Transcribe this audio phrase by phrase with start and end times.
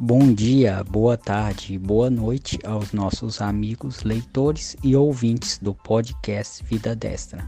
[0.00, 6.62] Bom dia, boa tarde e boa noite aos nossos amigos leitores e ouvintes do podcast
[6.62, 7.44] Vida Destra.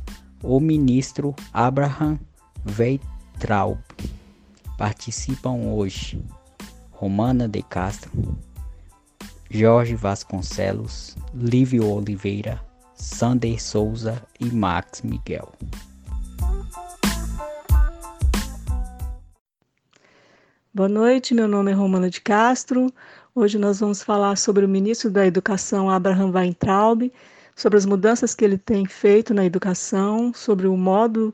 [0.43, 2.19] O Ministro Abraham
[2.77, 3.79] Weintraub.
[4.77, 6.23] Participam hoje
[6.91, 8.11] Romana de Castro,
[9.49, 12.63] Jorge Vasconcelos, Lívio Oliveira,
[12.93, 15.51] Sander Souza e Max Miguel.
[20.75, 22.91] Boa noite, meu nome é Romana de Castro.
[23.35, 27.11] Hoje nós vamos falar sobre o ministro da Educação, Abraham Weintraub,
[27.55, 31.33] sobre as mudanças que ele tem feito na educação, sobre o modo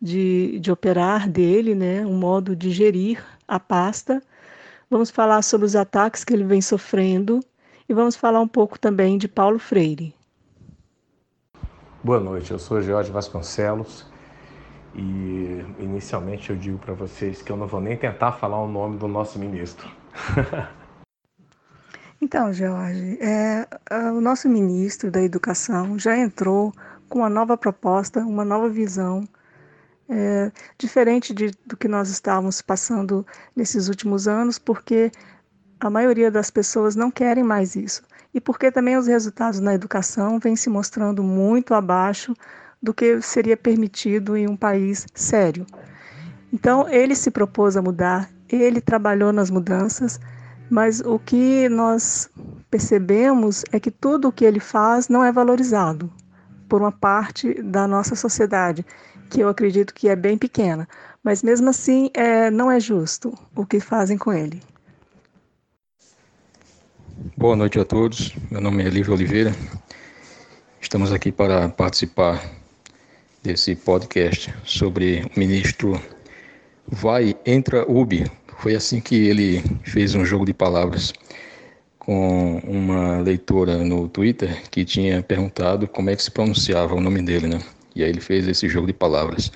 [0.00, 4.22] de, de operar dele, né, o modo de gerir a pasta.
[4.88, 7.40] Vamos falar sobre os ataques que ele vem sofrendo
[7.88, 10.14] e vamos falar um pouco também de Paulo Freire.
[12.00, 14.06] Boa noite, eu sou Jorge Vasconcelos,
[14.94, 18.98] e inicialmente eu digo para vocês que eu não vou nem tentar falar o nome
[18.98, 19.90] do nosso ministro.
[22.20, 23.66] então, Jorge, é,
[24.12, 26.72] o nosso ministro da Educação já entrou
[27.08, 29.26] com uma nova proposta, uma nova visão,
[30.08, 35.10] é, diferente de, do que nós estávamos passando nesses últimos anos, porque
[35.78, 38.02] a maioria das pessoas não querem mais isso.
[38.34, 42.34] E porque também os resultados na educação vêm se mostrando muito abaixo
[42.82, 45.66] do que seria permitido em um país sério.
[46.52, 50.20] Então, ele se propôs a mudar, ele trabalhou nas mudanças,
[50.70, 52.30] mas o que nós
[52.70, 56.10] percebemos é que tudo o que ele faz não é valorizado
[56.68, 58.86] por uma parte da nossa sociedade,
[59.28, 60.88] que eu acredito que é bem pequena.
[61.22, 64.62] Mas mesmo assim, é, não é justo o que fazem com ele.
[67.36, 68.32] Boa noite a todos.
[68.50, 69.52] Meu nome é Lívio Oliveira.
[70.80, 72.40] Estamos aqui para participar
[73.42, 76.00] desse podcast sobre o ministro
[76.86, 78.24] Vai, entra Ubi.
[78.60, 81.14] Foi assim que ele fez um jogo de palavras
[81.98, 87.22] com uma leitora no Twitter que tinha perguntado como é que se pronunciava o nome
[87.22, 87.58] dele, né?
[87.96, 89.50] E aí ele fez esse jogo de palavras.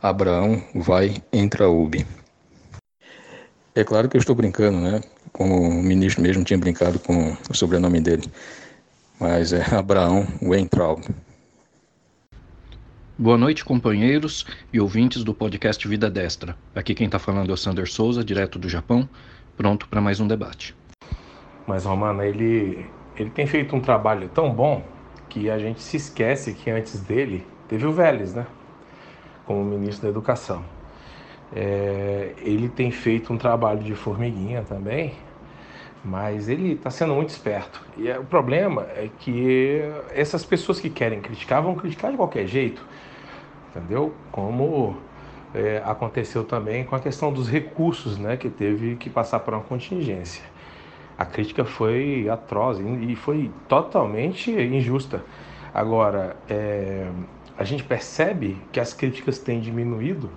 [0.00, 2.06] Abraão vai, entra Ubi.
[3.74, 5.00] É claro que eu estou brincando, né?
[5.32, 8.30] Como o ministro mesmo tinha brincado com o sobrenome dele.
[9.18, 11.02] Mas é Abraão Weintraub.
[13.16, 16.56] Boa noite, companheiros e ouvintes do podcast Vida Destra.
[16.74, 19.08] Aqui quem está falando é o Sander Souza, direto do Japão,
[19.56, 20.74] pronto para mais um debate.
[21.64, 22.84] Mas, Romana, ele,
[23.16, 24.82] ele tem feito um trabalho tão bom
[25.28, 28.48] que a gente se esquece que antes dele teve o Vélez, né?
[29.46, 30.64] Como ministro da Educação.
[31.54, 35.14] É, ele tem feito um trabalho de formiguinha também,
[36.04, 37.80] mas ele está sendo muito esperto.
[37.96, 39.82] E é, o problema é que
[40.12, 42.84] essas pessoas que querem criticar vão criticar de qualquer jeito,
[43.74, 44.14] entendeu?
[44.30, 44.96] Como
[45.54, 49.62] é, aconteceu também com a questão dos recursos, né, que teve que passar por uma
[49.62, 50.42] contingência.
[51.16, 55.24] A crítica foi atroz e foi totalmente injusta.
[55.72, 57.08] Agora, é,
[57.56, 60.30] a gente percebe que as críticas têm diminuído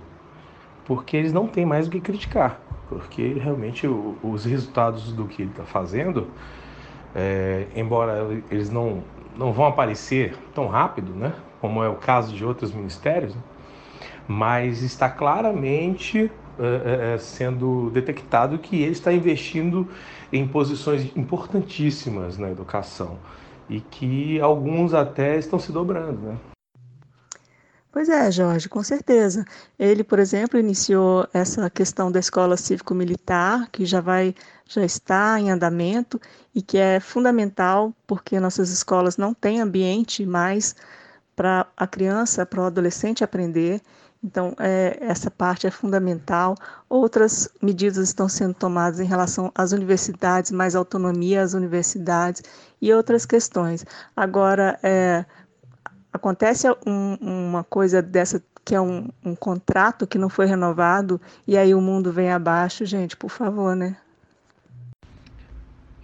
[0.84, 5.42] porque eles não têm mais o que criticar porque realmente o, os resultados do que
[5.42, 6.28] ele está fazendo,
[7.14, 9.02] é, embora eles não,
[9.36, 13.34] não vão aparecer tão rápido, né, como é o caso de outros ministérios,
[14.26, 19.88] mas está claramente é, é, é, sendo detectado que ele está investindo
[20.32, 23.16] em posições importantíssimas na educação
[23.70, 26.36] e que alguns até estão se dobrando, né?
[27.90, 29.44] Pois é, Jorge, com certeza.
[29.78, 34.34] Ele, por exemplo, iniciou essa questão da escola cívico-militar, que já vai,
[34.66, 36.20] já está em andamento
[36.54, 40.76] e que é fundamental porque nossas escolas não têm ambiente mais
[41.38, 43.80] para a criança, para o adolescente aprender.
[44.24, 46.56] Então, é, essa parte é fundamental.
[46.88, 52.42] Outras medidas estão sendo tomadas em relação às universidades, mais autonomia às universidades
[52.82, 53.86] e outras questões.
[54.16, 55.24] Agora, é,
[56.12, 61.56] acontece um, uma coisa dessa que é um, um, contrato que não foi renovado e
[61.56, 63.96] aí o mundo vem abaixo, gente, por favor, né?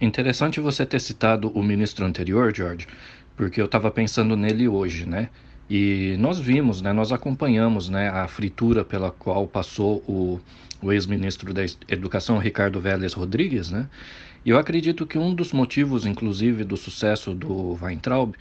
[0.01, 2.87] Interessante você ter citado o ministro anterior, George,
[3.35, 5.29] porque eu estava pensando nele hoje, né?
[5.69, 10.39] E nós vimos, né, nós acompanhamos né, a fritura pela qual passou o,
[10.81, 13.87] o ex-ministro da Educação, Ricardo Vélez Rodrigues, né?
[14.45, 18.35] E eu acredito que um dos motivos, inclusive, do sucesso do Weintraub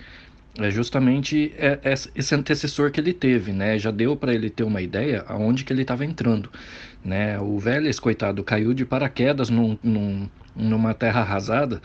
[0.59, 3.79] é justamente é, é esse antecessor que ele teve, né?
[3.79, 6.51] Já deu para ele ter uma ideia aonde que ele estava entrando,
[7.03, 7.41] né?
[7.41, 11.81] O Vélez, coitado, caiu de paraquedas num, num, numa terra arrasada,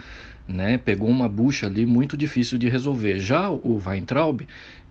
[0.50, 0.78] né?
[0.80, 3.20] Pegou uma bucha ali muito difícil de resolver.
[3.20, 4.42] Já o Weintraub,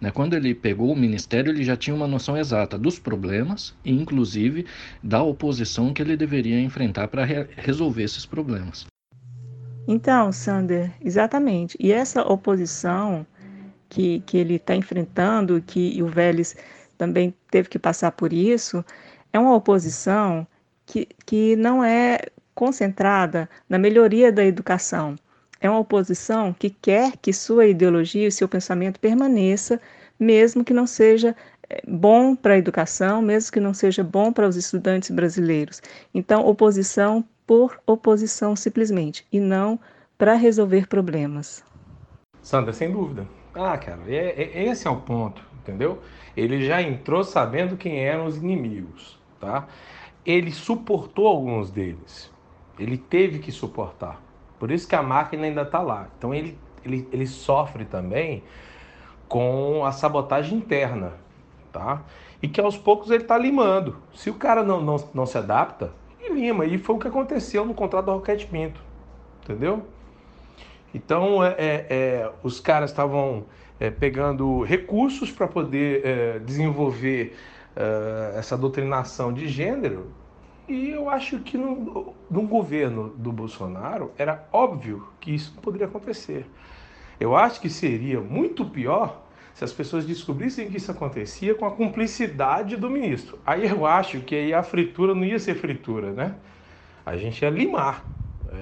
[0.00, 0.10] né?
[0.12, 4.64] Quando ele pegou o ministério, ele já tinha uma noção exata dos problemas e, inclusive,
[5.02, 8.86] da oposição que ele deveria enfrentar para re resolver esses problemas.
[9.88, 11.76] Então, Sander, exatamente.
[11.80, 13.26] E essa oposição
[13.88, 16.54] que, que ele está enfrentando, que o Vélez
[16.96, 18.84] também teve que passar por isso,
[19.32, 20.46] é uma oposição
[20.86, 22.18] que, que não é
[22.54, 25.16] concentrada na melhoria da educação.
[25.60, 29.80] É uma oposição que quer que sua ideologia e seu pensamento permaneça,
[30.18, 31.34] mesmo que não seja
[31.68, 35.82] eh, bom para a educação, mesmo que não seja bom para os estudantes brasileiros.
[36.14, 39.80] Então, oposição por oposição simplesmente, e não
[40.16, 41.64] para resolver problemas.
[42.42, 43.26] Sandra, sem dúvida.
[43.54, 46.00] Ah, cara, é, é, esse é o ponto, entendeu?
[46.36, 49.66] Ele já entrou sabendo quem eram os inimigos, tá?
[50.24, 52.30] Ele suportou alguns deles.
[52.78, 54.27] Ele teve que suportar.
[54.58, 56.08] Por isso que a máquina ainda está lá.
[56.16, 58.42] Então ele, ele, ele sofre também
[59.28, 61.12] com a sabotagem interna,
[61.72, 62.02] tá?
[62.42, 63.96] E que aos poucos ele está limando.
[64.14, 66.64] Se o cara não, não, não se adapta, ele lima.
[66.64, 68.80] E foi o que aconteceu no contrato do Roquete Pinto,
[69.42, 69.84] entendeu?
[70.94, 73.44] Então, é, é, é, os caras estavam
[73.78, 77.36] é, pegando recursos para poder é, desenvolver
[77.76, 80.10] é, essa doutrinação de gênero.
[80.68, 86.44] E eu acho que no, no governo do Bolsonaro era óbvio que isso poderia acontecer.
[87.18, 89.22] Eu acho que seria muito pior
[89.54, 93.38] se as pessoas descobrissem que isso acontecia com a cumplicidade do ministro.
[93.46, 96.34] Aí eu acho que aí a fritura não ia ser fritura, né?
[97.04, 98.04] A gente ia limar.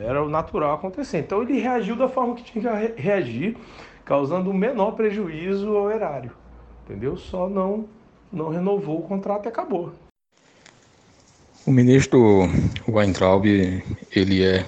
[0.02, 1.19] Era o natural acontecer.
[1.19, 3.56] Então ele reagiu da forma que tinha que reagir,
[4.05, 6.31] causando o menor prejuízo ao erário.
[6.85, 7.17] Entendeu?
[7.17, 7.88] Só não,
[8.32, 9.93] não renovou o contrato e acabou.
[11.67, 12.49] O ministro
[12.87, 13.45] Weintraub,
[14.15, 14.65] ele é,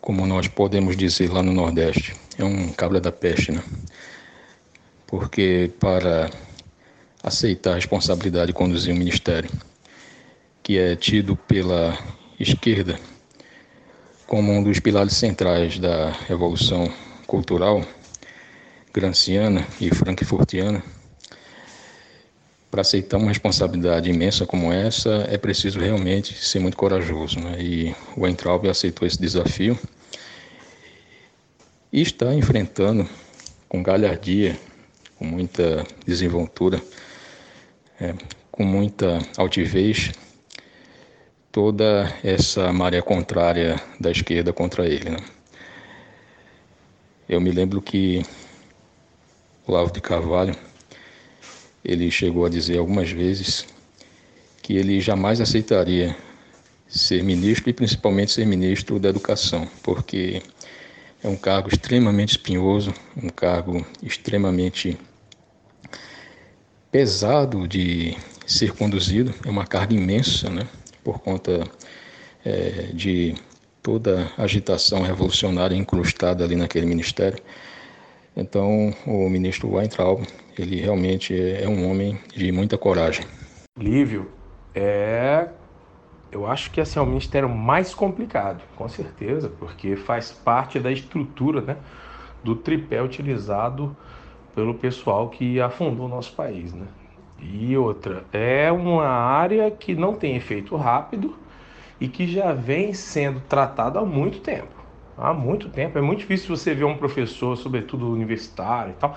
[0.00, 3.62] como nós podemos dizer lá no Nordeste, é um cabra da peste, né?
[5.06, 6.30] Porque para
[7.22, 9.50] aceitar a responsabilidade de conduzir um ministério
[10.62, 11.98] que é tido pela
[12.40, 12.98] esquerda
[14.26, 16.90] como um dos pilares centrais da revolução
[17.26, 17.84] cultural
[18.94, 20.82] granciana e frankfurtiana,
[22.70, 27.38] para aceitar uma responsabilidade imensa como essa, é preciso realmente ser muito corajoso.
[27.38, 27.56] Né?
[27.60, 29.78] E o Weintraub aceitou esse desafio
[31.92, 33.08] e está enfrentando
[33.68, 34.58] com galhardia,
[35.16, 36.82] com muita desenvoltura,
[38.00, 38.14] é,
[38.50, 40.12] com muita altivez,
[41.50, 45.08] toda essa maré contrária da esquerda contra ele.
[45.08, 45.18] Né?
[47.28, 48.22] Eu me lembro que
[49.66, 50.54] Olavo de Carvalho,
[51.86, 53.66] ele chegou a dizer algumas vezes
[54.60, 56.16] que ele jamais aceitaria
[56.88, 60.42] ser ministro e principalmente ser ministro da educação, porque
[61.22, 64.98] é um cargo extremamente espinhoso, um cargo extremamente
[66.90, 68.16] pesado de
[68.46, 70.68] ser conduzido, é uma carga imensa, né?
[71.04, 71.64] por conta
[72.44, 73.34] é, de
[73.80, 77.38] toda a agitação revolucionária incrustada ali naquele ministério.
[78.36, 80.26] Então, o ministro Weintraub,
[80.62, 83.24] ele realmente é um homem de muita coragem.
[83.78, 84.30] Lívio,
[84.74, 85.48] é,
[86.30, 90.90] eu acho que esse é o ministério mais complicado, com certeza, porque faz parte da
[90.90, 91.76] estrutura, né,
[92.42, 93.96] do tripé utilizado
[94.54, 96.86] pelo pessoal que afundou o nosso país, né?
[97.38, 101.36] E outra, é uma área que não tem efeito rápido
[102.00, 104.74] e que já vem sendo tratada há muito tempo.
[105.16, 105.98] Há muito tempo.
[105.98, 109.16] É muito difícil você ver um professor, sobretudo universitário e tal,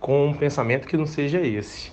[0.00, 1.92] com um pensamento que não seja esse.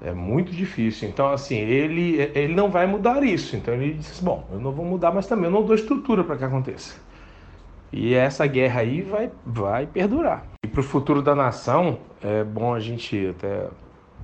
[0.00, 1.08] É muito difícil.
[1.08, 3.56] Então, assim, ele, ele não vai mudar isso.
[3.56, 6.36] Então, ele disse: bom, eu não vou mudar, mas também eu não dou estrutura para
[6.36, 7.00] que aconteça.
[7.92, 10.44] E essa guerra aí vai, vai perdurar.
[10.64, 13.68] E para o futuro da nação, é bom a gente até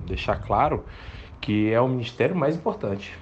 [0.05, 0.83] deixar claro
[1.41, 3.17] que é o ministério mais importante.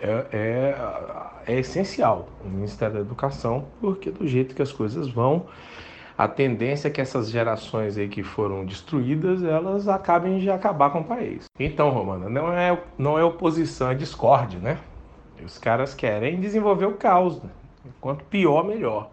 [0.00, 5.46] É, é, é, essencial o Ministério da Educação, porque do jeito que as coisas vão,
[6.18, 10.98] a tendência é que essas gerações aí que foram destruídas, elas acabem de acabar com
[10.98, 11.44] o país.
[11.60, 14.78] Então, Romana, não é, não é oposição, é discórdia, né?
[15.44, 17.50] Os caras querem desenvolver o caos, né?
[18.00, 19.10] quanto pior, melhor.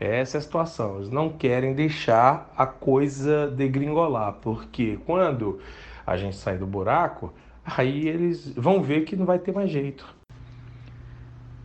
[0.00, 0.96] Essa é a situação.
[0.96, 5.60] Eles não querem deixar a coisa degringolar, porque quando
[6.06, 7.34] a gente sair do buraco,
[7.66, 10.06] aí eles vão ver que não vai ter mais jeito.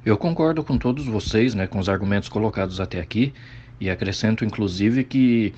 [0.05, 3.33] Eu concordo com todos vocês, né, com os argumentos colocados até aqui,
[3.79, 5.53] e acrescento inclusive que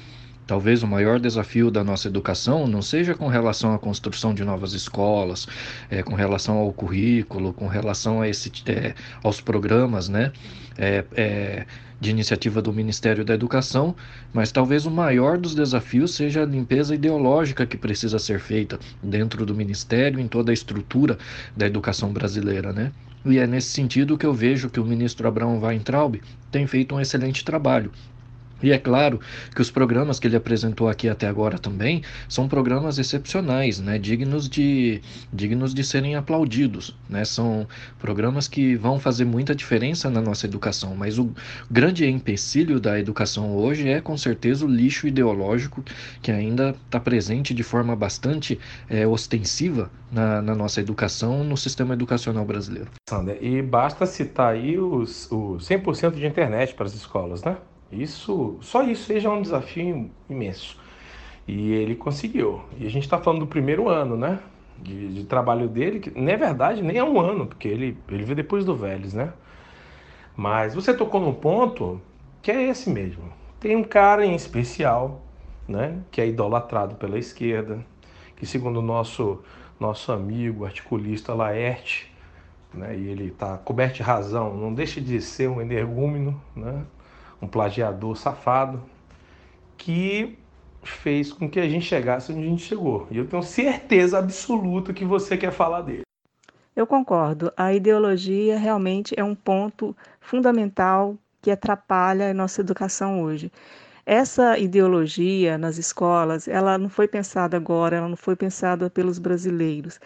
[0.52, 4.74] Talvez o maior desafio da nossa educação não seja com relação à construção de novas
[4.74, 5.48] escolas,
[5.90, 10.34] é, com relação ao currículo, com relação a esse, é, aos programas, né?
[10.78, 11.66] É, é,
[12.02, 13.96] de iniciativa do Ministério da Educação,
[14.34, 19.46] mas talvez o maior dos desafios seja a limpeza ideológica que precisa ser feita dentro
[19.46, 21.18] do Ministério, em toda a estrutura
[21.56, 22.92] da educação brasileira, né?
[23.24, 26.20] E é nesse sentido que eu vejo que o ministro Abraão Weintraub
[26.52, 27.92] tem feito um excelente trabalho.
[28.62, 29.20] E é claro
[29.56, 33.98] que os programas que ele apresentou aqui até agora também são programas excepcionais, né?
[33.98, 35.02] dignos, de,
[35.32, 36.96] dignos de serem aplaudidos.
[37.10, 37.26] Né?
[37.26, 37.68] São
[38.00, 41.32] programas que vão fazer muita diferença na nossa educação, mas o
[41.70, 45.84] grande empecilho da educação hoje é com certeza o lixo ideológico
[46.22, 51.94] que ainda está presente de forma bastante é, ostensiva na, na, nossa educação, no sistema
[51.94, 52.90] educacional brasileiro.
[53.40, 57.58] E basta citar aí os, os 100% de internet para as escolas, né?
[57.92, 60.80] Isso, só isso seja um desafio imenso.
[61.48, 62.62] E ele conseguiu.
[62.80, 64.40] E a gente está falando do primeiro ano, né?
[64.78, 68.24] De, de, trabalho dele, que na é verdade nem é um ano, porque ele, ele
[68.24, 69.34] veio depois do Vélez, né?
[70.36, 72.02] Mas você tocou num ponto
[72.42, 73.32] que é esse mesmo.
[73.60, 75.22] Tem um cara em especial,
[75.68, 76.00] né?
[76.10, 77.86] Que é idolatrado pela esquerda,
[78.36, 79.44] que segundo o nosso,
[79.80, 82.12] nosso amigo articulista Laerte,
[82.74, 82.98] né?
[82.98, 86.84] E ele está coberto de razão, não deixa de ser um energúmeno, né?
[87.42, 88.82] Um plagiador safado,
[89.78, 90.38] que
[90.84, 93.08] fez com que a gente chegasse onde a gente chegou.
[93.10, 96.04] E eu tenho certeza absoluta que você quer falar dele.
[96.76, 97.52] Eu concordo.
[97.58, 103.52] A ideologia realmente é um ponto fundamental que atrapalha a nossa educação hoje.
[104.06, 110.00] Essa ideologia nas escolas, ela não foi pensada agora, ela não foi pensada pelos brasileiros.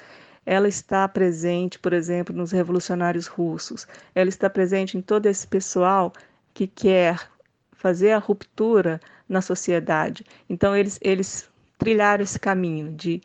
[0.45, 3.87] Ela está presente, por exemplo, nos revolucionários russos.
[4.13, 6.13] Ela está presente em todo esse pessoal
[6.55, 7.29] que quer
[7.73, 10.25] fazer a ruptura na sociedade.
[10.49, 11.47] Então, eles, eles
[11.77, 13.21] trilharam esse caminho de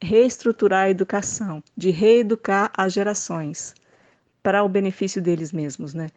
[0.00, 3.74] reestruturar a educação, de reeducar as gerações
[4.42, 6.08] para o benefício deles mesmos, né?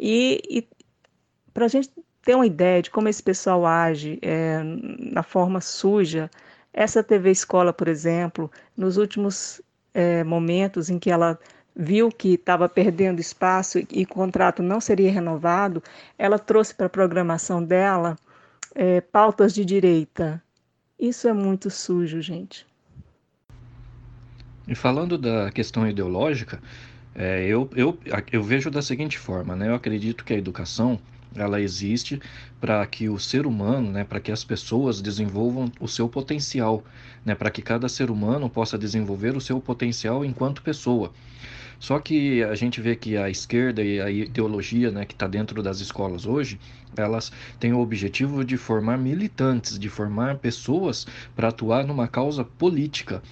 [0.00, 0.68] E, e
[1.52, 1.90] para a gente
[2.22, 6.30] ter uma ideia de como esse pessoal age é, na forma suja,
[6.72, 9.60] essa TV Escola, por exemplo, nos últimos
[9.92, 11.38] é, momentos em que ela
[11.78, 15.80] viu que estava perdendo espaço e o contrato não seria renovado,
[16.18, 18.16] ela trouxe para a programação dela
[18.74, 20.42] é, pautas de direita.
[20.98, 22.66] Isso é muito sujo, gente.
[24.66, 26.60] E falando da questão ideológica,
[27.14, 27.96] é, eu, eu,
[28.32, 29.68] eu vejo da seguinte forma, né?
[29.68, 30.98] Eu acredito que a educação
[31.34, 32.20] ela existe
[32.60, 36.82] para que o ser humano, né, para que as pessoas desenvolvam o seu potencial,
[37.24, 41.12] né, para que cada ser humano possa desenvolver o seu potencial enquanto pessoa.
[41.78, 45.62] Só que a gente vê que a esquerda e a ideologia né, que está dentro
[45.62, 46.58] das escolas hoje,
[46.96, 53.22] elas têm o objetivo de formar militantes, de formar pessoas para atuar numa causa política.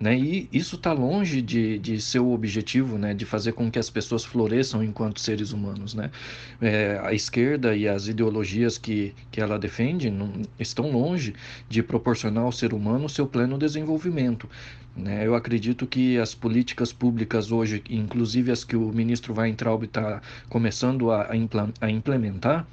[0.00, 0.18] Né?
[0.18, 3.12] E isso está longe de, de ser o objetivo, né?
[3.12, 5.92] de fazer com que as pessoas floresçam enquanto seres humanos.
[5.92, 6.10] Né?
[6.58, 11.34] É, a esquerda e as ideologias que, que ela defende não, estão longe
[11.68, 14.48] de proporcionar ao ser humano seu pleno desenvolvimento.
[14.96, 15.26] Né?
[15.26, 21.10] Eu acredito que as políticas públicas hoje, inclusive as que o ministro Weintraub está começando
[21.10, 21.30] a,
[21.78, 22.66] a implementar,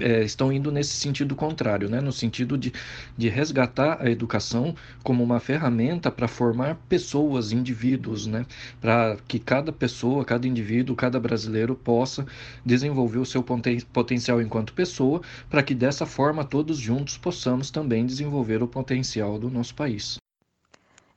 [0.00, 2.00] é, estão indo nesse sentido contrário, né?
[2.00, 2.72] no sentido de,
[3.16, 8.46] de resgatar a educação como uma ferramenta para formar pessoas, indivíduos, né?
[8.80, 12.26] para que cada pessoa, cada indivíduo, cada brasileiro possa
[12.64, 18.06] desenvolver o seu poten potencial enquanto pessoa, para que dessa forma todos juntos possamos também
[18.06, 20.16] desenvolver o potencial do nosso país.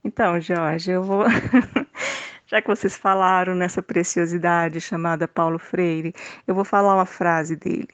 [0.03, 1.25] Então, Jorge, eu vou.
[2.47, 6.13] Já que vocês falaram nessa preciosidade chamada Paulo Freire,
[6.47, 7.89] eu vou falar uma frase dele.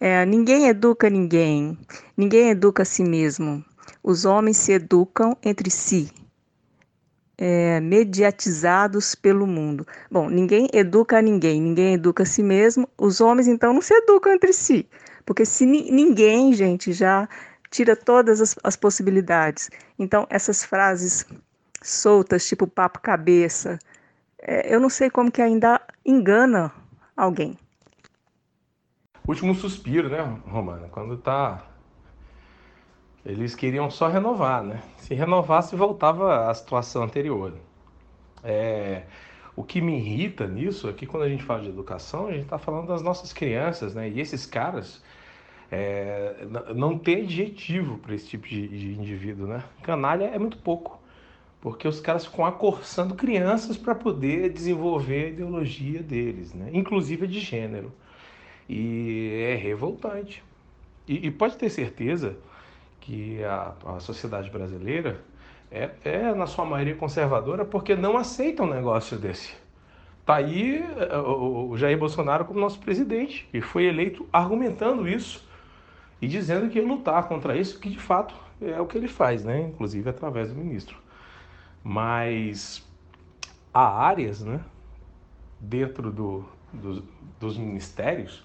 [0.00, 1.78] É, ninguém educa ninguém,
[2.16, 3.64] ninguém educa a si mesmo.
[4.02, 6.10] Os homens se educam entre si,
[7.38, 9.86] é, mediatizados pelo mundo.
[10.10, 12.88] Bom, ninguém educa ninguém, ninguém educa a si mesmo.
[12.98, 14.84] Os homens, então, não se educam entre si.
[15.24, 17.28] Porque se ninguém, gente, já
[17.70, 19.70] tira todas as, as possibilidades.
[19.96, 21.24] Então, essas frases
[21.80, 23.78] soltas, tipo papo cabeça.
[24.42, 26.72] É, eu não sei como que ainda engana
[27.16, 27.56] alguém.
[29.26, 30.88] Último suspiro, né, Romana?
[30.88, 31.64] Quando tá.
[33.24, 34.82] Eles queriam só renovar, né?
[34.96, 37.54] Se renovasse, voltava à situação anterior.
[38.42, 39.04] É...
[39.54, 42.44] O que me irrita nisso é que quando a gente fala de educação, a gente
[42.44, 44.08] está falando das nossas crianças, né?
[44.08, 45.00] E esses caras
[45.70, 46.44] é...
[46.74, 49.62] não tem adjetivo para esse tipo de, de indivíduo, né?
[49.84, 51.01] Canalha é muito pouco.
[51.62, 56.70] Porque os caras ficam acorçando crianças para poder desenvolver a ideologia deles, né?
[56.74, 57.92] inclusive de gênero.
[58.68, 60.42] E é revoltante.
[61.06, 62.36] E, e pode ter certeza
[63.00, 65.20] que a, a sociedade brasileira
[65.70, 69.54] é, é, na sua maioria, conservadora porque não aceita um negócio desse.
[70.26, 75.48] Tá aí é, o Jair Bolsonaro como nosso presidente, e foi eleito argumentando isso
[76.20, 79.44] e dizendo que ia lutar contra isso, que de fato é o que ele faz,
[79.44, 79.60] né?
[79.60, 81.02] inclusive através do ministro.
[81.82, 82.86] Mas
[83.72, 84.60] há áreas né,
[85.58, 87.02] dentro do, do,
[87.40, 88.44] dos ministérios,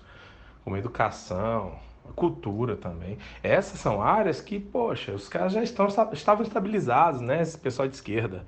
[0.63, 1.77] como educação,
[2.15, 3.17] cultura também.
[3.43, 7.41] Essas são áreas que, poxa, os caras já estão, estavam estabilizados, né?
[7.41, 8.45] Esse pessoal de esquerda.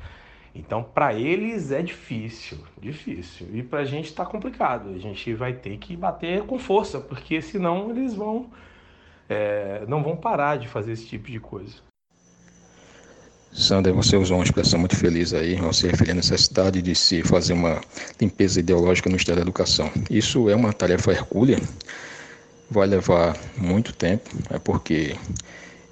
[0.54, 3.48] Então, para eles é difícil, difícil.
[3.54, 4.90] E para a gente está complicado.
[4.90, 8.50] A gente vai ter que bater com força, porque senão eles vão
[9.30, 11.89] é, não vão parar de fazer esse tipo de coisa.
[13.52, 17.24] Sander, você usou uma expressão muito feliz aí, ao se referir à necessidade de se
[17.24, 17.82] fazer uma
[18.22, 19.92] limpeza ideológica no Ministério da Educação.
[20.10, 21.60] Isso é uma tarefa hercúlea,
[22.70, 25.16] vai levar muito tempo, é porque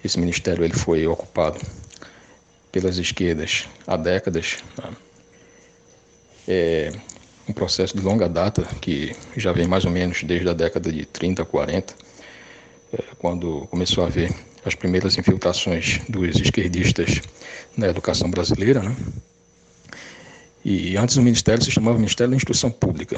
[0.04, 1.60] esse ministério ele foi ocupado
[2.72, 4.58] pelas esquerdas há décadas.
[4.78, 4.92] Né?
[6.48, 6.92] É
[7.50, 11.06] um processo de longa data que já vem mais ou menos desde a década de
[11.06, 11.94] 30, 40,
[12.94, 14.34] é, quando começou a haver
[14.68, 17.22] as primeiras infiltrações dos esquerdistas
[17.76, 18.82] na educação brasileira.
[18.84, 18.96] Né?
[20.64, 23.18] E antes o ministério se chamava Ministério da Instrução Pública.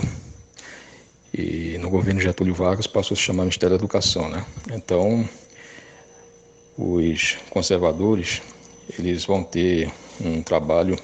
[1.33, 4.45] E no governo Getúlio Vargas passou a se chamar Ministério da Educação, né?
[4.71, 5.27] Então,
[6.77, 8.41] os conservadores,
[8.97, 10.97] eles vão ter um trabalho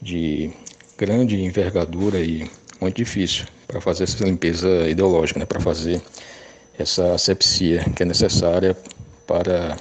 [0.00, 0.50] de
[0.96, 2.50] grande envergadura e
[2.80, 5.46] muito difícil para fazer essa limpeza ideológica, né?
[5.46, 6.00] Para fazer
[6.78, 8.76] essa asepsia que é necessária
[9.30, 9.76] para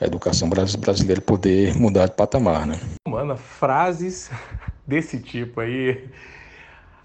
[0.00, 2.80] a educação brasileira poder mudar de patamar, né?
[3.06, 4.30] Mano, frases
[4.88, 6.08] desse tipo aí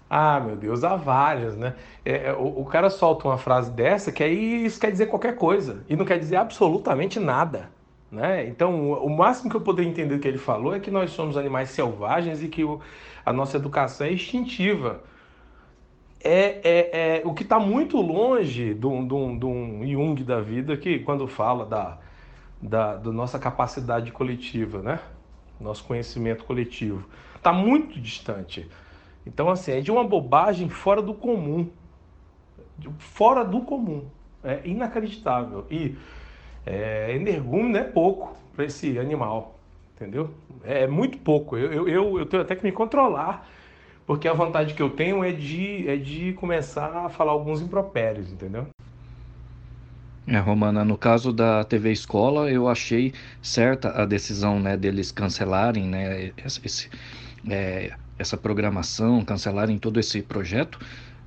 [0.08, 1.74] ah, meu Deus, há várias, né?
[2.04, 5.34] É, é, o, o, cara solta uma frase dessa que aí isso quer dizer qualquer
[5.34, 7.68] coisa e não quer dizer absolutamente nada,
[8.10, 8.46] né?
[8.46, 11.36] Então, o, máximo que eu poderia entender do que ele falou é que nós somos
[11.36, 12.80] animais selvagens e que o,
[13.24, 15.02] a nossa educação é instintiva.
[16.20, 20.24] É, é, é o que está muito longe de um, de, um, de um Jung
[20.24, 21.98] da vida que quando fala da,
[22.60, 25.00] da, da nossa capacidade coletiva, né?
[25.60, 27.06] Nosso conhecimento coletivo.
[27.34, 28.68] Está muito distante.
[29.26, 31.68] Então, assim, é de uma bobagem fora do comum.
[32.98, 34.04] Fora do comum.
[34.42, 35.66] É inacreditável.
[35.70, 35.96] E
[36.64, 39.58] é, energúmeno é pouco para esse animal,
[39.94, 40.30] entendeu?
[40.64, 41.56] É muito pouco.
[41.56, 43.48] Eu, eu, eu tenho até que me controlar,
[44.06, 48.30] porque a vontade que eu tenho é de, é de começar a falar alguns impropérios,
[48.30, 48.68] entendeu?
[50.28, 55.84] É, Romana, no caso da TV Escola, eu achei certa a decisão né, deles cancelarem
[55.84, 56.32] né,
[56.64, 56.90] esse,
[57.48, 60.80] é, essa programação, cancelarem todo esse projeto,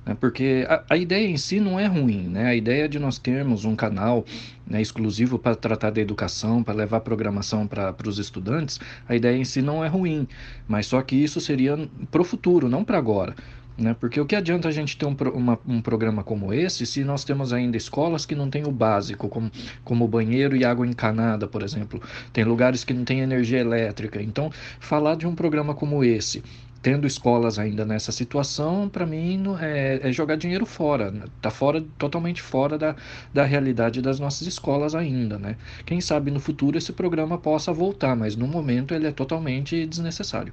[0.04, 2.46] né, porque a, a, ideia em si não é ruim, né?
[2.46, 4.24] A ideia de nós termos um canal
[4.66, 9.44] né, exclusivo para tratar da educação, para levar programação para os estudantes, a ideia em
[9.44, 10.26] si não é ruim,
[10.66, 11.76] mas só que isso seria
[12.10, 13.34] para o futuro, não para agora.
[13.80, 13.96] Né?
[13.98, 17.24] Porque o que adianta a gente ter um, uma, um programa como esse se nós
[17.24, 19.50] temos ainda escolas que não têm o básico, como,
[19.82, 22.00] como banheiro e água encanada, por exemplo.
[22.32, 24.20] Tem lugares que não tem energia elétrica.
[24.22, 26.42] Então, falar de um programa como esse,
[26.82, 32.40] tendo escolas ainda nessa situação, para mim é, é, jogar dinheiro fora, está fora, totalmente
[32.40, 32.96] fora da,
[33.32, 35.56] da realidade das nossas escolas ainda, né?
[35.84, 40.52] Quem sabe no futuro esse programa possa voltar, mas no momento ele é totalmente desnecessário.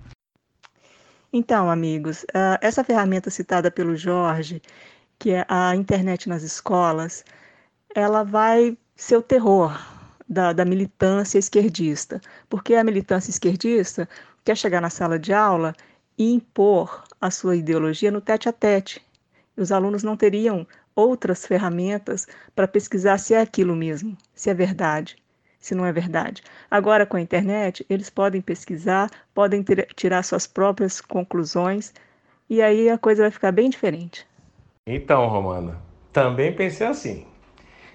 [1.31, 2.25] Então, amigos,
[2.61, 4.61] essa ferramenta citada pelo Jorge,
[5.19, 7.23] que é a internet nas escolas,
[7.93, 9.77] ela vai ser o terror
[10.27, 14.07] da, da militância esquerdista, porque a militância esquerdista
[14.43, 15.73] quer chegar na sala de aula
[16.17, 19.01] e impor a sua ideologia no tete a tete.
[19.55, 25.15] Os alunos não teriam outras ferramentas para pesquisar se é aquilo mesmo, se é verdade,
[25.59, 26.41] se não é verdade.
[26.71, 29.63] Agora, com a internet, eles podem pesquisar, podem
[29.95, 31.93] tirar suas próprias conclusões
[32.49, 34.25] e aí a coisa vai ficar bem diferente.
[34.85, 35.79] Então, Romana,
[36.11, 37.27] também pensei assim.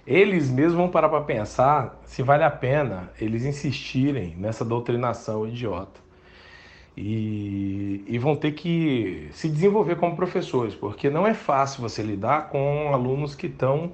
[0.07, 6.02] Eles mesmos vão parar para pensar se vale a pena eles insistirem nessa doutrinação idiota
[6.97, 12.51] e, e, vão ter que se desenvolver como professores, porque não é fácil você lidar
[12.51, 13.93] com alunos que estão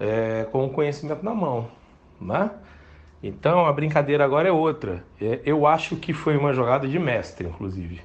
[0.00, 1.68] é, com o conhecimento na mão,
[2.20, 2.50] né?
[3.22, 5.04] Então a brincadeira agora é outra.
[5.20, 8.00] É, eu acho que foi uma jogada de mestre, inclusive.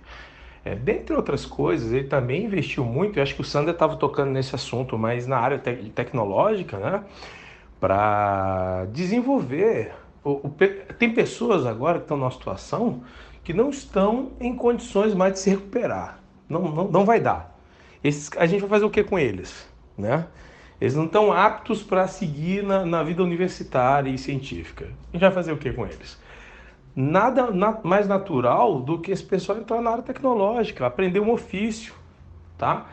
[0.63, 3.17] É, dentre outras coisas, ele também investiu muito.
[3.17, 7.03] Eu acho que o Sander estava tocando nesse assunto, mas na área te tecnológica, né?
[7.79, 10.55] Para desenvolver o, o,
[10.99, 13.03] tem pessoas agora que estão numa situação
[13.47, 16.19] que não estão em condições mais de se recuperar.
[16.49, 17.57] Não, não, não vai dar.
[18.03, 19.65] Esses, a gente vai fazer o que com eles?
[19.97, 20.27] Né?
[20.81, 24.87] Eles não estão aptos para seguir na, na, vida universitária e científica.
[24.87, 26.19] A gente vai fazer o que com eles?
[26.93, 31.93] Nada na, mais natural do que esse pessoal entrar na área tecnológica, aprender um ofício,
[32.57, 32.85] tá?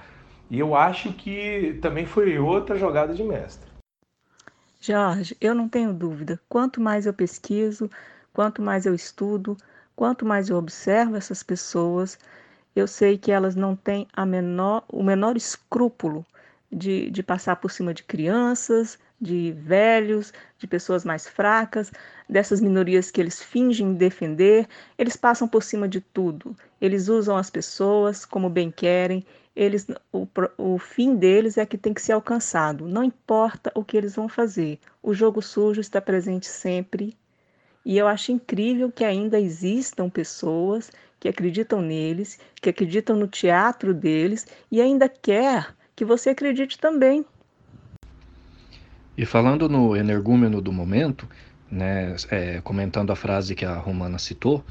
[0.49, 3.69] E eu acho que também foi outra jogada de mestre.
[4.81, 6.39] Jorge, eu não tenho dúvida.
[6.49, 7.91] Quanto mais eu pesquiso,
[8.33, 9.57] quanto mais eu estudo,
[9.97, 12.19] quanto mais eu observo essas pessoas,
[12.75, 16.27] eu sei que elas não têm a menor, o menor escrúpulo
[16.71, 21.93] de, de passar por cima de crianças, de velhos, de pessoas mais fracas,
[22.29, 24.67] dessas minorias que eles fingem defender,
[24.99, 26.57] eles passam por cima de tudo.
[26.81, 30.27] Eles usam as pessoas como bem querem, eles, o,
[30.59, 32.89] o fim deles é que tem que ser alcançado.
[32.89, 37.17] Não importa o que eles vão fazer, o jogo sujo está presente sempre.
[37.85, 43.93] E eu acho incrível que ainda existam pessoas que acreditam neles, que acreditam no teatro
[43.93, 47.25] deles e ainda quer que você acredite também.
[49.17, 51.29] E falando no energúmeno do momento,
[51.71, 54.65] né, é, comentando a frase que a Romana citou,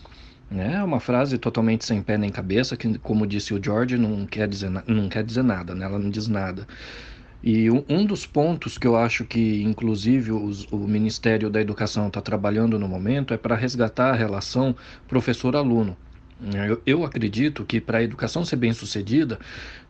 [0.51, 4.25] né, é uma frase totalmente sem pé nem cabeça, que, como disse o George, não
[4.25, 6.67] quer dizer, não quer dizer nada, né, ela não diz nada.
[7.43, 12.07] E um, um dos pontos que eu acho que, inclusive, os, o Ministério da Educação
[12.07, 14.73] está trabalhando no momento é para resgatar a relação
[15.07, 15.97] professor-aluno.
[16.39, 19.39] Eu, eu acredito que para a educação ser bem sucedida,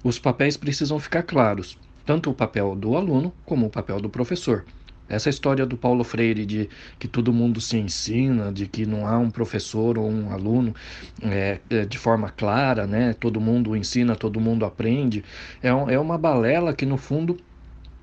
[0.03, 4.65] os papéis precisam ficar claros, tanto o papel do aluno como o papel do professor.
[5.15, 9.17] Essa história do Paulo Freire de que todo mundo se ensina, de que não há
[9.17, 10.73] um professor ou um aluno
[11.21, 13.13] é, é, de forma clara, né?
[13.13, 15.23] Todo mundo ensina, todo mundo aprende,
[15.61, 17.37] é, um, é uma balela que no fundo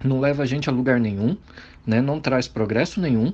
[0.02, 1.36] não leva a gente a lugar nenhum,
[1.86, 2.00] né?
[2.00, 3.32] Não traz progresso nenhum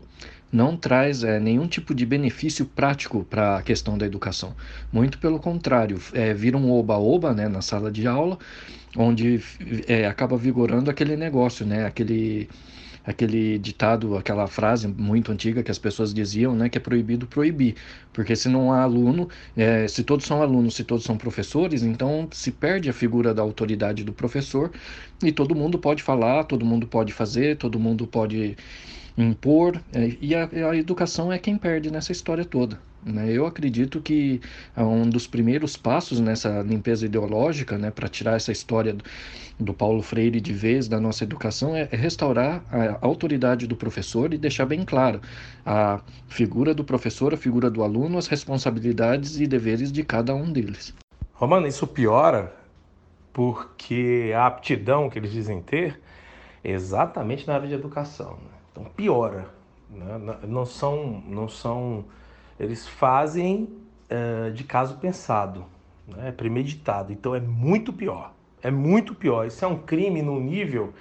[0.52, 4.54] não traz é, nenhum tipo de benefício prático para a questão da educação.
[4.92, 8.38] Muito pelo contrário, é, vira um oba-oba né, na sala de aula,
[8.96, 9.42] onde
[9.86, 12.48] é, acaba vigorando aquele negócio, né, aquele,
[13.06, 17.76] aquele ditado, aquela frase muito antiga que as pessoas diziam, né, que é proibido proibir.
[18.12, 22.28] Porque se não há aluno, é, se todos são alunos, se todos são professores, então
[22.32, 24.72] se perde a figura da autoridade do professor
[25.22, 28.56] e todo mundo pode falar, todo mundo pode fazer, todo mundo pode
[29.16, 32.78] impor, é, e a, a, educação é quem perde nessa história toda.
[33.06, 33.30] Né?
[33.30, 34.40] Eu acredito que
[34.76, 39.04] é um dos primeiros passos nessa limpeza ideológica, né, para tirar essa história do,
[39.60, 44.34] do, Paulo Freire de vez da nossa educação, é, é restaurar a autoridade do professor
[44.34, 45.20] e deixar bem claro
[45.64, 50.52] a figura do professor, a figura do aluno, as responsabilidades e deveres de cada um
[50.52, 50.92] deles.
[51.32, 52.52] Romano, isso piora
[53.36, 56.00] porque a aptidão que eles dizem ter
[56.64, 58.32] é exatamente na área de educação.
[58.32, 58.58] Né?
[58.72, 59.46] Então piora.
[59.90, 60.38] Né?
[60.48, 62.06] Não são, não são,
[62.58, 63.68] eles fazem
[64.10, 65.64] uh, de caso pensado,
[66.06, 66.28] né?
[66.28, 67.12] é premeditado.
[67.12, 68.32] Então é muito pior.
[68.62, 69.46] É muito pior.
[69.46, 70.92] Isso é um crime no nível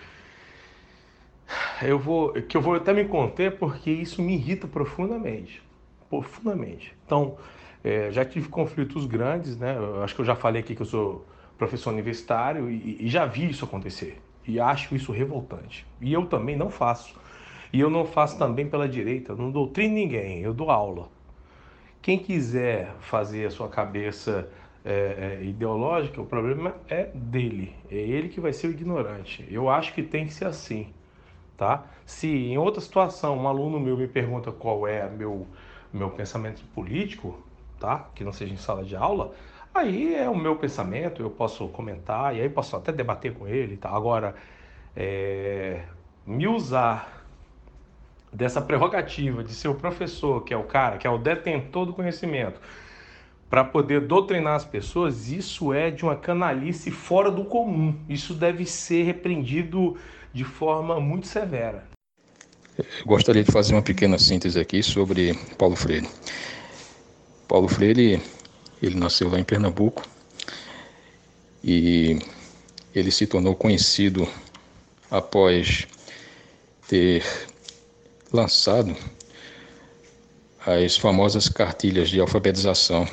[1.82, 5.62] eu vou que eu vou até me conter porque isso me irrita profundamente,
[6.10, 6.96] profundamente.
[7.06, 7.38] Então
[7.84, 9.76] é, já tive conflitos grandes, né?
[9.78, 11.26] Eu acho que eu já falei aqui que eu sou
[11.58, 15.86] professor universitário e, e já vi isso acontecer e acho isso revoltante.
[16.02, 17.16] E eu também não faço.
[17.72, 21.10] E eu não faço também pela direita, eu não doutrino ninguém, eu dou aula.
[22.06, 24.48] Quem quiser fazer a sua cabeça
[24.86, 29.44] é, é, ideológica, o problema é dele, é ele que vai ser o ignorante.
[29.50, 30.94] Eu acho que tem que ser assim,
[31.58, 31.84] tá?
[32.06, 35.48] Se em outra situação um aluno meu me pergunta qual é meu
[35.92, 37.40] meu pensamento político,
[37.80, 38.08] tá?
[38.14, 39.34] Que não seja em sala de aula,
[39.74, 43.78] aí é o meu pensamento, eu posso comentar e aí posso até debater com ele,
[43.78, 43.90] tá?
[43.90, 44.36] Agora,
[44.96, 45.82] é,
[46.24, 47.25] me usar
[48.36, 51.94] dessa prerrogativa de ser o professor, que é o cara, que é o detentor do
[51.94, 52.60] conhecimento,
[53.50, 57.96] para poder doutrinar as pessoas, isso é de uma canalice fora do comum.
[58.10, 59.96] Isso deve ser repreendido
[60.34, 61.88] de forma muito severa.
[62.78, 66.10] Eu gostaria de fazer uma pequena síntese aqui sobre Paulo Freire.
[67.48, 68.22] Paulo Freire,
[68.82, 70.04] ele nasceu lá em Pernambuco
[71.64, 72.20] e
[72.94, 74.28] ele se tornou conhecido
[75.10, 75.88] após
[76.88, 77.24] ter
[78.36, 78.96] lançado
[80.66, 83.08] as famosas cartilhas de alfabetização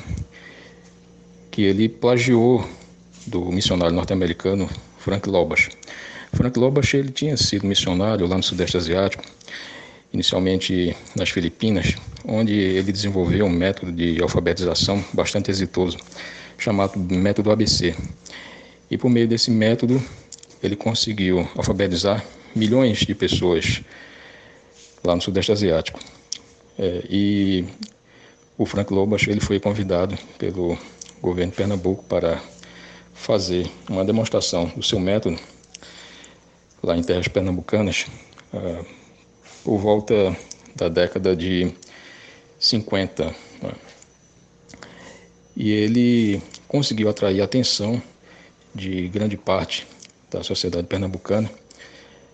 [1.49, 2.67] que ele plagiou
[3.25, 5.69] do missionário norte-americano Frank Lobach.
[6.33, 9.23] Frank Lobach ele tinha sido missionário lá no Sudeste Asiático,
[10.11, 15.97] inicialmente nas Filipinas, onde ele desenvolveu um método de alfabetização bastante exitoso,
[16.57, 17.95] chamado método ABC.
[18.89, 20.03] E por meio desse método,
[20.61, 23.81] ele conseguiu alfabetizar milhões de pessoas
[25.03, 25.99] lá no Sudeste Asiático.
[26.77, 27.65] É, e
[28.57, 30.77] o Frank Lobach ele foi convidado pelo
[31.21, 32.41] governo de Pernambuco para
[33.13, 35.39] fazer uma demonstração do seu método
[36.81, 38.05] lá em terras pernambucanas
[38.53, 38.85] uh,
[39.63, 40.35] por volta
[40.75, 41.73] da década de
[42.59, 43.25] 50.
[43.61, 43.71] Né?
[45.55, 48.01] E ele conseguiu atrair a atenção
[48.75, 49.87] de grande parte
[50.29, 51.49] da sociedade pernambucana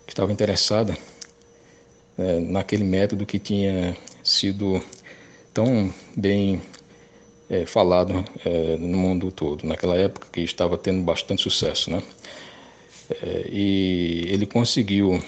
[0.07, 0.97] que estava interessada
[2.19, 4.83] é, naquele método que tinha sido
[5.53, 6.61] tão bem
[7.49, 11.89] é, falado é, no mundo todo, naquela época que estava tendo bastante sucesso.
[11.89, 12.03] Né?
[13.09, 15.23] É, e ele conseguiu,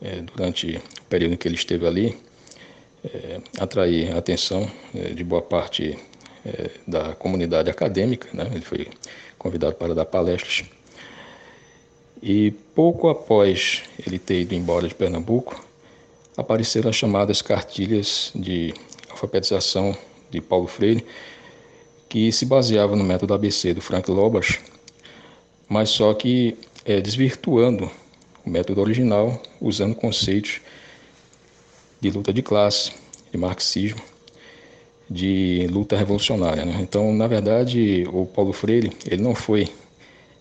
[0.00, 2.18] é, durante o período em que ele esteve ali,
[3.04, 4.68] é, atrair a atenção
[5.14, 5.96] de boa parte
[6.86, 8.28] da comunidade acadêmica.
[8.32, 8.48] Né?
[8.52, 8.88] Ele foi
[9.36, 10.64] convidado para dar palestras.
[12.22, 15.66] E pouco após ele ter ido embora de Pernambuco,
[16.36, 18.74] apareceram as chamadas cartilhas de
[19.10, 19.96] alfabetização
[20.30, 21.04] de Paulo Freire,
[22.08, 24.60] que se baseava no método ABC do Frank Lobach,
[25.68, 27.90] mas só que é, desvirtuando
[28.44, 30.60] o método original, usando conceitos
[32.00, 32.92] de luta de classe,
[33.32, 34.00] de marxismo,
[35.10, 36.64] de luta revolucionária.
[36.64, 36.78] Né?
[36.80, 39.68] Então, na verdade, o Paulo Freire ele não foi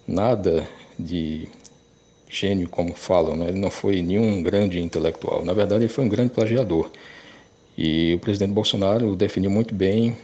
[0.08, 1.48] nada de
[2.36, 3.48] gênio, como falam, né?
[3.50, 5.43] ele não foi nenhum grande intelectual.
[5.43, 6.91] Na verdade, ele foi um grande plagiador.
[7.78, 10.17] E o presidente Bolsonaro definiu muito bem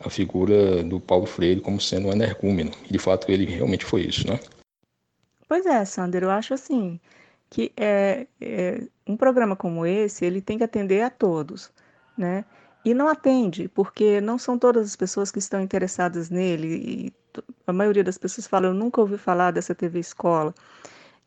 [0.00, 2.70] a figura do Paulo Freire como sendo um energúmeno.
[2.88, 4.38] E, de fato, ele realmente foi isso, né?
[5.48, 7.00] Pois é, Sander, eu acho assim
[7.50, 11.70] que é, é, um programa como esse ele tem que atender a todos,
[12.16, 12.44] né?
[12.84, 17.12] E não atende, porque não são todas as pessoas que estão interessadas nele.
[17.66, 20.54] A maioria das pessoas fala, eu nunca ouvi falar dessa TV Escola.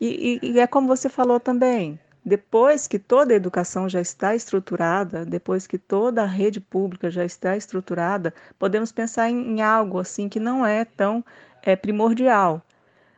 [0.02, 4.36] E, e, e é como você falou também, depois que toda a educação já está
[4.36, 10.00] estruturada, depois que toda a rede pública já está estruturada, podemos pensar em, em algo
[10.00, 11.24] assim que não é tão
[11.62, 12.64] é, primordial.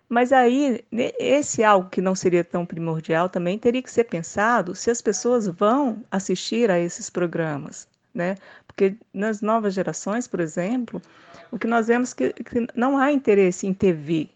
[0.09, 4.91] Mas aí, esse algo que não seria tão primordial também teria que ser pensado se
[4.91, 8.35] as pessoas vão assistir a esses programas, né?
[8.67, 11.01] Porque nas novas gerações, por exemplo,
[11.49, 14.29] o que nós vemos que, que não há interesse em TV,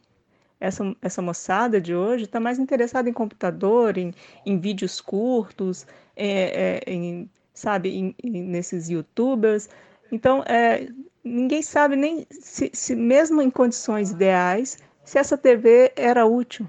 [0.60, 4.14] essa, essa moçada de hoje está mais interessada em computador, em,
[4.46, 9.70] em vídeos curtos, é, é, em, sabe, em, em, nesses youtubers.
[10.12, 10.88] Então, é,
[11.24, 16.68] ninguém sabe nem se, se, mesmo em condições ideais, se essa TV era útil.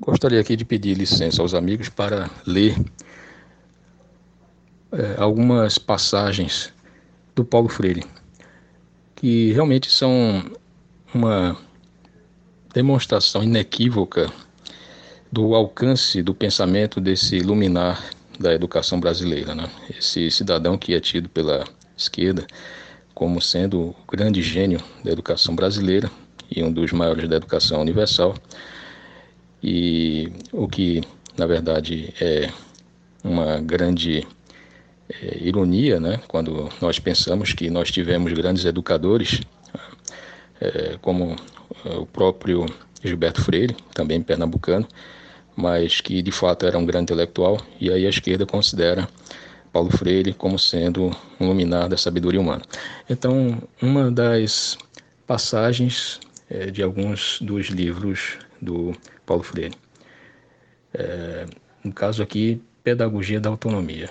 [0.00, 2.76] Gostaria aqui de pedir licença aos amigos para ler
[4.92, 6.72] é, algumas passagens
[7.34, 8.04] do Paulo Freire,
[9.16, 10.50] que realmente são
[11.12, 11.58] uma
[12.72, 14.30] demonstração inequívoca
[15.30, 18.02] do alcance do pensamento desse luminar
[18.38, 19.68] da educação brasileira, né?
[19.90, 21.64] Esse cidadão que é tido pela
[21.96, 22.46] esquerda
[23.14, 26.08] como sendo o grande gênio da educação brasileira
[26.48, 28.34] e um dos maiores da educação universal.
[29.60, 31.02] E o que,
[31.36, 32.48] na verdade, é
[33.24, 34.24] uma grande
[35.08, 36.20] é, ironia, né?
[36.28, 39.40] Quando nós pensamos que nós tivemos grandes educadores,
[40.60, 41.34] é, como
[41.84, 42.66] o próprio
[43.02, 44.86] Gilberto Freire, também pernambucano,
[45.56, 49.08] mas que de fato era um grande intelectual, e aí a esquerda considera
[49.72, 52.62] Paulo Freire como sendo um luminar da sabedoria humana.
[53.08, 54.78] Então, uma das
[55.26, 58.92] passagens é, de alguns dos livros do
[59.26, 59.74] Paulo Freire.
[60.94, 61.46] É,
[61.84, 64.08] no caso aqui, Pedagogia da Autonomia.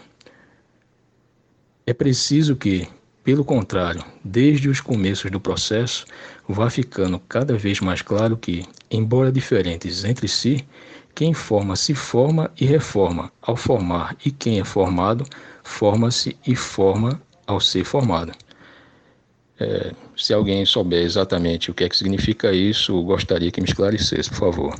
[1.86, 2.88] É preciso que,
[3.24, 6.06] pelo contrário, desde os começos do processo,
[6.48, 10.66] vá ficando cada vez mais claro que, embora diferentes entre si,
[11.14, 15.26] quem forma se forma e reforma ao formar, e quem é formado
[15.64, 18.32] forma-se e forma ao ser formado.
[19.60, 24.30] É, se alguém souber exatamente o que é que significa isso, gostaria que me esclarecesse,
[24.30, 24.80] por favor.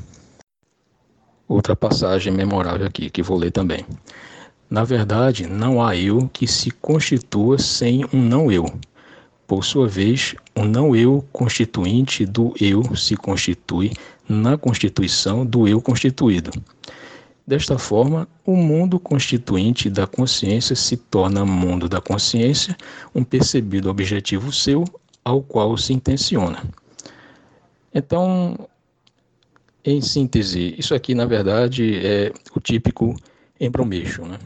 [1.48, 3.86] Outra passagem memorável aqui, que vou ler também.
[4.70, 8.66] Na verdade, não há eu que se constitua sem um não eu.
[9.48, 13.94] Por sua vez, o não eu constituinte do eu se constitui
[14.28, 16.52] na constituição do eu constituído.
[17.48, 22.76] Desta forma, o mundo constituinte da consciência se torna mundo da consciência,
[23.16, 24.84] um percebido objetivo seu
[25.24, 26.62] ao qual se intenciona.
[27.94, 28.68] Então,
[29.84, 33.16] em síntese, isso aqui na verdade é o típico
[33.58, 34.38] embromation, né?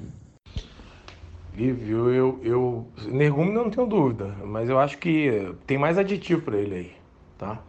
[1.61, 2.87] Lívio, eu, eu.
[3.05, 6.91] Nergúmeno eu não tenho dúvida, mas eu acho que tem mais aditivo para ele aí,
[7.37, 7.61] tá?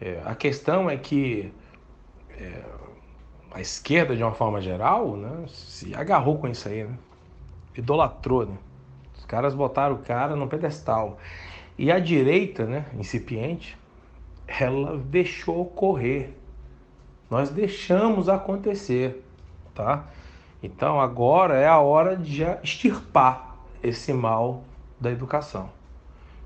[0.00, 1.52] É, a questão é que
[2.30, 2.62] é,
[3.52, 6.96] a esquerda, de uma forma geral, né, se agarrou com isso aí, né?
[7.76, 8.56] idolatrou, né?
[9.18, 11.18] Os caras botaram o cara no pedestal.
[11.76, 13.76] E a direita, né, incipiente,
[14.46, 16.30] ela deixou ocorrer.
[17.28, 19.22] Nós deixamos acontecer,
[19.74, 20.06] tá?
[20.66, 24.64] Então agora é a hora de extirpar esse mal
[25.00, 25.70] da educação.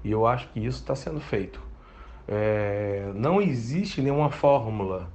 [0.04, 1.58] E eu acho que isso está sendo feito.
[2.28, 5.10] É, não existe nenhuma fórmula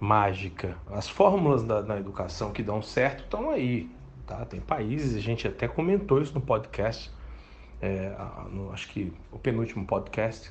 [0.00, 0.78] mágica.
[0.90, 3.90] As fórmulas da, da educação que dão certo estão aí.
[4.26, 4.46] Tá?
[4.46, 7.10] Tem países, a gente até comentou isso no podcast,
[7.82, 8.16] é,
[8.50, 10.50] no, acho que o penúltimo podcast.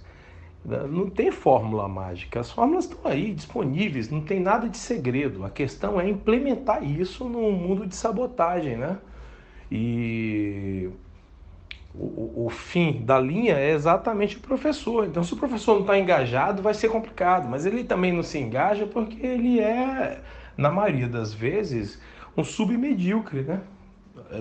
[0.63, 5.43] Não tem fórmula mágica, as fórmulas estão aí disponíveis, não tem nada de segredo.
[5.43, 9.00] A questão é implementar isso num mundo de sabotagem, né?
[9.71, 10.89] E
[11.95, 15.06] o, o, fim da linha é exatamente o professor.
[15.06, 17.50] Então, se o professor não está engajado, vai ser complicado.
[17.50, 20.21] Mas ele também não se engaja porque ele é,
[20.56, 22.00] na maioria das vezes,
[22.38, 23.62] um submedíocre, né?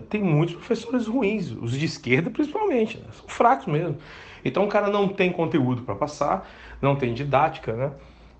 [0.09, 3.06] Tem muitos professores ruins, os de esquerda principalmente, né?
[3.12, 3.96] são fracos mesmo.
[4.44, 6.48] Então o cara não tem conteúdo para passar,
[6.81, 7.92] não tem didática, né?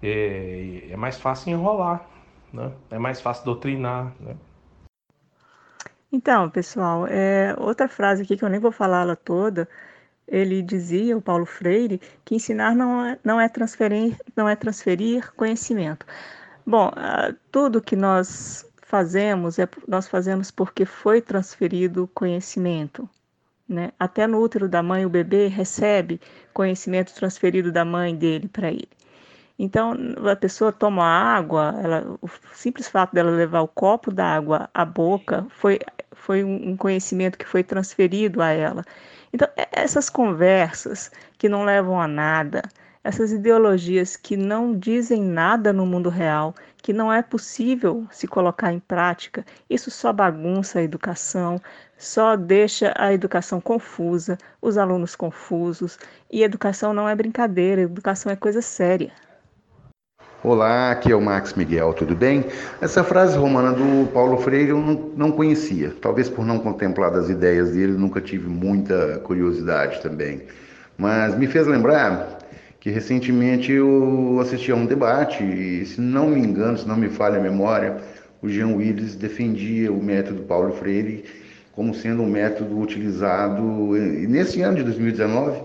[0.03, 2.07] É, é mais fácil enrolar,
[2.53, 2.73] né?
[2.91, 4.35] É mais fácil doutrinar, né?
[6.13, 9.69] Então, pessoal, é, outra frase aqui que eu nem vou falar ela toda,
[10.27, 15.33] ele dizia, o Paulo Freire, que ensinar não é, não é, transferir, não é transferir
[15.35, 16.07] conhecimento.
[16.67, 23.09] Bom, uh, tudo que nós fazemos, é, nós fazemos porque foi transferido conhecimento.
[23.71, 23.93] Né?
[24.01, 26.21] Até no útero da mãe, o bebê recebe
[26.53, 28.89] conhecimento transferido da mãe dele para ele.
[29.57, 29.95] Então,
[30.29, 35.47] a pessoa toma água, ela, o simples fato dela levar o copo d'água à boca
[35.51, 35.79] foi,
[36.13, 38.85] foi um conhecimento que foi transferido a ela.
[39.33, 42.63] Então, essas conversas que não levam a nada,
[43.05, 48.73] essas ideologias que não dizem nada no mundo real, que não é possível se colocar
[48.73, 51.61] em prática, isso só bagunça a educação,
[52.01, 55.99] só deixa a educação confusa, os alunos confusos,
[56.33, 59.13] e educação não é brincadeira, educação é coisa séria.
[60.43, 62.47] Olá, aqui é o Max Miguel, tudo bem?
[62.81, 64.81] Essa frase romana do Paulo Freire eu
[65.15, 70.45] não, conhecia, talvez por não contemplar das ideias dele, nunca tive muita curiosidade também.
[70.97, 72.39] Mas me fez lembrar
[72.81, 77.11] que recentemente eu assisti a um debate e, se não me engano, se não me
[77.11, 77.99] falha a memória,
[78.41, 81.25] o Jean Willis defendia o método Paulo Freire
[81.81, 85.63] como sendo um método utilizado, nesse ano de 2019,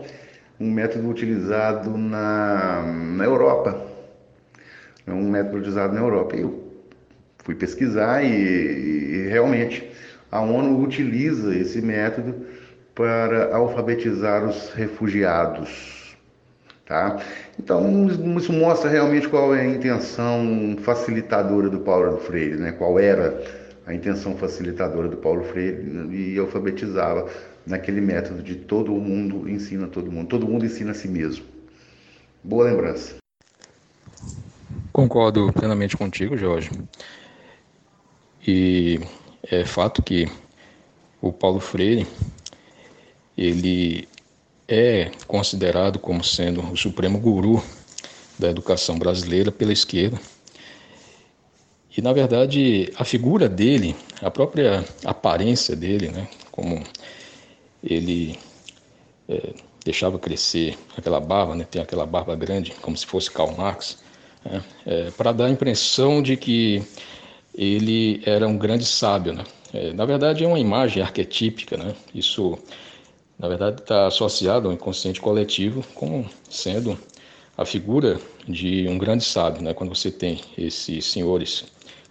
[0.57, 2.83] um método utilizado na,
[3.17, 3.85] na Europa
[5.05, 6.37] é um método utilizado na Europa.
[6.37, 6.71] Eu
[7.39, 9.91] fui pesquisar e, e realmente
[10.31, 12.45] a ONU utiliza esse método
[12.95, 16.15] para alfabetizar os refugiados.
[16.85, 17.19] Tá?
[17.59, 22.71] Então, isso mostra realmente qual é a intenção facilitadora do Paulo Freire, né?
[22.71, 27.29] qual era a intenção facilitadora do Paulo Freire e alfabetizava
[27.65, 31.45] naquele método de todo mundo ensina todo mundo, todo mundo ensina a si mesmo.
[32.43, 33.15] Boa lembrança.
[34.91, 36.69] Concordo plenamente contigo, Jorge.
[38.47, 38.99] E
[39.43, 40.27] é fato que
[41.21, 42.07] o Paulo Freire
[43.37, 44.07] ele
[44.67, 47.63] é considerado como sendo o supremo guru
[48.37, 50.19] da educação brasileira pela esquerda.
[51.97, 56.83] E na verdade, a figura dele, a própria aparência dele, né, como
[57.81, 58.37] ele
[59.29, 59.53] é,
[59.83, 64.03] deixava crescer aquela barba, né, tem aquela barba grande, como se fosse Karl Marx,
[64.45, 66.83] é, é, para dar a impressão de que
[67.53, 69.33] ele era um grande sábio.
[69.33, 69.43] Né?
[69.73, 71.77] É, na verdade, é uma imagem arquetípica.
[71.77, 71.95] Né?
[72.13, 72.57] Isso,
[73.39, 76.99] na verdade, está associado ao inconsciente coletivo como sendo
[77.57, 79.61] a figura de um grande sábio.
[79.61, 79.73] Né?
[79.73, 81.65] Quando você tem esses senhores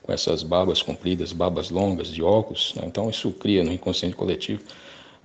[0.04, 2.82] com essas barbas compridas, barbas longas, de óculos, né?
[2.86, 4.62] então isso cria no inconsciente coletivo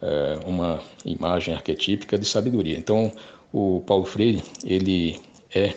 [0.02, 2.78] é, uma imagem arquetípica de sabedoria.
[2.78, 3.12] Então,
[3.52, 5.20] o Paulo Freire, ele
[5.54, 5.74] é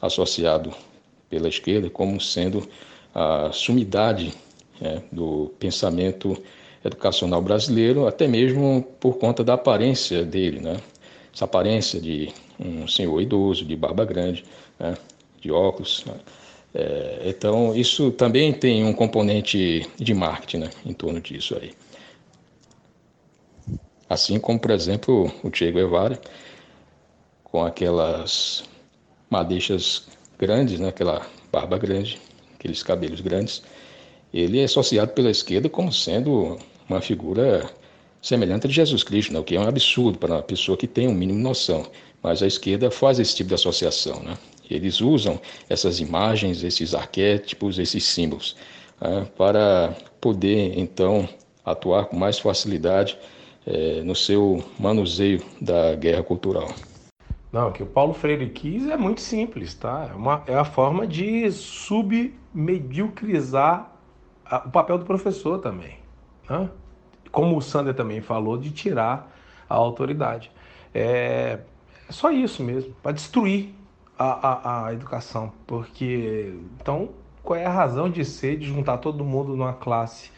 [0.00, 0.72] associado
[1.28, 2.66] pela esquerda como sendo
[3.14, 4.32] a sumidade
[4.80, 6.40] é, do pensamento
[6.82, 10.78] educacional brasileiro, até mesmo por conta da aparência dele, né?
[11.34, 14.44] Essa aparência de um senhor idoso, de barba grande,
[14.78, 14.96] né?
[15.40, 16.04] de óculos.
[16.06, 16.14] Né?
[16.80, 20.70] É, então, isso também tem um componente de marketing né?
[20.86, 21.72] em torno disso aí.
[24.08, 26.20] Assim como, por exemplo, o Che Guevara,
[27.42, 28.62] com aquelas
[29.28, 30.06] madeixas
[30.38, 32.20] grandes, né, aquela barba grande,
[32.54, 33.60] aqueles cabelos grandes,
[34.32, 36.58] ele é associado pela esquerda como sendo
[36.88, 37.68] uma figura
[38.22, 41.08] semelhante a Jesus Cristo, né, o que é um absurdo para uma pessoa que tem
[41.08, 41.84] um mínimo noção.
[42.22, 44.20] Mas a esquerda faz esse tipo de associação.
[44.20, 44.38] Né?
[44.70, 48.56] Eles usam essas imagens, esses arquétipos, esses símbolos,
[49.00, 51.28] né, para poder, então,
[51.64, 53.18] atuar com mais facilidade
[53.66, 56.68] é, no seu manuseio da guerra cultural.
[57.52, 60.08] Não, o que o Paulo Freire quis é muito simples, tá?
[60.10, 63.92] É, uma, é a forma de submediocrizar
[64.66, 65.98] o papel do professor também.
[66.48, 66.68] Né?
[67.30, 69.34] Como o Sander também falou, de tirar
[69.68, 70.50] a autoridade.
[70.94, 71.58] É,
[72.08, 73.74] é só isso mesmo, para destruir
[74.18, 75.52] a, a, a educação.
[75.66, 77.10] Porque, então,
[77.42, 80.30] qual é a razão de ser de juntar todo mundo numa classe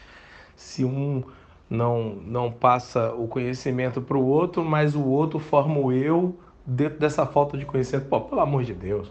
[0.55, 1.23] se um
[1.69, 6.99] não, não passa o conhecimento para o outro, mas o outro forma o eu dentro
[6.99, 8.09] dessa falta de conhecimento.
[8.09, 9.09] Pô, pelo amor de Deus.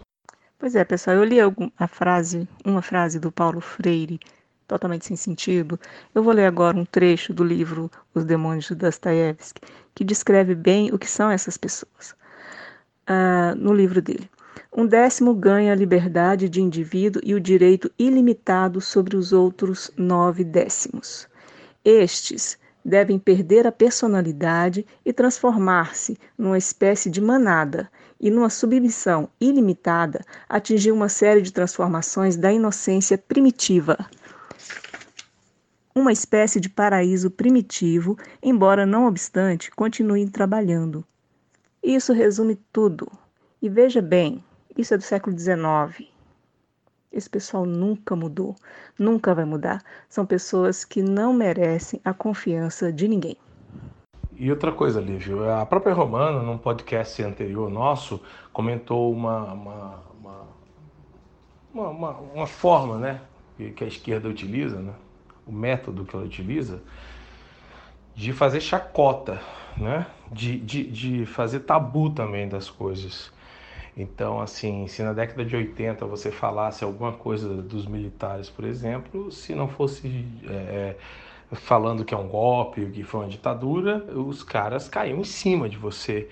[0.57, 1.37] Pois é, pessoal, eu li
[1.77, 4.19] a frase, uma frase do Paulo Freire,
[4.67, 5.79] totalmente sem sentido.
[6.13, 9.59] Eu vou ler agora um trecho do livro Os Demônios de Dostoiévski,
[9.95, 12.15] que descreve bem o que são essas pessoas.
[13.09, 14.29] Uh, no livro dele.
[14.73, 20.43] Um décimo ganha a liberdade de indivíduo e o direito ilimitado sobre os outros nove
[20.43, 21.27] décimos.
[21.83, 27.89] Estes devem perder a personalidade e transformar-se numa espécie de manada,
[28.21, 33.97] e numa submissão ilimitada atingir uma série de transformações da inocência primitiva.
[35.93, 41.03] Uma espécie de paraíso primitivo, embora não obstante continuem trabalhando.
[41.83, 43.11] Isso resume tudo.
[43.59, 44.43] E veja bem,
[44.77, 46.09] isso é do século XIX.
[47.11, 48.55] Esse pessoal nunca mudou,
[48.97, 49.83] nunca vai mudar.
[50.07, 53.37] São pessoas que não merecem a confiança de ninguém.
[54.33, 60.03] E outra coisa, Lívio, a própria Romana, num podcast anterior nosso, comentou uma, uma,
[61.73, 63.21] uma, uma, uma forma né,
[63.75, 64.93] que a esquerda utiliza, né,
[65.45, 66.81] o método que ela utiliza,
[68.15, 69.39] de fazer chacota,
[69.77, 73.31] né, de, de, de fazer tabu também das coisas.
[73.95, 79.31] Então, assim, se na década de 80 você falasse alguma coisa dos militares, por exemplo,
[79.31, 80.95] se não fosse é,
[81.51, 85.67] é, falando que é um golpe, que foi uma ditadura, os caras caíam em cima
[85.67, 86.29] de você.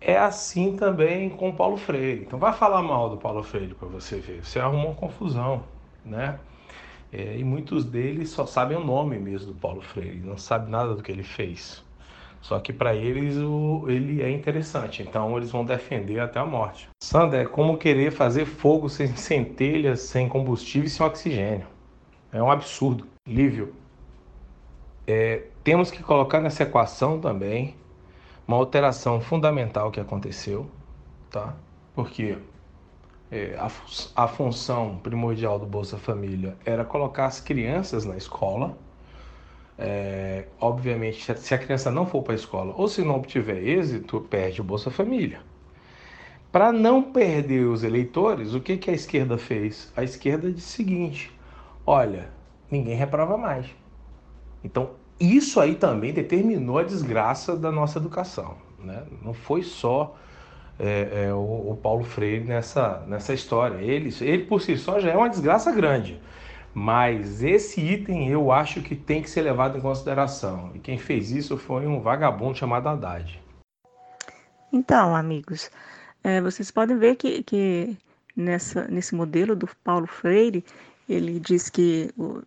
[0.00, 2.22] É assim também com Paulo Freire.
[2.22, 4.42] Então, vai falar mal do Paulo Freire para você ver.
[4.44, 5.62] Você arrumou confusão,
[6.04, 6.40] né?
[7.12, 10.94] É, e muitos deles só sabem o nome mesmo do Paulo Freire, não sabem nada
[10.94, 11.84] do que ele fez.
[12.40, 16.88] Só que para eles o, ele é interessante, então eles vão defender até a morte.
[17.02, 21.66] Sander, é como querer fazer fogo sem centelhas, sem combustível e sem oxigênio.
[22.32, 23.06] É um absurdo.
[23.26, 23.74] Lívio,
[25.06, 27.76] é, temos que colocar nessa equação também
[28.48, 30.68] uma alteração fundamental que aconteceu,
[31.30, 31.54] tá?
[31.94, 32.38] Porque
[33.30, 33.70] é, a,
[34.16, 38.76] a função primordial do Bolsa Família era colocar as crianças na escola
[39.80, 44.20] é, obviamente, se a criança não for para a escola ou se não obtiver êxito,
[44.20, 45.40] perde o Bolsa Família.
[46.52, 49.90] Para não perder os eleitores, o que, que a esquerda fez?
[49.96, 51.32] A esquerda disse o seguinte:
[51.86, 52.28] olha,
[52.70, 53.66] ninguém reprova mais.
[54.62, 58.56] Então, isso aí também determinou a desgraça da nossa educação.
[58.78, 59.04] Né?
[59.22, 60.16] Não foi só
[60.78, 63.76] é, é, o, o, Paulo Freire nessa, nessa história.
[63.76, 66.20] Ele, ele, por si só, já é uma desgraça grande.
[66.72, 70.70] Mas esse item eu acho que tem que ser levado em consideração.
[70.74, 73.42] E quem fez isso foi um vagabundo chamado Haddad.
[74.72, 75.70] Então, amigos,
[76.22, 77.96] é, vocês podem ver que, que
[78.36, 80.64] nessa, nesse modelo do Paulo Freire,
[81.08, 82.40] ele diz que o,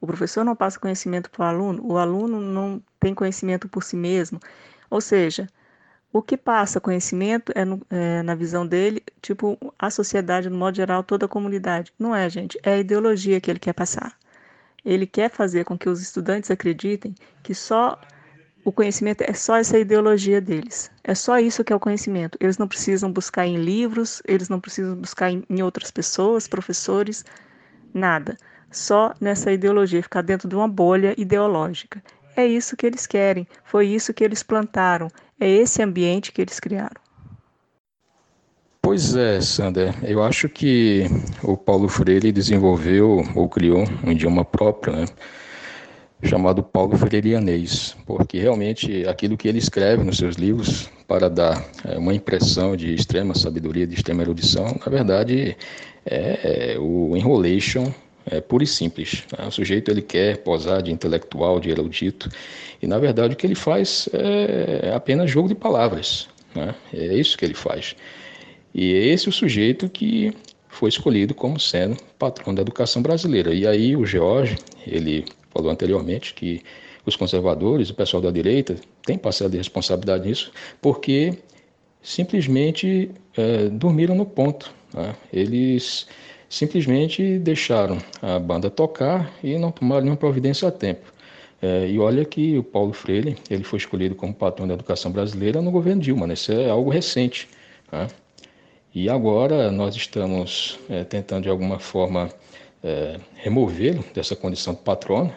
[0.00, 3.96] o professor não passa conhecimento para o aluno, o aluno não tem conhecimento por si
[3.96, 4.40] mesmo.
[4.88, 5.46] Ou seja,
[6.18, 10.76] o que passa conhecimento é, no, é, na visão dele, tipo, a sociedade, no modo
[10.76, 11.92] geral, toda a comunidade.
[11.96, 14.12] Não é, gente, é a ideologia que ele quer passar.
[14.84, 18.00] Ele quer fazer com que os estudantes acreditem que só
[18.64, 20.90] o conhecimento é só essa ideologia deles.
[21.04, 22.36] É só isso que é o conhecimento.
[22.40, 27.24] Eles não precisam buscar em livros, eles não precisam buscar em, em outras pessoas, professores,
[27.94, 28.36] nada.
[28.72, 32.02] Só nessa ideologia, ficar dentro de uma bolha ideológica.
[32.36, 35.08] É isso que eles querem, foi isso que eles plantaram,
[35.40, 37.00] é esse ambiente que eles criaram.
[38.80, 39.94] Pois é, Sander.
[40.02, 41.04] Eu acho que
[41.42, 45.04] o Paulo Freire desenvolveu ou criou um idioma próprio, né?
[46.22, 51.96] chamado Paulo Freirianês, porque realmente aquilo que ele escreve nos seus livros para dar é,
[51.96, 55.56] uma impressão de extrema sabedoria, de extrema erudição, na verdade
[56.04, 57.92] é, é o enrolation
[58.30, 59.24] é puro e simples.
[59.36, 59.46] Né?
[59.46, 62.28] O sujeito ele quer posar de intelectual, de erudito,
[62.80, 66.28] e na verdade o que ele faz é apenas jogo de palavras.
[66.54, 66.74] Né?
[66.92, 67.94] É isso que ele faz.
[68.74, 70.32] E é esse o sujeito que
[70.68, 73.52] foi escolhido como sendo patrão da educação brasileira.
[73.52, 74.56] E aí o George,
[74.86, 76.62] ele falou anteriormente que
[77.04, 81.38] os conservadores, o pessoal da direita, tem parcela de responsabilidade nisso, porque
[82.02, 84.72] simplesmente é, dormiram no ponto.
[84.92, 85.14] Né?
[85.32, 86.06] Eles
[86.48, 91.12] simplesmente deixaram a banda tocar e não tomaram nenhuma providência a tempo.
[91.60, 95.60] É, e olha que o Paulo Freire ele foi escolhido como patrão da educação brasileira
[95.60, 96.34] no governo Dilma, né?
[96.34, 97.48] isso é algo recente.
[97.90, 98.06] Né?
[98.94, 102.30] E agora nós estamos é, tentando de alguma forma
[102.82, 105.32] é, removê-lo dessa condição de patrono,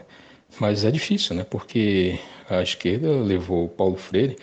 [0.60, 1.44] mas é difícil, né?
[1.44, 4.38] porque a esquerda levou o Paulo Freire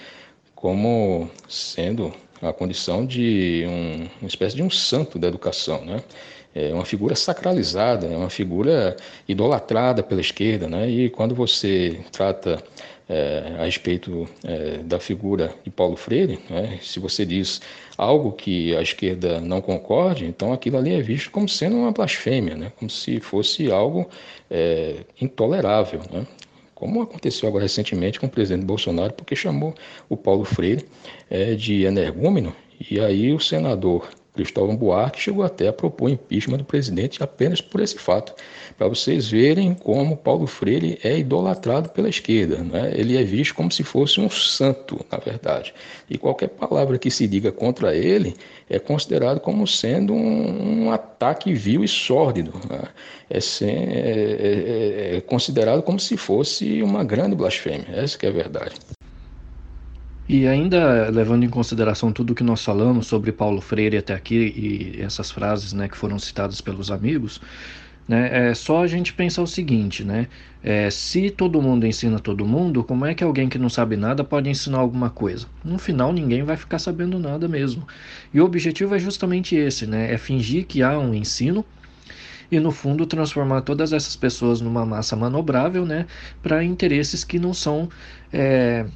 [0.55, 2.13] como sendo
[2.43, 6.03] a condição de um, uma espécie de um santo da educação, né?
[6.59, 8.97] É uma figura sacralizada, é uma figura
[9.29, 10.89] idolatrada pela esquerda, né?
[10.89, 12.63] E quando você trata
[13.09, 16.79] é, a respeito é, da figura de Paulo Freire, né?
[16.83, 17.61] se você diz
[17.97, 22.55] algo que a esquerda não concorde, então aquilo ali é visto como sendo uma blasfêmia,
[22.55, 22.73] né?
[22.77, 24.09] como se fosse algo
[24.51, 26.03] é, intolerável.
[26.13, 26.27] Né?
[26.75, 29.75] Como aconteceu agora recentemente com o presidente Bolsonaro, porque chamou
[30.09, 30.85] o Paulo Freire
[31.31, 32.55] é, de energúmeno,
[32.91, 37.81] e aí o senador Cristóvão Buarque chegou até a propor impeachment do presidente apenas por
[37.81, 38.33] esse fato,
[38.77, 42.59] para vocês verem como Paulo Freire é idolatrado pela esquerda.
[42.59, 42.93] Né?
[42.95, 45.75] Ele é visto como se fosse um santo, na verdade.
[46.09, 48.37] E qualquer palavra que se diga contra ele
[48.71, 52.53] é considerado como sendo um, um ataque vil e sórdido.
[52.71, 52.83] Né?
[53.29, 57.89] É, sem, é, é, é considerado como se fosse uma grande blasfêmia.
[57.93, 58.77] Essa que é a verdade.
[60.29, 65.01] E ainda levando em consideração tudo que nós falamos sobre Paulo Freire até aqui e
[65.01, 67.41] essas frases né, que foram citadas pelos amigos,
[68.07, 70.29] né, é só a gente pensar o seguinte, né?
[70.63, 74.25] É, se todo mundo ensina todo mundo, como é que alguém que não sabe nada
[74.25, 75.47] pode ensinar alguma coisa?
[75.65, 77.87] No final, ninguém vai ficar sabendo nada mesmo.
[78.33, 80.13] E o objetivo é justamente esse, né?
[80.13, 81.65] É fingir que há um ensino
[82.51, 86.07] e no fundo transformar todas essas pessoas numa massa manobrável, né,
[86.43, 87.89] para interesses que não são
[88.33, 88.87] é,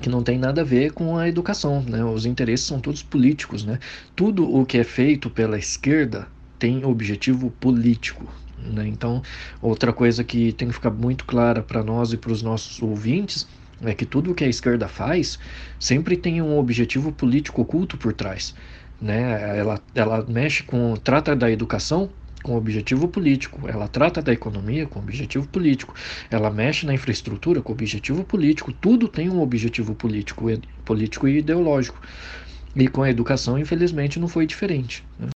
[0.00, 2.04] que não tem nada a ver com a educação, né?
[2.04, 3.78] Os interesses são todos políticos, né?
[4.14, 6.28] Tudo o que é feito pela esquerda
[6.58, 8.26] tem objetivo político,
[8.58, 8.86] né?
[8.86, 9.22] Então,
[9.60, 13.46] outra coisa que tem que ficar muito clara para nós e para os nossos ouvintes
[13.82, 15.38] é que tudo o que a esquerda faz
[15.78, 18.54] sempre tem um objetivo político oculto por trás,
[19.00, 19.58] né?
[19.58, 22.10] Ela, ela mexe com, trata da educação
[22.46, 25.92] com objetivo político, ela trata da economia com objetivo político,
[26.30, 30.44] ela mexe na infraestrutura com objetivo político, tudo tem um objetivo político,
[30.84, 32.00] político e ideológico.
[32.76, 35.04] E com a educação, infelizmente, não foi diferente.
[35.18, 35.28] Né?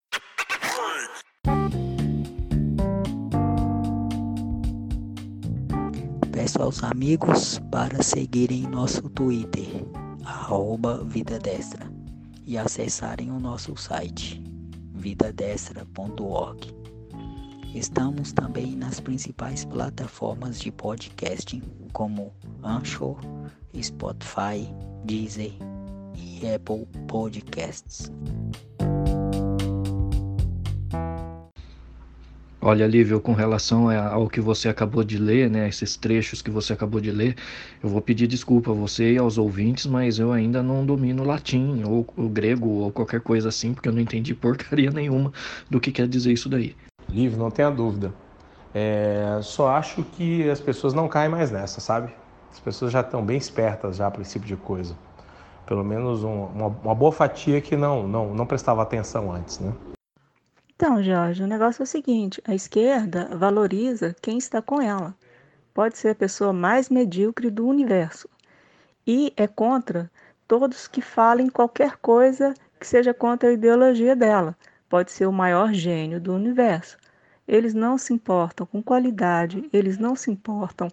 [6.31, 9.67] Peço aos amigos para seguirem nosso Twitter,
[10.25, 11.91] arroba Vida Destra,
[12.47, 14.41] e acessarem o nosso site,
[14.95, 16.80] vidadestra.org.
[17.75, 21.63] Estamos também nas principais plataformas de podcasting
[21.93, 22.33] como
[22.65, 23.21] Anchor,
[23.81, 24.69] Spotify,
[25.05, 25.53] Deezer
[26.17, 28.11] e Apple Podcasts.
[32.61, 36.73] Olha, Lívio, com relação ao que você acabou de ler, né, esses trechos que você
[36.73, 37.37] acabou de ler,
[37.83, 41.85] eu vou pedir desculpa a você e aos ouvintes, mas eu ainda não domino latim
[41.85, 45.33] ou o grego ou qualquer coisa assim, porque eu não entendi porcaria nenhuma
[45.71, 46.75] do que quer dizer isso daí
[47.11, 48.13] livre, não tenha dúvida.
[48.75, 52.13] É, só acho que as pessoas não caem mais nessa, sabe?
[52.53, 54.97] As pessoas já estão bem espertas já para esse tipo de coisa.
[55.67, 59.73] Pelo menos um, uma, uma, boa fatia que não, não, não prestava atenção antes, né?
[60.75, 65.15] Então, Jorge, o negócio é o seguinte: a esquerda valoriza quem está com ela.
[65.73, 68.29] Pode ser a pessoa mais medíocre do universo.
[69.07, 70.11] E é contra
[70.49, 74.57] todos que falem qualquer coisa que seja contra a ideologia dela.
[74.89, 76.99] Pode ser o maior gênio do universo.
[77.51, 80.89] Eles não se importam com qualidade, eles não se importam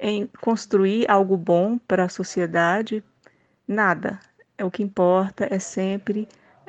[0.00, 3.02] em construir algo bom para a sociedade,
[3.66, 4.18] nada.
[4.60, 6.26] O que importa é sempre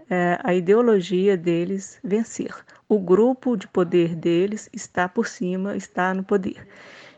[0.07, 2.53] é, a ideologia deles vencer.
[2.87, 6.67] O grupo de poder deles está por cima, está no poder.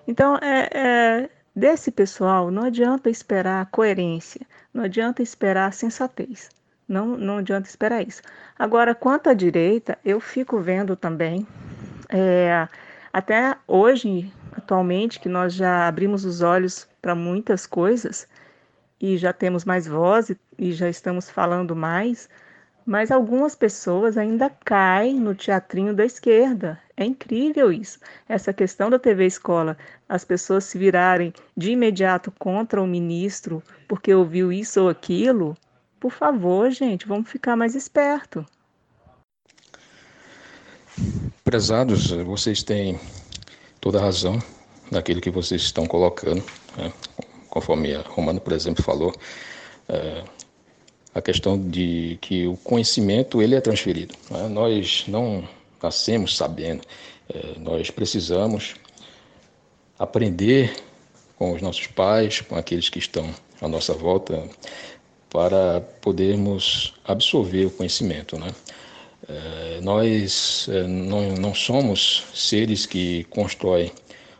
[0.08, 6.49] Então, é, é, desse pessoal, não adianta esperar coerência, não adianta esperar sensatez.
[6.88, 8.22] Não, não adianta esperar isso.
[8.58, 11.45] Agora, quanto à direita, eu fico vendo também
[12.10, 12.68] é,
[13.12, 18.28] até hoje, atualmente, que nós já abrimos os olhos para muitas coisas
[18.99, 22.30] e já temos mais voz e, e já estamos falando mais,
[22.86, 26.80] mas algumas pessoas ainda caem no teatrinho da esquerda.
[26.95, 27.99] É incrível isso.
[28.28, 29.78] Essa questão da TV Escola,
[30.08, 35.55] as pessoas se virarem de imediato contra o ministro porque ouviu isso ou aquilo.
[35.99, 38.45] Por favor, gente, vamos ficar mais esperto.
[41.48, 43.00] Prezados, vocês têm
[43.80, 44.38] toda a razão
[44.91, 46.43] naquilo que vocês estão colocando,
[46.76, 46.91] né?
[47.50, 49.16] conforme a Romano, por exemplo, falou,
[49.88, 50.26] é,
[51.16, 54.14] a questão de que o conhecimento ele é transferido.
[54.30, 54.50] Né?
[54.50, 55.48] Nós não
[55.82, 56.82] nascemos sabendo,
[57.34, 58.76] é, nós precisamos
[59.98, 60.76] aprender
[61.38, 64.43] com os nossos pais, com aqueles que estão à nossa volta,
[65.30, 68.38] para podermos absorver o conhecimento.
[68.38, 68.54] Né?
[69.30, 73.92] É, nós é, não, somos seres que constroem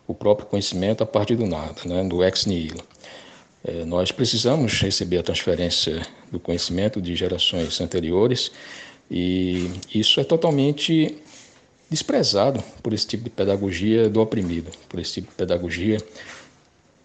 [0.08, 2.04] o próprio conhecimento a partir do nada, né?
[2.06, 2.82] do ex nihilo.
[3.66, 8.52] É, nós precisamos receber a transferência do conhecimento de gerações anteriores
[9.12, 11.18] e isso é totalmente
[11.90, 15.98] desprezado por esse tipo de pedagogia do oprimido, por esse tipo de pedagogia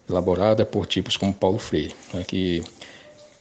[0.09, 2.63] elaborada por tipos como Paulo Freire, né, que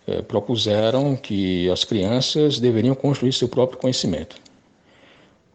[0.07, 4.37] é, propuseram que as crianças deveriam construir seu próprio conhecimento.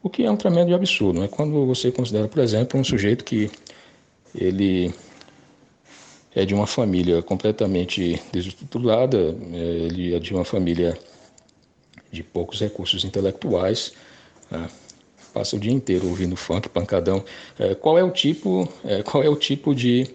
[0.01, 1.27] O que é um tremendo absurdo, né?
[1.27, 3.51] quando você considera, por exemplo, um sujeito que
[4.33, 4.93] ele
[6.33, 10.97] é de uma família completamente desestruturada, é, ele é de uma família
[12.11, 13.93] de poucos recursos intelectuais,
[14.49, 14.69] né?
[15.33, 17.23] passa o dia inteiro ouvindo funk, pancadão.
[17.59, 20.07] É, qual é o tipo, é, qual é o tipo de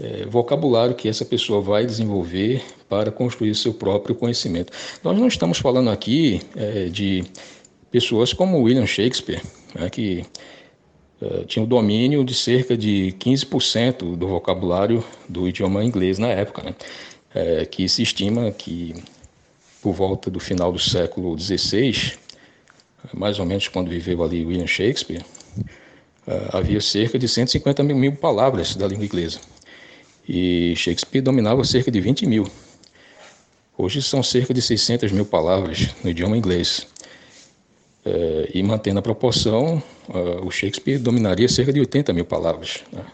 [0.00, 4.72] é, vocabulário que essa pessoa vai desenvolver para construir seu próprio conhecimento?
[5.04, 7.24] Nós não estamos falando aqui é, de
[7.90, 9.42] pessoas como William Shakespeare,
[9.74, 10.24] né, que
[11.20, 16.62] é, tinha o domínio de cerca de 15% do vocabulário do idioma inglês na época,
[16.62, 16.74] né?
[17.34, 18.94] é, que se estima que
[19.82, 22.12] por volta do final do século XVI,
[23.14, 25.24] mais ou menos quando viveu ali William Shakespeare,
[26.26, 29.40] é, havia cerca de 150 mil palavras da língua inglesa.
[30.28, 32.46] E Shakespeare dominava cerca de 20 mil.
[33.76, 36.86] Hoje são cerca de 600 mil palavras no idioma inglês.
[38.04, 42.82] É, e mantendo a proporção, uh, o Shakespeare dominaria cerca de 80 mil palavras.
[42.92, 43.04] Né?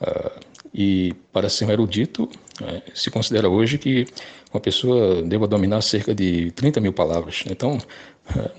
[0.00, 0.40] Uh,
[0.74, 4.06] e para ser um erudito, uh, se considera hoje que
[4.52, 7.44] uma pessoa deva dominar cerca de 30 mil palavras.
[7.48, 7.78] Então,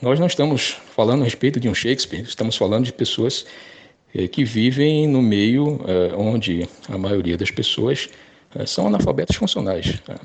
[0.02, 3.46] nós não estamos falando a respeito de um Shakespeare, estamos falando de pessoas
[4.14, 8.09] eh, que vivem no meio eh, onde a maioria das pessoas
[8.55, 10.01] eh, são analfabetas funcionais.
[10.07, 10.16] Né?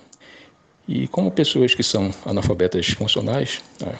[0.88, 3.94] E como pessoas que são analfabetas funcionais, né,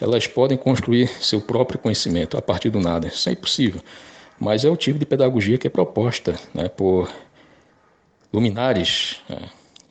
[0.00, 3.08] elas podem construir seu próprio conhecimento a partir do nada.
[3.08, 3.80] Isso é impossível.
[4.38, 7.10] Mas é o tipo de pedagogia que é proposta né, por
[8.32, 9.38] luminares, né,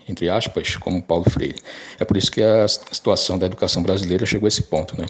[0.07, 1.59] entre aspas, como Paulo Freire.
[1.99, 4.99] É por isso que a situação da educação brasileira chegou a esse ponto.
[4.99, 5.07] Né?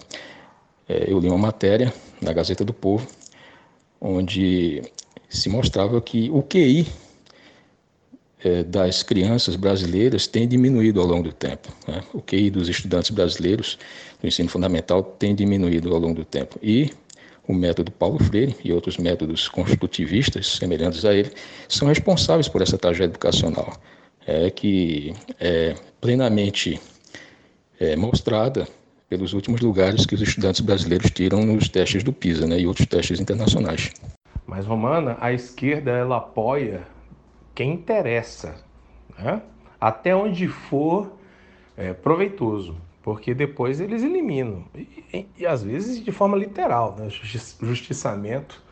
[0.88, 3.05] É, eu li uma matéria na Gazeta do Povo,
[4.00, 4.82] onde
[5.30, 6.88] se mostrava que o QI
[8.43, 11.70] é, das crianças brasileiras tem diminuído ao longo do tempo.
[11.88, 12.04] Né?
[12.14, 13.78] O QI dos estudantes brasileiros
[14.22, 16.60] do ensino fundamental tem diminuído ao longo do tempo.
[16.62, 16.91] E
[17.48, 21.32] o método Paulo Freire e outros métodos construtivistas semelhantes a ele
[21.68, 23.80] são responsáveis por essa tragédia educacional,
[24.26, 26.80] é, que é plenamente
[27.80, 28.68] é, mostrada
[29.10, 32.88] pelos últimos lugares que os estudantes brasileiros tiram nos testes do PISA né, e outros
[32.88, 33.91] testes internacionais.
[34.45, 36.88] Mas, Romana, a esquerda ela apoia
[37.53, 38.56] quem interessa,
[39.18, 39.41] né?
[39.80, 41.14] até onde for
[41.76, 47.08] é, proveitoso, porque depois eles eliminam, e, e, e às vezes de forma literal, né?
[47.10, 48.64] justiçamento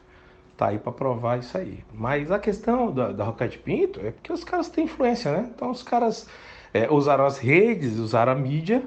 [0.57, 1.83] tá aí para provar isso aí.
[1.93, 3.31] Mas a questão da, da
[3.63, 5.49] Pinto é porque os caras têm influência, né?
[5.53, 6.27] Então os caras
[6.73, 8.83] é, usaram as redes, usaram a mídia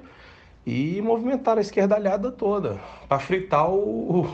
[0.67, 4.27] e movimentaram a esquerdalhada toda para fritar o,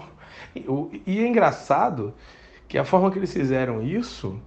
[0.57, 0.91] o.
[1.07, 2.15] E é engraçado
[2.67, 4.41] que a forma que eles fizeram isso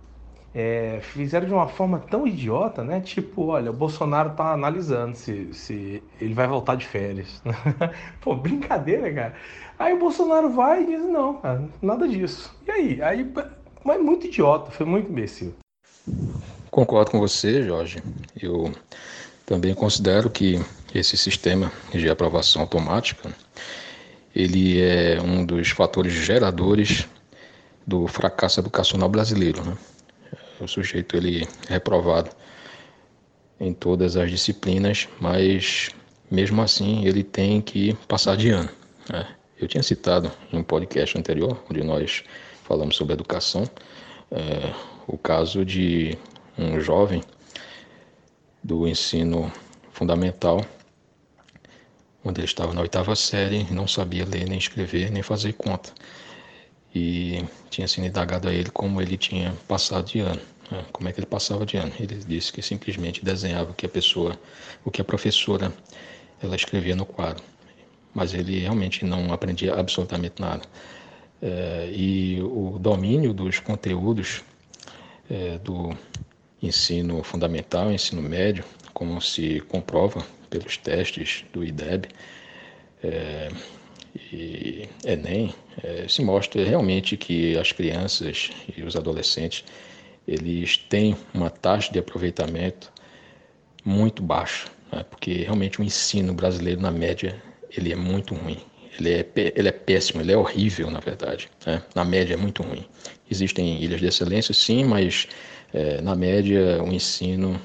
[0.53, 3.01] é, fizeram de uma forma tão idiota, né?
[3.01, 7.41] Tipo, olha, o Bolsonaro tá analisando se, se ele vai voltar de férias.
[8.21, 9.35] Pô, brincadeira, cara.
[9.77, 12.55] Aí o Bolsonaro vai e diz, não, cara, nada disso.
[12.65, 13.01] E aí?
[13.01, 13.31] Aí,
[13.83, 15.53] mas muito idiota, foi muito imbecil.
[16.71, 18.01] Concordo com você, Jorge.
[18.41, 18.71] Eu
[19.45, 20.59] também considero que
[20.95, 23.29] esse sistema de aprovação automática,
[24.33, 27.07] ele é um dos fatores geradores
[27.85, 29.77] do fracasso educacional brasileiro, né?
[30.59, 32.29] o sujeito ele é reprovado
[33.59, 35.89] em todas as disciplinas, mas
[36.31, 38.69] mesmo assim ele tem que passar de ano.
[39.09, 39.27] Né?
[39.59, 42.23] Eu tinha citado em um podcast anterior, onde nós
[42.63, 43.63] falamos sobre educação,
[44.31, 44.73] é,
[45.07, 46.17] o caso de
[46.57, 47.21] um jovem
[48.63, 49.51] do ensino
[49.91, 50.65] fundamental,
[52.25, 55.93] onde ele estava na oitava série, não sabia ler, nem escrever, nem fazer conta
[56.95, 60.39] e tinha sido indagado a ele como ele tinha passado de ano,
[60.71, 60.85] né?
[60.93, 61.91] como é que ele passava de ano.
[61.99, 64.39] Ele disse que simplesmente desenhava o que a pessoa,
[64.85, 65.73] o que a professora
[66.41, 67.43] ela escrevia no quadro,
[68.13, 70.63] mas ele realmente não aprendia absolutamente nada.
[71.41, 74.41] É, e o domínio dos conteúdos
[75.29, 75.93] é, do
[76.63, 78.63] ensino fundamental, ensino médio,
[78.93, 80.25] como se comprova
[80.57, 82.07] pelos testes do IDEB,
[83.03, 83.49] é,
[84.31, 85.53] e Enem,
[85.83, 89.65] é, se mostra realmente que as crianças e os adolescentes
[90.27, 92.91] eles têm uma taxa de aproveitamento
[93.83, 95.03] muito baixa, né?
[95.03, 97.39] porque realmente o ensino brasileiro, na média,
[97.69, 98.57] ele é muito ruim.
[98.97, 101.49] Ele é, ele é péssimo, ele é horrível, na verdade.
[101.65, 101.83] Né?
[101.93, 102.85] Na média é muito ruim.
[103.29, 105.27] Existem ilhas de excelência, sim, mas
[105.73, 107.59] é, na média o ensino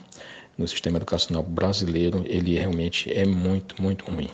[0.61, 4.29] no sistema educacional brasileiro ele realmente é muito, muito ruim.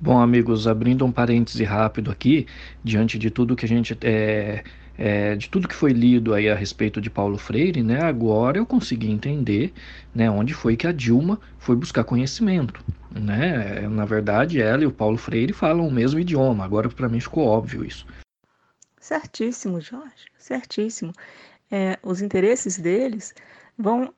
[0.00, 2.46] Bom, amigos, abrindo um parêntese rápido aqui,
[2.82, 4.64] diante de tudo que a gente é,
[4.96, 8.66] é, de tudo que foi lido aí a respeito de Paulo Freire, né, agora eu
[8.66, 9.72] consegui entender
[10.14, 12.82] né, onde foi que a Dilma foi buscar conhecimento.
[13.10, 13.86] Né?
[13.88, 17.46] Na verdade, ela e o Paulo Freire falam o mesmo idioma, agora para mim ficou
[17.46, 18.06] óbvio isso.
[18.98, 21.12] Certíssimo, Jorge, certíssimo.
[21.70, 23.34] É, os interesses deles
[23.78, 24.12] vão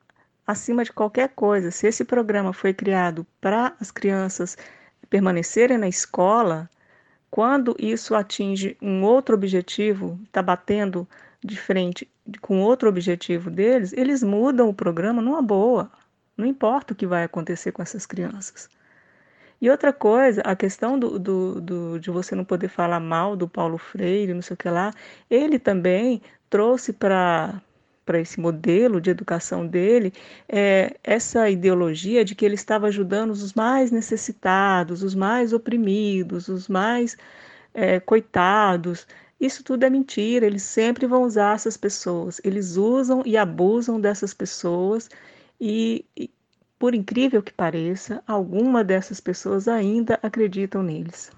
[0.49, 1.69] acima de qualquer coisa.
[1.69, 4.57] Se esse programa foi criado para as crianças
[5.07, 6.67] permanecerem na escola,
[7.29, 11.07] quando isso atinge um outro objetivo, está batendo
[11.43, 12.09] de frente
[12.41, 15.91] com outro objetivo deles, eles mudam o programa numa boa.
[16.35, 18.67] Não importa o que vai acontecer com essas crianças.
[19.61, 23.47] E outra coisa, a questão do, do, do, de você não poder falar mal do
[23.47, 24.91] Paulo Freire, não sei o que lá,
[25.29, 27.61] ele também trouxe para
[28.09, 30.11] para esse modelo de educação dele
[30.47, 36.67] é, essa ideologia de que ele estava ajudando os mais necessitados, os mais oprimidos, os
[36.67, 37.15] mais
[37.71, 39.05] é, coitados.
[39.39, 44.33] Isso tudo é mentira, eles sempre vão usar essas pessoas, eles usam e abusam dessas
[44.33, 45.07] pessoas
[45.61, 46.31] e, e
[46.79, 51.31] por incrível que pareça, alguma dessas pessoas ainda acreditam neles.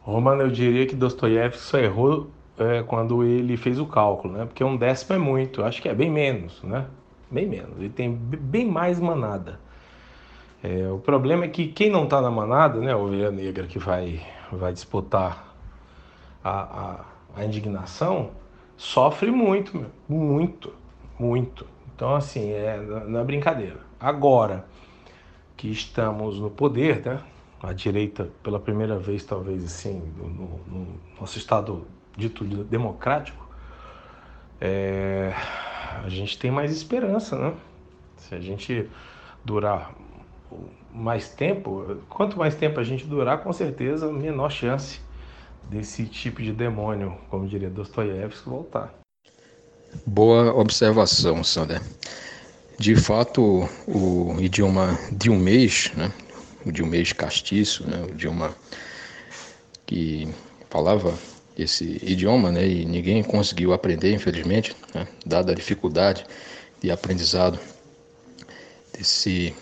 [0.00, 4.44] Romano, eu diria que Dostoiévski só errou é, quando ele fez o cálculo, né?
[4.44, 6.86] Porque um décimo é muito, acho que é bem menos, né?
[7.30, 9.58] Bem menos, ele tem bem mais manada.
[10.62, 13.78] É, o problema é que quem não está na manada, né, a ovelha negra que
[13.78, 14.20] vai,
[14.52, 15.54] vai disputar
[16.44, 17.04] a, a,
[17.36, 18.32] a indignação,
[18.76, 20.72] sofre muito, muito,
[21.18, 21.66] muito.
[21.94, 23.78] Então, assim, é, não é brincadeira.
[23.98, 24.66] Agora
[25.56, 27.20] que estamos no poder, né,
[27.62, 30.86] a direita, pela primeira vez, talvez, assim, no, no
[31.18, 31.86] nosso estado
[32.20, 33.48] dito democrático,
[34.60, 35.32] é,
[36.04, 37.54] a gente tem mais esperança, né?
[38.16, 38.88] Se a gente
[39.44, 39.94] durar
[40.92, 45.00] mais tempo, quanto mais tempo a gente durar, com certeza menor chance
[45.68, 48.92] desse tipo de demônio, como diria Dostoiévski, voltar.
[50.06, 51.80] Boa observação, Sander.
[52.78, 56.12] De fato, o idioma de um mês, né,
[56.64, 58.54] o de um mês castiço, né, o idioma
[59.86, 60.28] que
[60.68, 61.12] falava
[61.62, 66.24] esse idioma, né, e ninguém conseguiu aprender, infelizmente, né, dada a dificuldade
[66.82, 67.58] de aprendizado
[68.96, 69.54] desse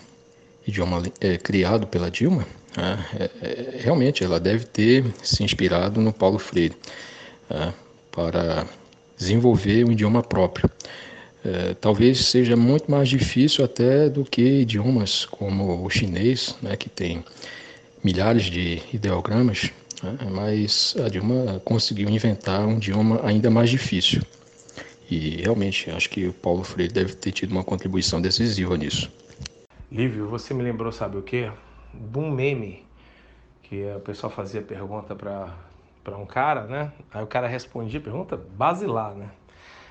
[0.65, 2.45] idioma é, criado pela Dilma,
[2.75, 6.75] né, é, é, realmente ela deve ter se inspirado no Paulo Freire
[7.49, 7.73] né,
[8.11, 8.65] para
[9.17, 10.69] desenvolver um idioma próprio.
[11.43, 16.89] É, talvez seja muito mais difícil até do que idiomas como o chinês, né, que
[16.89, 17.23] tem
[18.03, 19.71] milhares de ideogramas?
[20.31, 24.21] Mas a Dilma conseguiu inventar um idioma ainda mais difícil.
[25.09, 29.11] E realmente acho que o Paulo Freire deve ter tido uma contribuição decisiva nisso.
[29.91, 31.51] Lívio, você me lembrou, sabe o quê?
[31.93, 32.85] De um meme
[33.63, 36.91] que o pessoal fazia pergunta para um cara, né?
[37.11, 39.29] Aí o cara respondia pergunta basilar, né?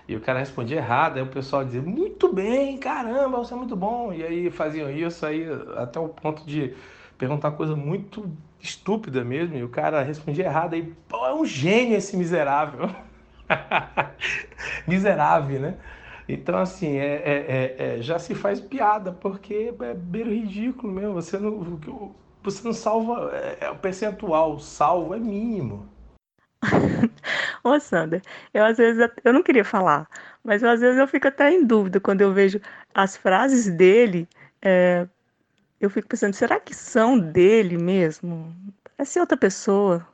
[0.06, 3.76] E o cara respondia errado, aí o pessoal dizia, muito bem, caramba, você é muito
[3.76, 4.12] bom.
[4.12, 5.46] E aí faziam isso aí
[5.76, 6.74] até o ponto de
[7.18, 11.96] perguntar coisa muito estúpida mesmo, e o cara respondia errado, aí, pô, é um gênio
[11.96, 12.88] esse miserável.
[14.86, 15.74] miserável, né?
[16.28, 21.14] Então, assim, é, é, é, já se faz piada, porque é beiro ridículo mesmo.
[21.14, 21.78] Você não,
[22.42, 25.88] você não salva, é, o percentual salvo é mínimo.
[27.64, 28.20] Ô, Sander,
[28.52, 30.08] eu às vezes, eu não queria falar,
[30.44, 32.60] mas às vezes eu fico até em dúvida quando eu vejo
[32.94, 34.28] as frases dele
[34.60, 35.06] é,
[35.80, 38.54] eu fico pensando, será que são dele mesmo?
[38.96, 40.06] Parece outra pessoa.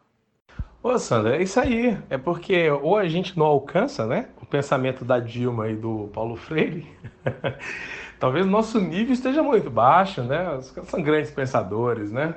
[0.83, 1.97] Ô, Sandra, é isso aí.
[2.11, 4.29] É porque ou a gente não alcança, né?
[4.43, 6.87] O pensamento da Dilma e do Paulo Freire.
[8.21, 10.61] Talvez o nosso nível esteja muito baixo, né?
[10.61, 12.35] São grandes pensadores, né?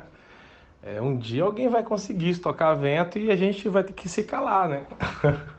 [0.82, 4.24] É, um dia alguém vai conseguir estocar vento e a gente vai ter que se
[4.24, 4.86] calar, né?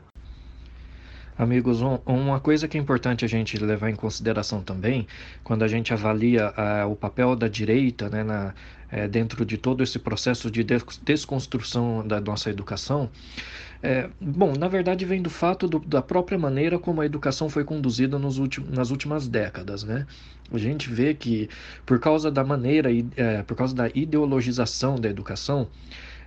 [1.39, 5.07] Amigos, um, uma coisa que é importante a gente levar em consideração também,
[5.41, 8.53] quando a gente avalia uh, o papel da direita né, na,
[8.91, 10.65] uh, dentro de todo esse processo de
[11.01, 13.09] desconstrução da nossa educação,
[13.81, 17.63] é, bom, na verdade vem do fato do, da própria maneira como a educação foi
[17.63, 20.05] conduzida nas últimas décadas, né?
[20.51, 21.49] A gente vê que
[21.85, 25.69] por causa da maneira, é, por causa da ideologização da educação,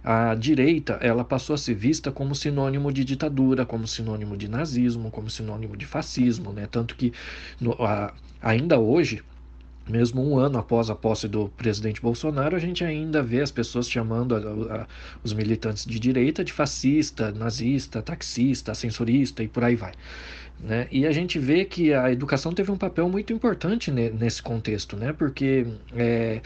[0.04, 5.10] a direita ela passou a ser vista como sinônimo de ditadura, como sinônimo de nazismo,
[5.10, 6.66] como sinônimo de fascismo, né?
[6.70, 7.12] Tanto que
[7.60, 9.22] no, a, ainda hoje
[9.88, 13.90] mesmo um ano após a posse do presidente Bolsonaro, a gente ainda vê as pessoas
[13.90, 14.38] chamando a,
[14.82, 14.86] a,
[15.24, 19.92] os militantes de direita de fascista, nazista, taxista, ascensorista e por aí vai.
[20.60, 20.86] Né?
[20.92, 25.12] E a gente vê que a educação teve um papel muito importante nesse contexto, né?
[25.12, 26.40] porque é,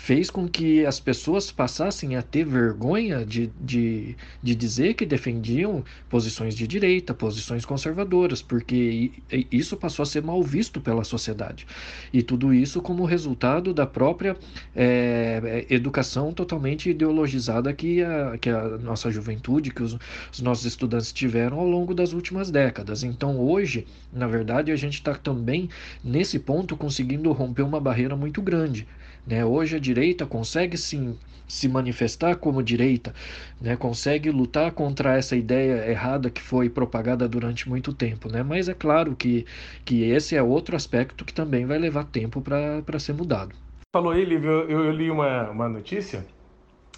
[0.00, 5.84] fez com que as pessoas passassem a ter vergonha de, de, de dizer que defendiam
[6.08, 9.12] posições de direita, posições conservadoras, porque
[9.52, 11.66] isso passou a ser mal visto pela sociedade.
[12.14, 14.38] E tudo isso como resultado da própria
[14.74, 19.98] é, educação totalmente ideologizada que a, que a nossa juventude, que os,
[20.32, 23.04] os nossos estudantes tiveram ao longo das últimas décadas.
[23.04, 25.68] Então, hoje, na verdade, a gente está também
[26.02, 28.88] nesse ponto conseguindo romper uma barreira muito grande
[29.26, 29.44] né?
[29.44, 31.16] Hoje a direita consegue sim
[31.50, 33.12] se manifestar como direita,
[33.60, 33.76] né?
[33.76, 38.30] consegue lutar contra essa ideia errada que foi propagada durante muito tempo.
[38.30, 38.42] Né?
[38.42, 39.44] Mas é claro que,
[39.84, 43.54] que esse é outro aspecto que também vai levar tempo para ser mudado.
[43.92, 46.24] Falou aí, Lívio, eu, eu li uma, uma notícia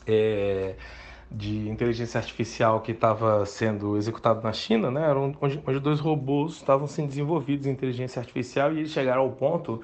[0.07, 0.75] é,
[1.31, 5.11] de inteligência artificial que estava sendo executado na China, né?
[5.41, 9.81] onde, onde dois robôs estavam sendo desenvolvidos em inteligência artificial e eles chegaram ao ponto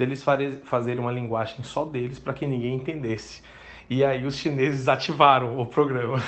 [0.00, 0.24] deles
[0.64, 3.42] fazerem uma linguagem só deles para que ninguém entendesse.
[3.88, 6.22] E aí os chineses ativaram o programa.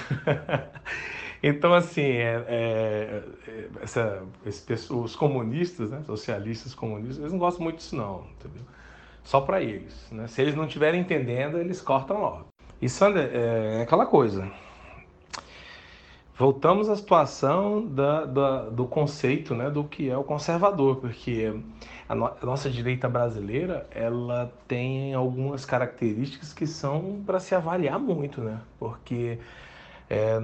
[1.42, 7.62] então, assim, é, é, é, essa, esse, os comunistas, né, socialistas comunistas, eles não gostam
[7.64, 8.62] muito disso não, entendeu?
[9.24, 10.08] Só para eles.
[10.10, 10.26] Né?
[10.26, 12.46] Se eles não estiverem entendendo, eles cortam logo.
[12.80, 14.50] E, Sander, é, é aquela coisa.
[16.36, 21.54] Voltamos à situação da, da, do conceito né, do que é o conservador, porque
[22.12, 27.98] a, no, a nossa direita brasileira ela tem algumas características que são para se avaliar
[27.98, 28.60] muito, né?
[28.78, 29.38] Porque
[30.10, 30.38] é,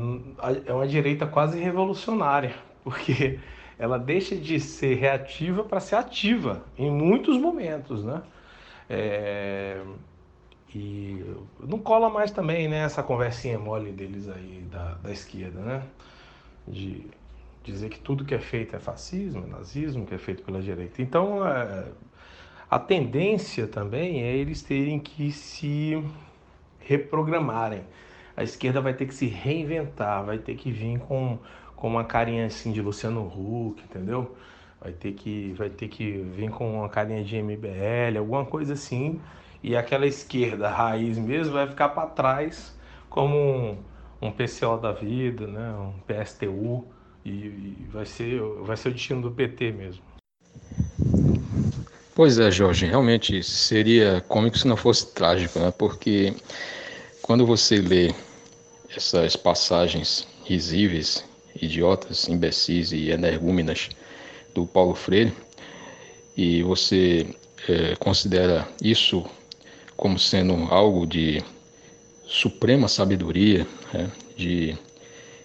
[0.66, 3.38] é uma direita quase revolucionária, porque
[3.78, 8.22] ela deixa de ser reativa para ser ativa em muitos momentos, né?
[8.88, 9.82] É,
[10.74, 11.22] e
[11.60, 15.82] não cola mais também, né, essa conversinha mole deles aí da, da esquerda, né?
[16.66, 17.06] De
[17.62, 21.02] dizer que tudo que é feito é fascismo, é nazismo, que é feito pela direita.
[21.02, 21.86] Então, é,
[22.70, 26.02] a tendência também é eles terem que se
[26.80, 27.82] reprogramarem.
[28.36, 31.38] A esquerda vai ter que se reinventar, vai ter que vir com,
[31.74, 34.36] com uma carinha assim de Luciano Huck, entendeu?
[34.80, 39.20] Vai ter que vai ter que vir com uma carinha de MBL, alguma coisa assim,
[39.62, 42.78] e aquela esquerda raiz mesmo vai ficar para trás
[43.08, 43.78] como um,
[44.22, 45.72] um PCO da vida, né?
[45.72, 46.86] Um PSTU
[47.24, 50.02] e, vai, ser, vai ser o destino do PT mesmo.
[52.14, 55.70] Pois é, Jorge, realmente seria cômico se não fosse trágico, né?
[55.70, 56.34] Porque
[57.22, 58.12] quando você lê
[58.94, 61.24] essas passagens risíveis,
[61.60, 63.88] idiotas, imbecis e energúmenas
[64.54, 65.32] do Paulo Freire,
[66.36, 67.26] e você
[67.68, 69.24] é, considera isso
[69.96, 71.42] como sendo algo de
[72.26, 74.10] suprema sabedoria, né?
[74.36, 74.76] de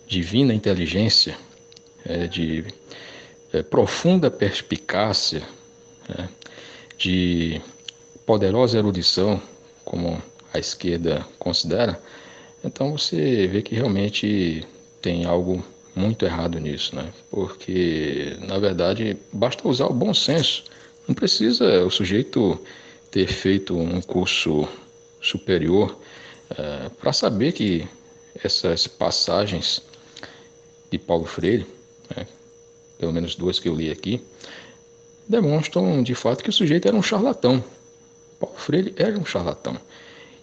[0.08, 1.36] divina inteligência,
[2.06, 2.66] é, de
[3.52, 5.42] é, profunda perspicácia,
[6.10, 6.28] é,
[6.98, 7.62] de
[8.26, 9.42] poderosa erudição,
[9.84, 10.22] como
[10.54, 12.02] a esquerda considera,
[12.64, 14.66] então você vê que realmente
[15.02, 15.64] tem algo
[15.96, 17.12] muito errado nisso, né?
[17.30, 20.64] Porque, na verdade, basta usar o bom senso.
[21.08, 22.60] Não precisa o sujeito
[23.12, 24.68] ter feito um curso
[25.22, 26.00] superior
[26.58, 27.88] é, para saber que
[28.44, 29.82] essas passagens
[30.90, 31.68] de Paulo Freire
[32.16, 32.26] né,
[32.98, 34.24] pelo menos duas que eu li aqui,
[35.28, 37.64] demonstram de fato que o sujeito era um charlatão.
[38.40, 39.78] Paulo Freire era um charlatão.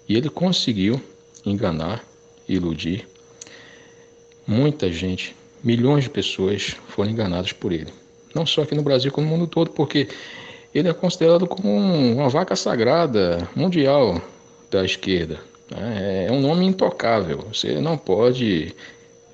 [0.09, 1.01] E ele conseguiu
[1.45, 2.05] enganar,
[2.49, 3.07] iludir
[4.47, 7.93] muita gente, milhões de pessoas foram enganadas por ele.
[8.35, 10.09] Não só aqui no Brasil, como no mundo todo, porque
[10.75, 14.21] ele é considerado como uma vaca sagrada mundial
[14.71, 15.41] da esquerda.
[15.71, 16.27] Né.
[16.29, 17.45] É um nome intocável.
[17.53, 18.75] Você não pode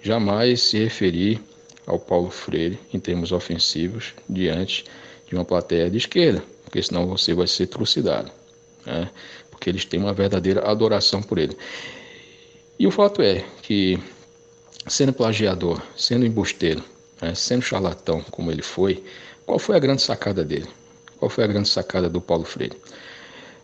[0.03, 1.41] jamais se referir
[1.87, 4.85] ao Paulo Freire em termos ofensivos diante
[5.27, 8.31] de uma plateia de esquerda, porque senão você vai ser trucidado,
[8.85, 9.09] né?
[9.51, 11.57] porque eles têm uma verdadeira adoração por ele.
[12.79, 13.99] E o fato é que,
[14.87, 16.83] sendo plagiador, sendo embusteiro,
[17.23, 17.35] né?
[17.35, 19.03] sendo charlatão como ele foi,
[19.47, 20.69] qual foi a grande sacada dele?
[21.19, 22.77] Qual foi a grande sacada do Paulo Freire?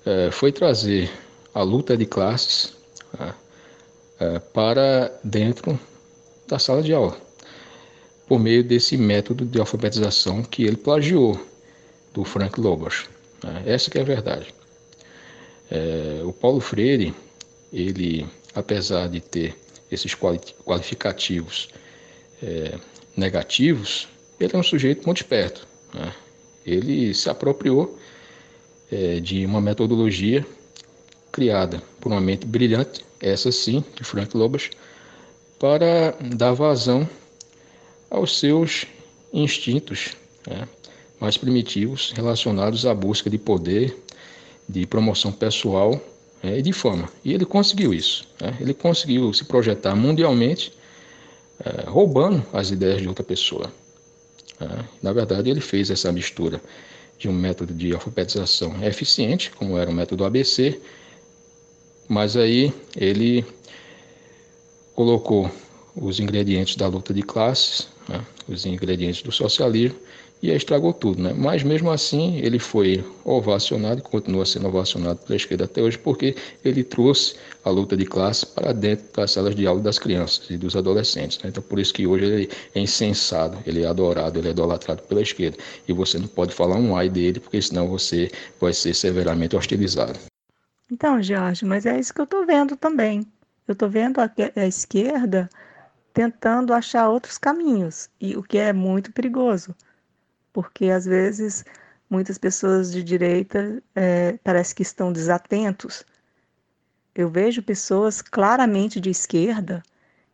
[0.07, 1.11] É, foi trazer
[1.53, 2.75] a luta de classes
[3.19, 3.35] né?
[4.19, 5.79] é, para dentro
[6.49, 7.17] da sala de aula
[8.33, 11.39] por meio desse método de alfabetização que ele plagiou
[12.15, 13.05] do Frank Lobos.
[13.45, 13.63] Né?
[13.67, 14.55] Essa que é a verdade.
[15.71, 17.15] É, o Paulo Freire,
[17.71, 19.55] ele, apesar de ter
[19.91, 21.69] esses qualificativos
[22.43, 22.79] é,
[23.15, 24.09] negativos,
[24.41, 25.69] ele é um sujeito muito esperto.
[25.93, 26.15] Né?
[26.65, 27.99] Ele se apropriou
[28.91, 30.43] é, de uma metodologia
[31.31, 34.71] criada por uma mente brilhante, essa sim, de Frank Lobas,
[35.59, 37.07] para dar vazão
[38.13, 38.85] aos seus
[39.33, 40.11] instintos
[40.47, 40.69] né,
[41.19, 43.97] mais primitivos relacionados à busca de poder,
[44.69, 45.99] de promoção pessoal
[46.43, 47.09] né, e de fama.
[47.25, 48.29] E ele conseguiu isso.
[48.39, 48.55] Né?
[48.61, 50.73] Ele conseguiu se projetar mundialmente,
[51.65, 53.73] é, roubando as ideias de outra pessoa.
[54.61, 54.85] Né?
[55.03, 56.61] Na verdade, ele fez essa mistura
[57.19, 60.79] de um método de alfabetização eficiente, como era o método ABC,
[62.09, 63.45] mas aí ele
[64.95, 65.51] colocou
[65.95, 69.99] os ingredientes da luta de classes, né, os ingredientes do socialismo,
[70.43, 71.23] e estragou tudo.
[71.23, 71.33] Né?
[71.37, 76.35] Mas mesmo assim ele foi ovacionado e continua sendo ovacionado pela esquerda até hoje, porque
[76.65, 80.57] ele trouxe a luta de classe para dentro das salas de aula das crianças e
[80.57, 81.39] dos adolescentes.
[81.39, 81.51] Né?
[81.51, 85.23] Então por isso que hoje ele é insensado, ele é adorado, ele é idolatrado pela
[85.23, 85.57] esquerda.
[85.87, 88.31] E você não pode falar um ai dele, porque senão você
[88.61, 90.19] vai ser severamente hostilizado.
[90.91, 93.25] Então, Jorge, mas é isso que eu estou vendo também.
[93.67, 95.49] Eu estou vendo a, a esquerda
[96.13, 99.75] tentando achar outros caminhos, e o que é muito perigoso,
[100.53, 101.65] porque às vezes
[102.11, 106.05] muitas pessoas de direita é, parece que estão desatentos.
[107.15, 109.83] Eu vejo pessoas claramente de esquerda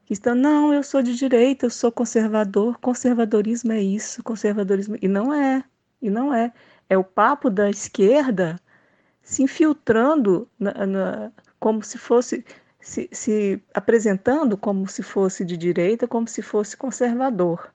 [0.05, 4.97] que estão, não, eu sou de direita, eu sou conservador, conservadorismo é isso, conservadorismo.
[5.03, 5.63] E não é,
[6.01, 6.53] e não é.
[6.89, 8.59] É o papo da esquerda
[9.23, 12.45] se infiltrando na, na, como se fosse
[12.89, 17.71] se, se apresentando como se fosse de direita, como se fosse conservador.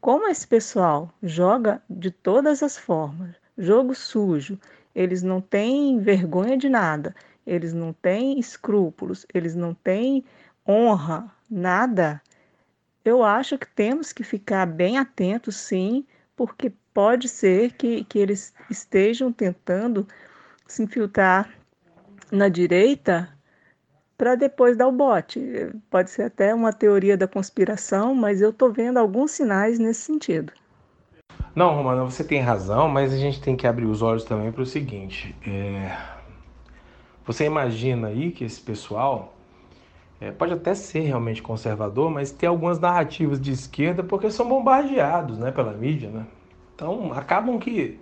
[0.00, 4.58] Como esse pessoal joga de todas as formas, jogo sujo,
[4.94, 7.14] eles não têm vergonha de nada,
[7.46, 10.24] eles não têm escrúpulos, eles não têm
[10.66, 12.22] honra, nada.
[13.04, 18.54] Eu acho que temos que ficar bem atentos, sim, porque pode ser que, que eles
[18.70, 20.08] estejam tentando
[20.66, 21.50] se infiltrar
[22.32, 23.35] na direita
[24.16, 25.40] para depois dar o bote.
[25.90, 30.52] Pode ser até uma teoria da conspiração, mas eu estou vendo alguns sinais nesse sentido.
[31.54, 34.62] Não, Romana, você tem razão, mas a gente tem que abrir os olhos também para
[34.62, 35.96] o seguinte: é...
[37.24, 39.34] você imagina aí que esse pessoal
[40.20, 45.38] é, pode até ser realmente conservador, mas tem algumas narrativas de esquerda porque são bombardeados
[45.38, 46.26] né, pela mídia, né?
[46.74, 47.98] Então acabam que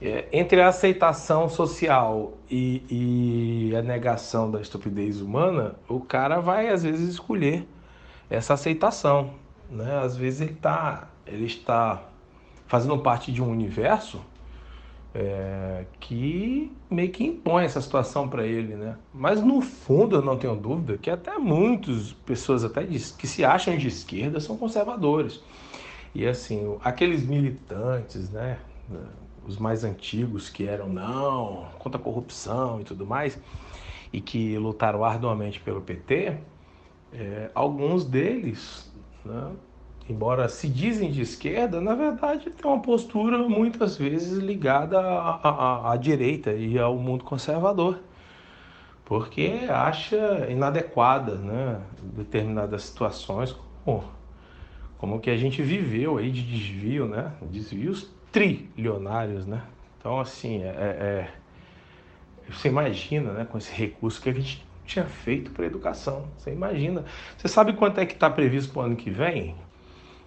[0.00, 6.68] é, entre a aceitação social e, e, a negação da estupidez humana, o cara vai
[6.68, 7.66] às vezes escolher
[8.30, 9.30] essa aceitação.
[9.70, 10.00] Né?
[10.02, 12.02] Às vezes ele, tá, ele está
[12.66, 14.20] fazendo parte de um universo
[15.14, 18.96] é, que meio que impõe essa situação para ele, né?
[19.12, 23.76] Mas no fundo eu não tenho dúvida que até muitas pessoas até que se acham
[23.76, 25.42] de esquerda são conservadores.
[26.14, 28.58] E assim, aqueles militantes, né?
[29.46, 33.38] Os mais antigos que eram não, contra a corrupção e tudo mais,
[34.12, 36.36] e que lutaram arduamente pelo PT,
[37.12, 38.92] é, alguns deles,
[39.24, 39.50] né,
[40.08, 45.96] embora se dizem de esquerda, na verdade tem uma postura muitas vezes ligada à, à,
[45.96, 48.00] direita e ao mundo conservador,
[49.04, 54.04] porque acha inadequada né, determinadas situações, como,
[54.98, 59.62] como que a gente viveu aí de desvio, né, desvios trilionários, né?
[59.98, 61.30] Então, assim, é, é, é,
[62.48, 66.26] você imagina, né, com esse recurso que a gente tinha feito para educação.
[66.36, 67.04] Você imagina.
[67.36, 69.54] Você sabe quanto é que está previsto para o ano que vem?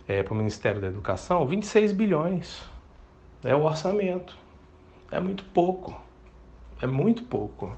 [0.07, 1.45] É, para o Ministério da Educação?
[1.45, 2.61] 26 bilhões.
[3.43, 4.37] É o orçamento.
[5.11, 5.99] É muito pouco.
[6.81, 7.75] É muito pouco.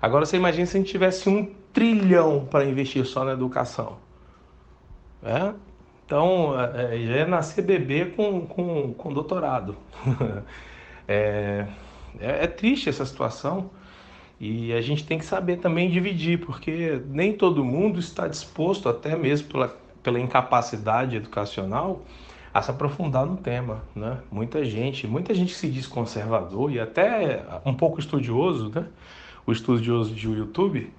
[0.00, 3.98] Agora você imagina se a gente tivesse um trilhão para investir só na educação.
[5.22, 5.54] É?
[6.06, 9.76] Então, é, é, já é nascer bebê com, com, com doutorado.
[11.08, 11.66] é,
[12.20, 13.70] é, é, triste essa situação
[14.38, 19.16] e a gente tem que saber também dividir, porque nem todo mundo está disposto, até
[19.16, 22.02] mesmo pela, pela incapacidade educacional,
[22.52, 23.82] a se aprofundar no tema.
[23.96, 24.18] Né?
[24.30, 28.86] Muita gente, muita gente se diz conservador e até um pouco estudioso, né?
[29.46, 30.92] o estudioso de YouTube,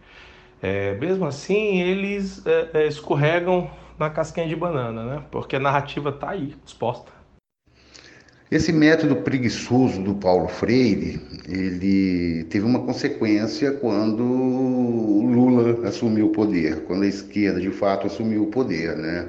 [0.61, 5.23] é, mesmo assim eles é, é escorregam na casquinha de banana, né?
[5.31, 7.11] Porque a narrativa está aí, exposta.
[8.51, 11.19] Esse método preguiçoso do Paulo Freire,
[11.49, 18.43] ele teve uma consequência quando Lula assumiu o poder, quando a esquerda de fato assumiu
[18.43, 19.27] o poder, né?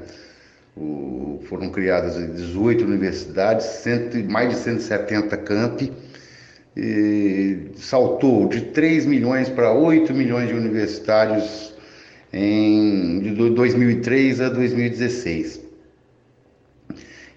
[0.77, 5.91] O, foram criadas 18 universidades, cento, mais de 170 campi,
[7.77, 11.75] saltou de 3 milhões para 8 milhões de universitários
[12.37, 15.63] em, de 2003 a 2016.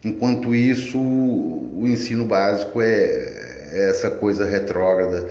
[0.04, 2.86] Enquanto isso, o ensino básico é,
[3.72, 5.28] é essa coisa retrógrada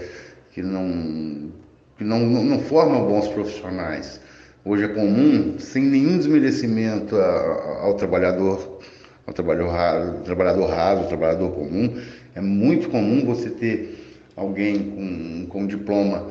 [0.51, 1.51] que não,
[1.97, 4.19] que não, não forma bons profissionais.
[4.65, 8.79] Hoje é comum, sem nenhum desmerecimento ao trabalhador,
[9.25, 11.99] ao trabalhador raso, trabalhador raso, trabalhador comum,
[12.35, 16.27] é muito comum você ter alguém com, com diploma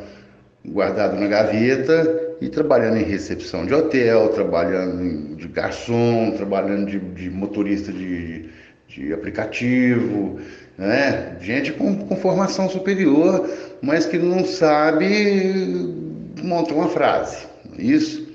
[0.64, 7.30] guardado na gaveta e trabalhando em recepção de hotel, trabalhando de garçom, trabalhando de, de
[7.30, 8.49] motorista de,
[8.86, 10.41] de aplicativo,
[10.76, 11.36] né?
[11.41, 13.49] gente com, com formação superior,
[13.82, 15.95] mas que não sabe
[16.43, 17.47] montar uma frase.
[17.76, 18.28] Isso,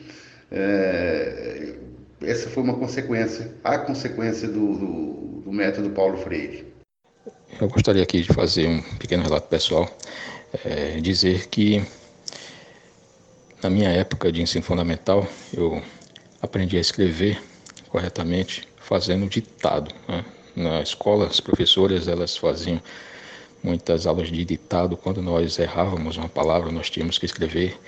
[0.51, 1.74] é,
[2.22, 6.66] essa foi uma consequência, a consequência do, do, do método Paulo Freire.
[7.60, 9.89] Eu gostaria aqui de fazer um pequeno relato pessoal,
[10.66, 11.84] é, dizer que
[13.64, 15.82] na minha época de ensino fundamental, eu
[16.41, 17.41] aprendi a escrever
[17.89, 19.93] corretamente fazendo ditado.
[20.07, 20.26] Né?
[20.55, 22.82] Na escola, as professoras elas faziam
[23.64, 24.97] muitas aulas de ditado.
[24.97, 27.80] Quando nós errávamos uma palavra, nós tínhamos que escrever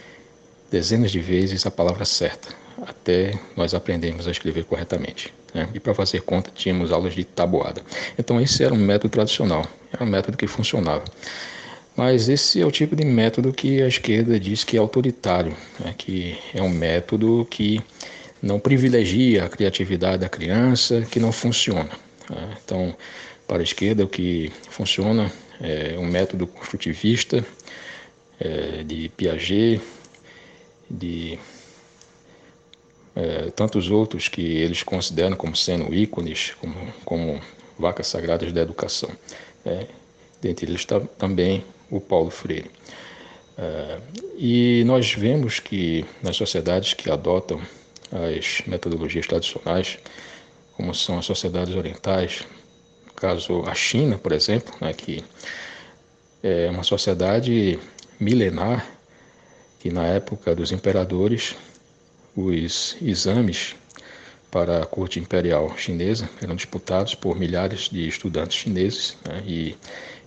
[0.71, 2.49] dezenas de vezes a palavra certa,
[2.81, 5.33] até nós aprendermos a escrever corretamente.
[5.53, 5.69] Né?
[5.73, 7.81] E para fazer conta, tínhamos aulas de tabuada.
[8.17, 11.03] Então, esse era um método tradicional, era um método que funcionava.
[11.95, 15.95] Mas esse é o tipo de método que a esquerda diz que é autoritário, né?
[15.97, 17.81] que é um método que
[18.41, 21.89] não privilegia a criatividade da criança, que não funciona.
[22.29, 22.57] Né?
[22.63, 22.95] Então,
[23.47, 25.31] para a esquerda, o que funciona
[25.61, 27.45] é um método construtivista
[28.39, 29.81] é, de Piaget,
[30.89, 31.39] de
[33.15, 37.41] é, tantos outros que eles consideram como sendo ícones, como, como
[37.79, 39.09] vacas sagradas da educação.
[39.65, 39.87] É,
[40.41, 42.69] dentre eles está também o Paulo Freire.
[43.57, 44.01] Uh,
[44.37, 47.61] e nós vemos que nas sociedades que adotam
[48.11, 49.97] as metodologias tradicionais,
[50.73, 52.45] como são as sociedades orientais,
[53.05, 55.23] no caso a China, por exemplo, né, que
[56.43, 57.79] é uma sociedade
[58.19, 58.85] milenar,
[59.79, 61.55] que na época dos imperadores,
[62.35, 63.75] os exames
[64.51, 69.77] para a corte imperial chinesa eram disputados por milhares de estudantes chineses né, e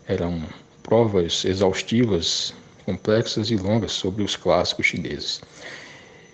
[0.07, 0.43] eram
[0.89, 2.55] provas exaustivas,
[2.87, 5.43] complexas e longas sobre os clássicos chineses.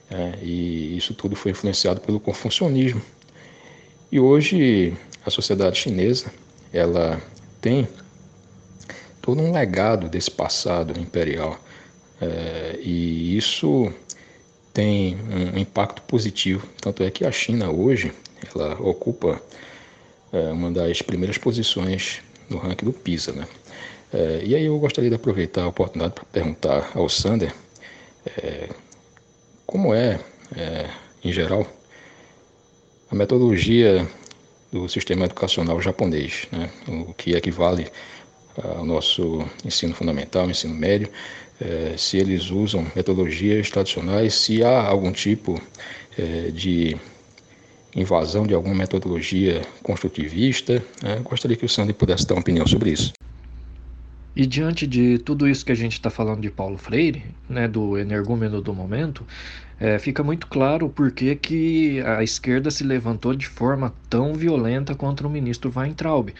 [0.09, 3.02] É, e isso tudo foi influenciado pelo confucionismo.
[4.12, 4.96] E hoje
[5.26, 6.32] a sociedade chinesa
[6.72, 7.20] ela
[7.61, 7.88] tem
[9.20, 11.59] todo um legado desse passado imperial
[12.20, 13.92] é, e isso
[14.72, 15.16] tem
[15.55, 16.64] um impacto positivo.
[16.80, 18.12] Tanto é que a China hoje
[18.55, 19.42] ela ocupa
[20.32, 23.48] é, uma das primeiras posições no ranking do PISA, né?
[24.14, 27.52] É, e aí eu gostaria de aproveitar a oportunidade para perguntar ao Sander
[28.24, 28.68] é,
[29.66, 30.20] como é,
[30.56, 30.88] é,
[31.24, 31.66] em geral,
[33.10, 34.08] a metodologia
[34.70, 36.70] do sistema educacional japonês, né?
[36.86, 37.88] o que equivale
[38.62, 41.10] ao nosso ensino fundamental, ensino médio,
[41.60, 45.60] é, se eles usam metodologias tradicionais, se há algum tipo
[46.16, 46.96] é, de
[47.96, 50.74] invasão de alguma metodologia construtivista.
[51.02, 51.20] Né?
[51.24, 53.12] Gostaria que o Sander pudesse dar uma opinião sobre isso.
[54.37, 57.97] E diante de tudo isso que a gente está falando de Paulo Freire, né, do
[57.97, 59.24] energúmeno do momento,
[59.78, 64.95] é, fica muito claro por que, que a esquerda se levantou de forma tão violenta
[64.95, 66.30] contra o ministro Weintraub.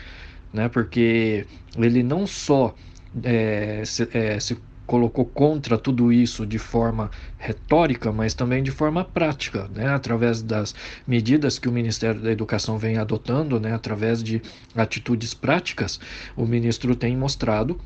[0.53, 1.47] Né, porque
[1.77, 2.75] ele não só
[3.23, 4.57] é, se, é, se
[4.87, 10.75] colocou contra tudo isso de forma retórica, mas também de forma prática, né, através das
[11.07, 14.43] medidas que o Ministério da Educação vem adotando, né, através de
[14.75, 15.99] atitudes práticas,
[16.37, 17.81] o ministro tem mostrado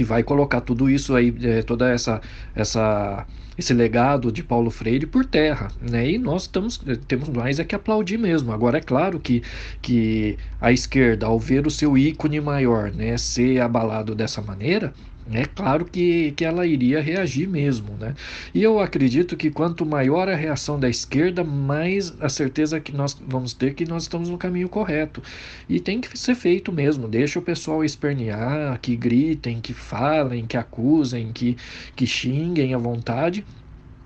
[0.00, 2.22] que vai colocar tudo isso aí, é, toda essa,
[2.54, 3.26] essa,
[3.58, 6.12] esse legado de Paulo Freire por terra, né?
[6.12, 8.50] E nós estamos, temos mais é que aplaudir mesmo.
[8.50, 9.42] Agora é claro que,
[9.82, 14.94] que a esquerda, ao ver o seu ícone maior, né, ser abalado dessa maneira,
[15.32, 18.14] é claro que, que ela iria reagir mesmo, né?
[18.54, 23.16] E eu acredito que quanto maior a reação da esquerda, mais a certeza que nós
[23.26, 25.22] vamos ter que nós estamos no caminho correto.
[25.68, 27.06] E tem que ser feito mesmo.
[27.06, 31.56] Deixa o pessoal espernear, que gritem, que falem, que acusem, que,
[31.94, 33.44] que xinguem à vontade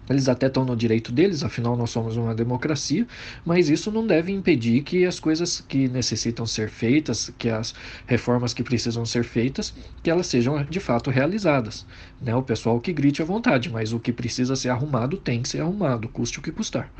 [0.09, 3.07] eles até estão no direito deles, afinal nós somos uma democracia,
[3.45, 7.75] mas isso não deve impedir que as coisas que necessitam ser feitas, que as
[8.07, 11.87] reformas que precisam ser feitas, que elas sejam de fato realizadas.
[12.21, 12.35] Né?
[12.35, 15.61] O pessoal que grite à vontade, mas o que precisa ser arrumado tem que ser
[15.61, 16.91] arrumado, custe o que custar.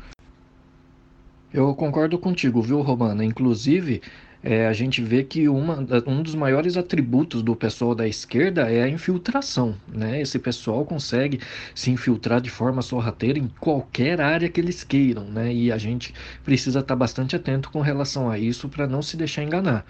[1.53, 3.23] Eu concordo contigo, viu, Romana?
[3.23, 4.01] Inclusive,
[4.45, 8.83] é, a gente vê que uma, um dos maiores atributos do pessoal da esquerda é
[8.83, 9.75] a infiltração.
[9.87, 10.21] Né?
[10.21, 11.39] Esse pessoal consegue
[11.73, 15.23] se infiltrar de forma sorrateira em qualquer área que eles queiram.
[15.23, 15.51] Né?
[15.51, 16.13] E a gente
[16.43, 19.83] precisa estar bastante atento com relação a isso para não se deixar enganar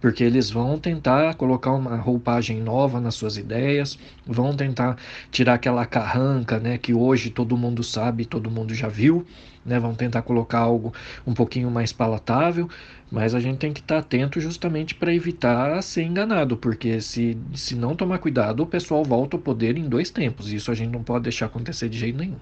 [0.00, 4.96] porque eles vão tentar colocar uma roupagem nova nas suas ideias, vão tentar
[5.30, 9.26] tirar aquela carranca, né, que hoje todo mundo sabe, todo mundo já viu,
[9.64, 10.92] né, vão tentar colocar algo
[11.26, 12.68] um pouquinho mais palatável,
[13.10, 17.74] mas a gente tem que estar atento justamente para evitar ser enganado, porque se, se
[17.76, 20.52] não tomar cuidado, o pessoal volta ao poder em dois tempos.
[20.52, 22.38] Isso a gente não pode deixar acontecer de jeito nenhum.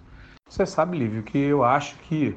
[0.48, 2.36] Você sabe, Lívio, que eu acho que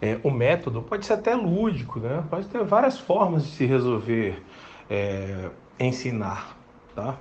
[0.00, 2.22] é, o método pode ser até lúdico, né?
[2.28, 4.42] Pode ter várias formas de se resolver
[4.88, 6.56] é, ensinar,
[6.94, 7.16] tá?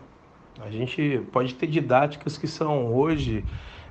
[0.61, 3.43] A gente pode ter didáticas que são hoje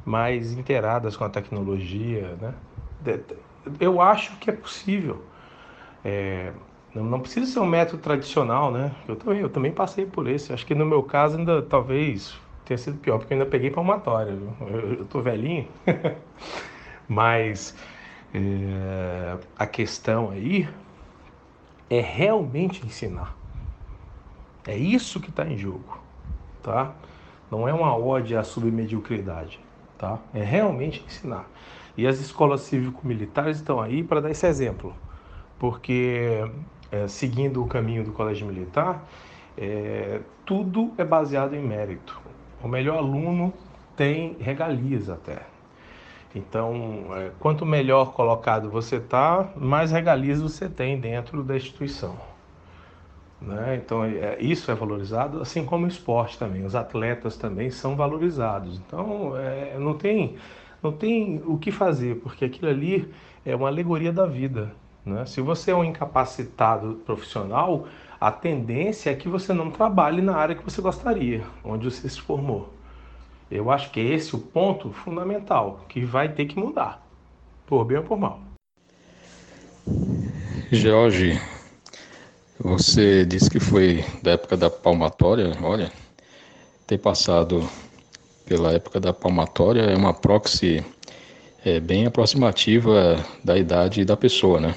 [0.05, 2.55] mais inteiradas com a tecnologia, né?
[3.81, 5.25] Eu acho que é possível.
[6.05, 6.53] É,
[6.95, 8.95] não, não, precisa ser um método tradicional, né?
[9.09, 10.53] Eu também, eu também passei por esse.
[10.53, 14.37] Acho que no meu caso ainda talvez tenha sido pior, porque eu ainda peguei palmatória.
[14.61, 15.69] Eu, eu, tô velhinho.
[17.09, 17.77] Mas
[18.35, 20.69] é, a questão aí
[21.89, 23.37] é realmente ensinar.
[24.67, 25.99] É isso que está em jogo,
[26.63, 26.93] tá?
[27.51, 29.59] Não é uma ode à submediocridade,
[29.99, 30.19] tá?
[30.33, 31.47] É realmente ensinar.
[31.97, 34.95] E as escolas cívico-militares estão aí para dar esse exemplo
[35.63, 36.45] porque
[36.91, 39.07] é, seguindo o caminho do colégio militar,
[39.57, 42.21] é, tudo é baseado em mérito.
[42.61, 43.55] O melhor aluno
[43.95, 45.43] tem regalias até.
[46.35, 52.17] Então, é, quanto melhor colocado você está, mais regalias você tem dentro da instituição.
[53.41, 53.81] Né?
[53.85, 56.65] Então, é, isso é valorizado, assim como o esporte também.
[56.65, 58.83] Os atletas também são valorizados.
[58.85, 60.35] Então, é, não, tem,
[60.83, 63.09] não tem o que fazer, porque aquilo ali
[63.47, 64.82] é uma alegoria da vida.
[65.05, 65.27] Né?
[65.27, 67.87] Se você é um incapacitado profissional,
[68.21, 72.21] a tendência é que você não trabalhe na área que você gostaria, onde você se
[72.21, 72.73] formou.
[73.51, 77.05] Eu acho que é esse o ponto fundamental que vai ter que mudar,
[77.67, 78.41] por bem ou por mal.
[80.71, 81.39] Jorge,
[82.59, 85.53] você disse que foi da época da palmatória.
[85.63, 85.93] Olha,
[86.87, 87.69] ter passado
[88.47, 90.83] pela época da palmatória é uma proxy
[91.65, 94.75] é, bem aproximativa da idade da pessoa, né?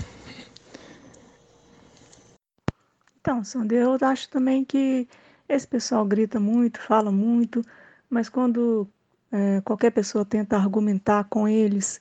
[3.26, 5.08] Então, Sandra, eu acho também que
[5.50, 7.66] esse pessoal grita muito, fala muito,
[8.08, 8.88] mas quando
[9.32, 12.00] é, qualquer pessoa tenta argumentar com eles,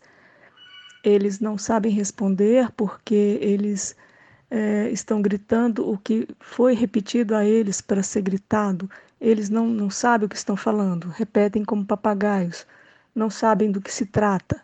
[1.02, 3.96] eles não sabem responder porque eles
[4.50, 8.90] é, estão gritando o que foi repetido a eles para ser gritado.
[9.18, 12.66] Eles não, não sabem o que estão falando, repetem como papagaios,
[13.14, 14.60] não sabem do que se trata.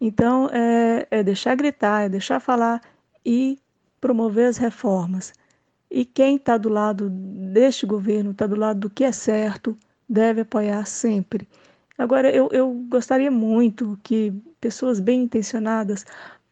[0.00, 2.80] Então, é, é deixar gritar, é deixar falar
[3.22, 3.58] e
[4.00, 5.30] promover as reformas.
[5.96, 10.40] E quem está do lado deste governo, está do lado do que é certo, deve
[10.40, 11.48] apoiar sempre.
[11.96, 16.04] Agora, eu, eu gostaria muito que pessoas bem intencionadas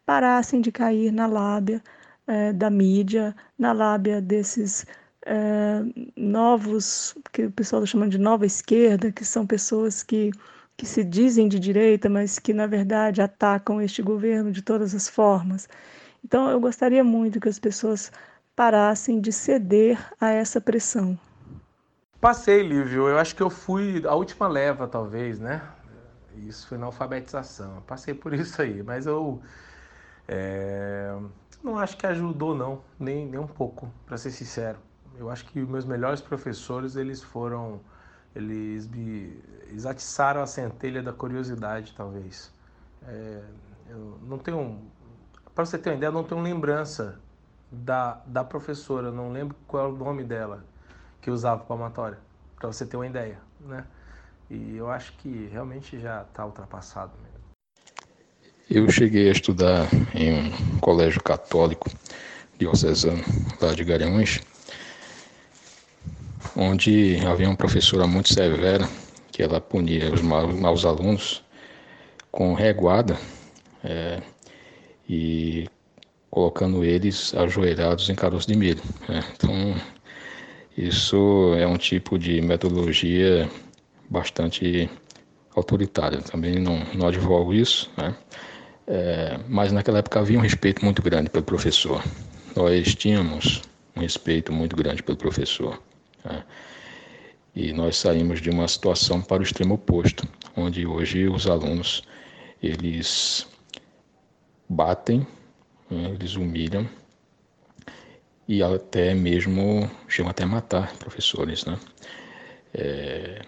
[0.05, 1.83] parassem de cair na lábia
[2.25, 4.85] é, da mídia, na lábia desses
[5.25, 5.83] é,
[6.15, 10.31] novos, que o pessoal está chamando de nova esquerda, que são pessoas que,
[10.77, 15.09] que se dizem de direita, mas que, na verdade, atacam este governo de todas as
[15.09, 15.67] formas.
[16.23, 18.09] Então, eu gostaria muito que as pessoas
[18.55, 21.17] parassem de ceder a essa pressão?
[22.19, 23.07] Passei, Lívio.
[23.09, 25.61] Eu acho que eu fui a última leva, talvez, né?
[26.35, 27.81] Isso foi na alfabetização.
[27.85, 29.41] passei por isso aí, mas eu
[30.27, 31.15] é,
[31.63, 34.79] não acho que ajudou, não, nem, nem um pouco, para ser sincero.
[35.17, 37.81] Eu acho que meus melhores professores, eles foram,
[38.35, 42.53] eles me eles atiçaram a centelha da curiosidade, talvez.
[43.07, 43.41] É,
[43.89, 44.81] eu não tenho,
[45.53, 47.19] para você ter uma ideia, eu não tenho lembrança
[47.73, 50.63] da, da professora, não lembro qual é o nome dela,
[51.19, 52.19] que usava palmatória,
[52.55, 53.83] para você ter uma ideia, né?
[54.49, 57.33] E eu acho que realmente já está ultrapassado mesmo.
[58.69, 61.89] Eu cheguei a estudar em um colégio católico
[62.59, 63.23] diocesano
[63.59, 64.41] lá de Garanhuns,
[66.55, 68.87] onde havia uma professora muito severa
[69.31, 71.43] que ela punia os maus, alunos
[72.31, 73.17] com reguada
[73.83, 74.21] é,
[75.09, 75.67] e
[76.33, 78.81] colocando eles ajoelhados em caroço de milho.
[79.07, 79.23] Né?
[79.35, 79.75] Então,
[80.75, 83.47] isso é um tipo de metodologia
[84.09, 84.89] bastante
[85.55, 86.19] autoritária.
[86.23, 88.15] Também não, não advogo isso, né?
[88.87, 92.03] É, mas naquela época havia um respeito muito grande pelo professor.
[92.55, 93.61] Nós tínhamos
[93.95, 95.79] um respeito muito grande pelo professor.
[96.25, 96.43] Né?
[97.55, 100.27] E nós saímos de uma situação para o extremo oposto,
[100.57, 102.01] onde hoje os alunos
[102.59, 103.45] eles
[104.67, 105.27] batem
[106.13, 106.87] eles humilham
[108.47, 111.65] e até mesmo chegam até a matar professores.
[111.65, 111.79] Né?
[112.73, 113.41] É,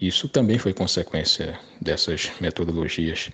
[0.00, 3.30] isso também foi consequência dessas metodologias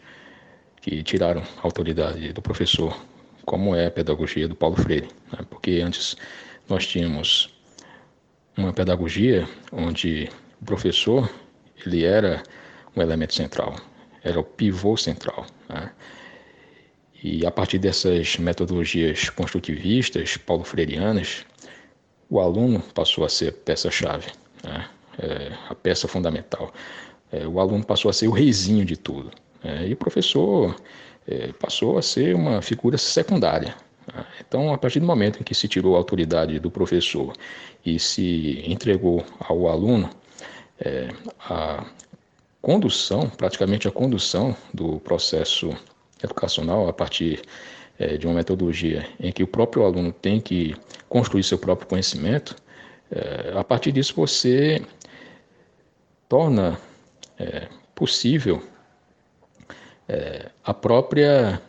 [0.81, 2.97] que tiraram a autoridade do professor,
[3.44, 5.39] como é a pedagogia do Paulo Freire, né?
[5.48, 6.16] porque antes
[6.69, 7.55] nós tínhamos
[8.56, 10.28] uma pedagogia onde
[10.60, 11.31] o professor
[11.85, 12.43] ele era
[12.97, 13.77] um elemento central,
[14.23, 15.47] era o pivô central.
[15.69, 15.90] Né?
[17.23, 21.44] E a partir dessas metodologias construtivistas, paulo-freireanas,
[22.28, 24.32] o aluno passou a ser peça-chave,
[24.65, 24.89] né?
[25.19, 26.73] é, a peça fundamental.
[27.31, 29.31] É, o aluno passou a ser o reizinho de tudo.
[29.62, 29.89] Né?
[29.89, 30.74] E o professor
[31.28, 33.77] é, passou a ser uma figura secundária.
[34.12, 34.27] Né?
[34.40, 37.35] Então, a partir do momento em que se tirou a autoridade do professor
[37.86, 40.11] e se entregou ao aluno,
[40.81, 41.09] é,
[41.49, 41.85] a
[42.61, 45.77] condução, praticamente a condução do processo
[46.23, 47.43] educacional a partir
[47.99, 50.74] é, de uma metodologia em que o próprio aluno tem que
[51.09, 52.57] construir seu próprio conhecimento,
[53.11, 54.82] é, a partir disso você
[56.28, 56.78] torna
[57.39, 58.62] é, possível
[60.09, 61.61] é, a própria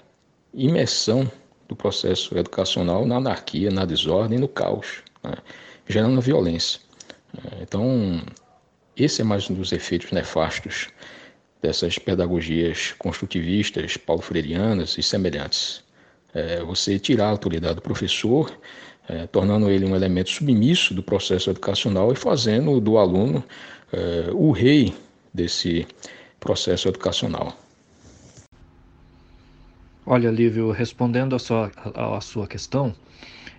[0.53, 1.29] imersão
[1.67, 5.35] do processo educacional na anarquia, na desordem, no caos, né,
[5.87, 6.79] gerando violência.
[7.61, 8.21] Então,
[8.95, 10.89] esse é mais um dos efeitos nefastos
[11.63, 15.81] dessas pedagogias construtivistas, paulo-freireanas e semelhantes.
[16.33, 18.51] É você tirar a autoridade do professor,
[19.07, 23.41] é, tornando ele um elemento submisso do processo educacional e fazendo do aluno
[23.93, 24.93] é, o rei
[25.33, 25.87] desse
[26.37, 27.55] processo educacional.
[30.05, 32.93] Olha, Lívio, respondendo a sua, a sua questão,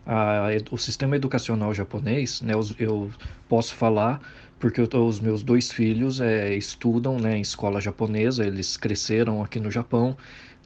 [0.06, 3.10] a, o sistema educacional japonês, né, eu
[3.48, 4.20] posso falar
[4.64, 9.60] porque eu, os meus dois filhos é, estudam né, em escola japonesa, eles cresceram aqui
[9.60, 10.16] no Japão,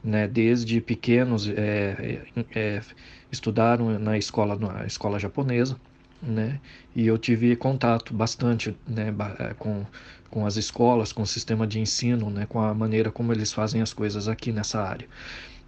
[0.01, 2.81] né, desde pequenos é, é, é,
[3.29, 5.77] estudaram na escola, na escola japonesa,
[6.21, 6.61] né,
[6.95, 9.85] e eu tive contato bastante né, é, com,
[10.29, 13.81] com as escolas, com o sistema de ensino, né, com a maneira como eles fazem
[13.81, 15.09] as coisas aqui nessa área.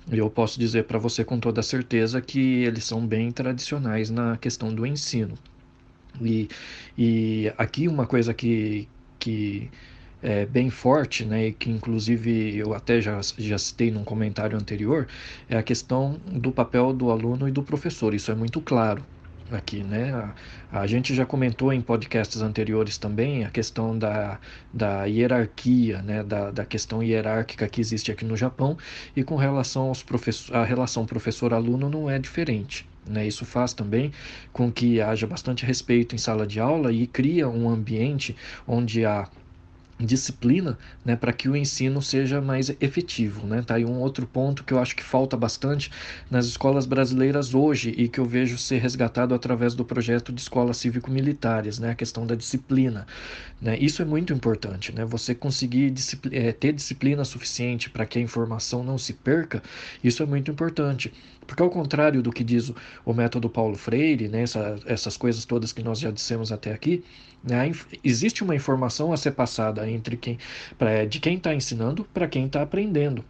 [0.10, 4.38] E eu posso dizer para você com toda certeza que eles são bem tradicionais na
[4.38, 5.38] questão do ensino.
[6.20, 6.50] E,
[6.98, 8.88] e aqui uma coisa que,
[9.20, 9.70] que
[10.22, 15.08] é bem forte, né, e que inclusive eu até já, já citei num comentário anterior,
[15.50, 18.14] é a questão do papel do aluno e do professor.
[18.14, 19.04] Isso é muito claro
[19.52, 20.14] aqui, né?
[20.72, 24.40] A, a, gente já comentou em podcasts anteriores também a questão da,
[24.74, 26.24] da hierarquia, né?
[26.24, 28.78] Da, da questão hierárquica que existe aqui no Japão
[29.16, 32.88] e com relação aos professor, a relação professor-aluno não é diferente.
[33.06, 33.28] Né?
[33.28, 34.12] Isso faz também
[34.54, 38.36] com que haja bastante respeito em sala de aula e cria um ambiente
[38.68, 39.28] onde há
[40.06, 43.46] disciplina né, para que o ensino seja mais efetivo.
[43.46, 43.62] Né?
[43.62, 45.92] Tá aí um outro ponto que eu acho que falta bastante
[46.30, 50.78] nas escolas brasileiras hoje e que eu vejo ser resgatado através do projeto de escolas
[50.78, 51.92] cívico-militares, né?
[51.92, 53.06] a questão da disciplina.
[53.62, 53.78] Né?
[53.80, 55.06] Isso é muito importante, né?
[55.06, 55.94] você conseguir
[56.32, 59.62] é, ter disciplina suficiente para que a informação não se perca,
[60.04, 61.14] isso é muito importante.
[61.52, 65.44] Porque ao contrário do que diz o, o método Paulo Freire, né, essa, essas coisas
[65.44, 67.04] todas que nós já dissemos até aqui,
[67.44, 67.70] né,
[68.02, 70.38] existe uma informação a ser passada entre quem,
[70.78, 73.26] pra, de quem está ensinando para quem está aprendendo.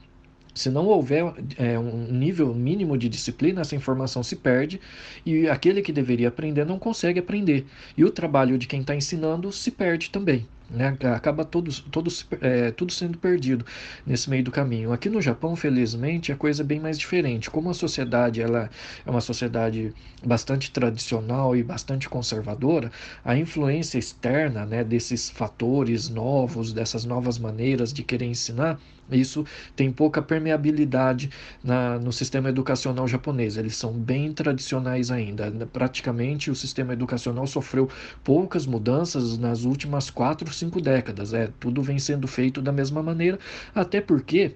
[0.54, 4.80] Se não houver é, um nível mínimo de disciplina, essa informação se perde
[5.26, 7.66] e aquele que deveria aprender não consegue aprender.
[7.98, 10.46] E o trabalho de quem está ensinando se perde também.
[10.72, 10.98] Né?
[11.14, 13.66] Acaba todos, todos, é, tudo sendo perdido
[14.06, 14.94] nesse meio do caminho.
[14.94, 17.50] Aqui no Japão, felizmente, a coisa é bem mais diferente.
[17.50, 18.70] Como a sociedade ela
[19.06, 19.94] é uma sociedade
[20.26, 22.90] bastante tradicional e bastante conservadora,
[23.24, 29.46] a influência externa né, desses fatores novos, dessas novas maneiras de querer ensinar, isso
[29.76, 31.30] tem pouca permeabilidade
[31.64, 33.58] na, no sistema educacional japonês.
[33.58, 35.52] Eles são bem tradicionais ainda.
[35.72, 37.90] Praticamente o sistema educacional sofreu
[38.24, 41.34] poucas mudanças nas últimas quatro, cinco décadas.
[41.34, 43.40] É, tudo vem sendo feito da mesma maneira,
[43.76, 44.56] até porque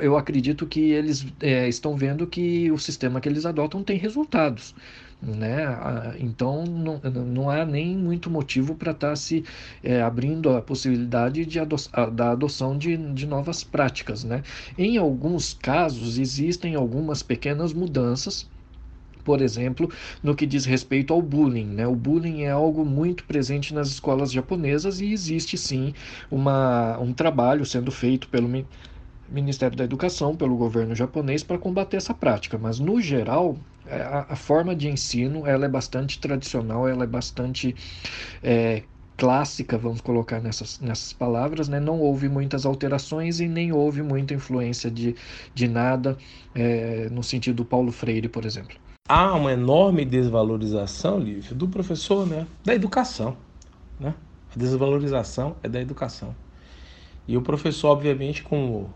[0.00, 4.74] eu acredito que eles é, estão vendo que o sistema que eles adotam tem resultados.
[5.20, 5.66] Né?
[6.20, 9.44] Então não, não há nem muito motivo para estar tá se
[9.82, 11.74] é, abrindo a possibilidade de ado
[12.12, 14.22] da adoção de, de novas práticas.
[14.22, 14.42] Né?
[14.76, 18.48] Em alguns casos existem algumas pequenas mudanças
[19.28, 19.90] por exemplo,
[20.22, 21.66] no que diz respeito ao bullying.
[21.66, 21.86] Né?
[21.86, 25.92] O bullying é algo muito presente nas escolas japonesas e existe sim
[26.30, 28.48] uma, um trabalho sendo feito pelo
[29.30, 32.58] Ministério da Educação, pelo governo japonês, para combater essa prática.
[32.58, 33.56] Mas, no geral,
[33.86, 37.74] é, a, forma de ensino ela é bastante tradicional, ela é bastante
[38.42, 38.82] é,
[39.16, 41.80] clássica, vamos colocar nessas, nessas palavras, né?
[41.80, 45.16] não houve muitas alterações e nem houve muita influência de,
[45.54, 46.16] de nada
[46.54, 48.76] é, no sentido do Paulo Freire, por exemplo.
[49.08, 52.46] há uma enorme desvalorização, Lívia, do professor, né?
[52.64, 53.36] Da educação,
[53.98, 54.14] né?
[54.54, 56.34] A desvalorização é da educação.
[57.26, 58.86] E o professor, obviamente, com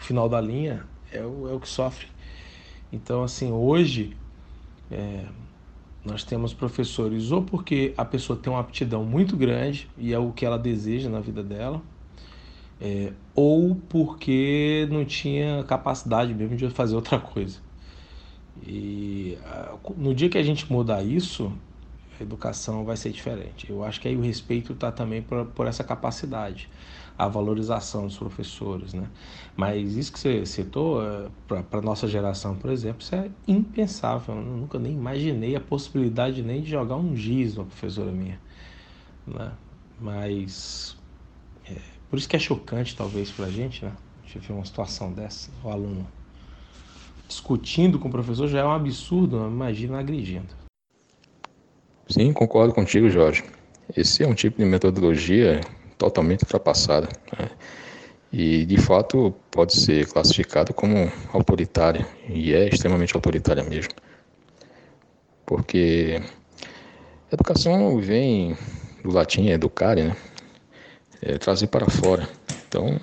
[0.00, 2.06] final da linha, é o, é o que sofre.
[2.92, 4.16] Então, assim, hoje
[4.90, 5.24] é,
[6.04, 10.32] nós temos professores ou porque a pessoa tem uma aptidão muito grande e é o
[10.32, 11.80] que ela deseja na vida dela,
[12.80, 17.58] é, ou porque não tinha capacidade mesmo de fazer outra coisa.
[18.66, 19.38] E
[19.96, 21.52] no dia que a gente mudar isso,
[22.18, 23.70] a educação vai ser diferente.
[23.70, 26.68] Eu acho que aí o respeito está também por, por essa capacidade,
[27.20, 29.06] a valorização dos professores, né?
[29.54, 31.28] Mas isso que você citou, é,
[31.68, 34.34] para nossa geração, por exemplo, isso é impensável.
[34.34, 38.40] Eu nunca nem imaginei a possibilidade nem de jogar um giz uma professora minha,
[39.26, 39.52] né?
[40.00, 40.96] Mas
[41.68, 41.76] é,
[42.08, 43.92] por isso que é chocante, talvez, para a gente, né?
[44.24, 46.06] A gente ver uma situação dessa, o aluno
[47.28, 50.48] discutindo com o professor já é um absurdo, imagina agredindo.
[52.08, 53.44] Sim, concordo contigo, Jorge.
[53.94, 55.60] Esse é um tipo de metodologia
[56.00, 57.08] totalmente ultrapassada
[57.38, 57.50] né?
[58.32, 63.92] e, de fato, pode ser classificado como autoritária e é extremamente autoritária mesmo,
[65.44, 66.22] porque
[67.30, 68.56] a educação vem
[69.04, 70.16] do latim educare, né?
[71.22, 72.26] É trazer para fora.
[72.66, 72.98] Então,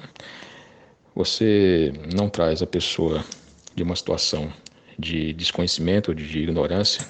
[1.14, 3.24] você não traz a pessoa
[3.76, 4.52] de uma situação
[4.98, 7.06] de desconhecimento, de ignorância,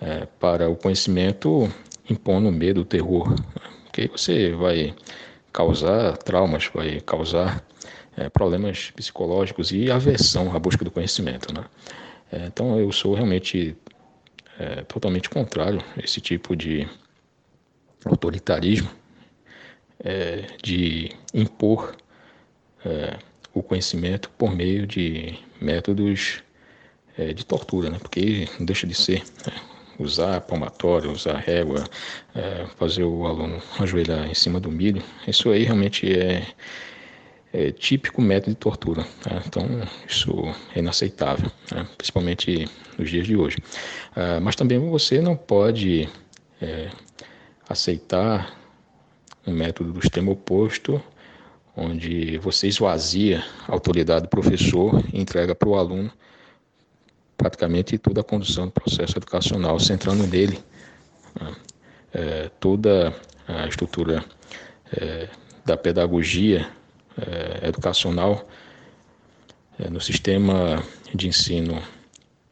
[0.00, 1.72] é, para o conhecimento
[2.08, 3.32] impondo medo, terror,
[4.00, 4.94] porque você vai
[5.52, 7.62] causar traumas, vai causar
[8.16, 11.52] é, problemas psicológicos e aversão à busca do conhecimento.
[11.52, 11.64] Né?
[12.32, 13.76] É, então eu sou realmente
[14.58, 16.88] é, totalmente contrário a esse tipo de
[18.04, 18.88] autoritarismo,
[20.62, 21.94] de impor
[23.52, 26.42] o conhecimento por meio de métodos
[27.36, 27.98] de tortura, né?
[27.98, 29.69] porque não deixa de ser né?
[30.00, 31.84] Usar palmatório, usar régua,
[32.34, 36.46] é, fazer o aluno ajoelhar em cima do milho, isso aí realmente é,
[37.52, 39.04] é típico método de tortura.
[39.22, 39.42] Tá?
[39.46, 39.66] Então,
[40.08, 40.32] isso
[40.74, 41.86] é inaceitável, né?
[41.96, 42.68] principalmente
[42.98, 43.58] nos dias de hoje.
[44.16, 46.08] Ah, mas também você não pode
[46.60, 46.90] é,
[47.68, 48.58] aceitar
[49.46, 51.02] um método do extremo oposto
[51.76, 56.10] onde você esvazia a autoridade do professor e entrega para o aluno
[57.40, 60.62] praticamente toda a condução do processo educacional, centrando nele
[61.40, 61.56] né,
[62.12, 63.16] é, toda
[63.48, 64.22] a estrutura
[64.92, 65.26] é,
[65.64, 66.70] da pedagogia
[67.16, 68.46] é, educacional
[69.78, 70.84] é, no sistema
[71.14, 71.82] de ensino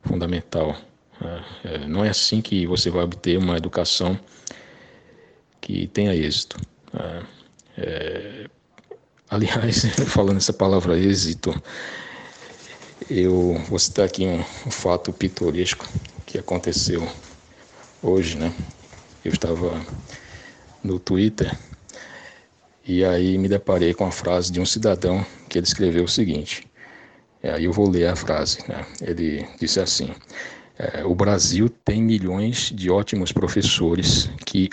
[0.05, 0.75] fundamental.
[1.21, 1.45] Né.
[1.65, 4.19] É, não é assim que você vai obter uma educação
[5.61, 6.57] que tenha êxito.
[6.95, 7.27] Né.
[7.77, 8.47] É,
[9.31, 11.55] Aliás, falando essa palavra êxito,
[13.11, 15.87] eu vou citar aqui um, um fato pitoresco
[16.27, 17.07] que aconteceu
[18.03, 18.53] hoje, né?
[19.25, 19.81] Eu estava
[20.83, 21.57] no Twitter
[22.87, 26.67] e aí me deparei com a frase de um cidadão que ele escreveu o seguinte.
[27.43, 28.59] Aí eu vou ler a frase.
[28.69, 28.85] Né?
[29.01, 30.11] Ele disse assim:
[30.79, 34.71] é, O Brasil tem milhões de ótimos professores que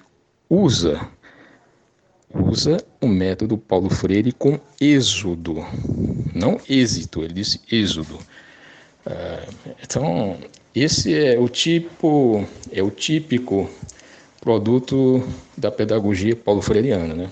[0.50, 1.00] usa
[2.44, 5.66] usa o método Paulo Freire com êxodo,
[6.34, 8.16] não êxito, ele disse êxodo.
[9.06, 10.38] Uh, então,
[10.74, 13.70] esse é o tipo, é o típico
[14.42, 15.24] produto
[15.58, 17.32] da pedagogia paulo freireana, né?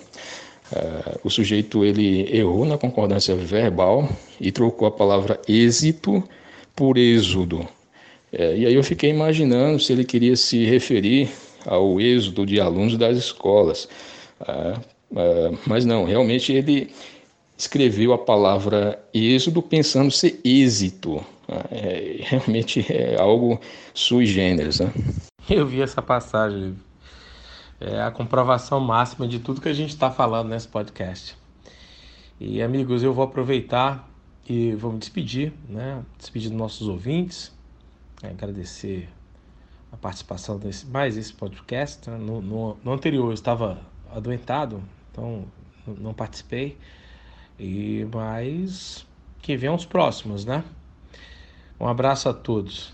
[0.71, 4.09] Uh, o sujeito ele errou na concordância verbal
[4.39, 6.23] e trocou a palavra êxito
[6.75, 7.59] por êxodo.
[8.31, 11.29] Uh, e aí eu fiquei imaginando se ele queria se referir
[11.65, 13.87] ao êxodo de alunos das escolas.
[15.13, 16.91] Uh, mas não, realmente ele
[17.55, 21.17] escreveu a palavra êxodo pensando ser êxito.
[21.17, 21.25] Uh,
[21.71, 23.59] é, realmente é algo
[23.93, 24.79] sui generis.
[24.79, 24.91] Né?
[25.49, 26.75] Eu vi essa passagem.
[27.79, 31.37] É a comprovação máxima de tudo que a gente está falando nesse podcast.
[32.39, 34.09] E amigos, eu vou aproveitar
[34.49, 36.03] e vou me despedir, né?
[36.17, 37.51] Despedir dos nossos ouvintes,
[38.21, 38.29] né?
[38.29, 39.07] agradecer
[39.91, 42.09] a participação desse mais esse podcast.
[42.09, 42.17] Né?
[42.17, 43.79] No, no, no anterior eu estava
[44.11, 44.81] adoentado,
[45.13, 45.45] então
[45.85, 46.75] não participei.
[47.59, 49.05] E mas
[49.41, 50.63] que venham os próximos, né?
[51.79, 52.93] Um abraço a todos.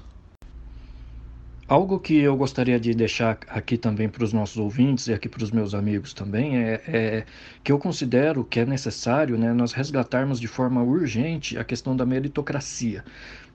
[1.67, 5.43] Algo que eu gostaria de deixar aqui também para os nossos ouvintes e aqui para
[5.43, 7.25] os meus amigos também é, é,
[7.63, 12.07] que eu considero que é necessário né, nós resgatarmos de forma urgente a questão da
[12.07, 13.05] meritocracia.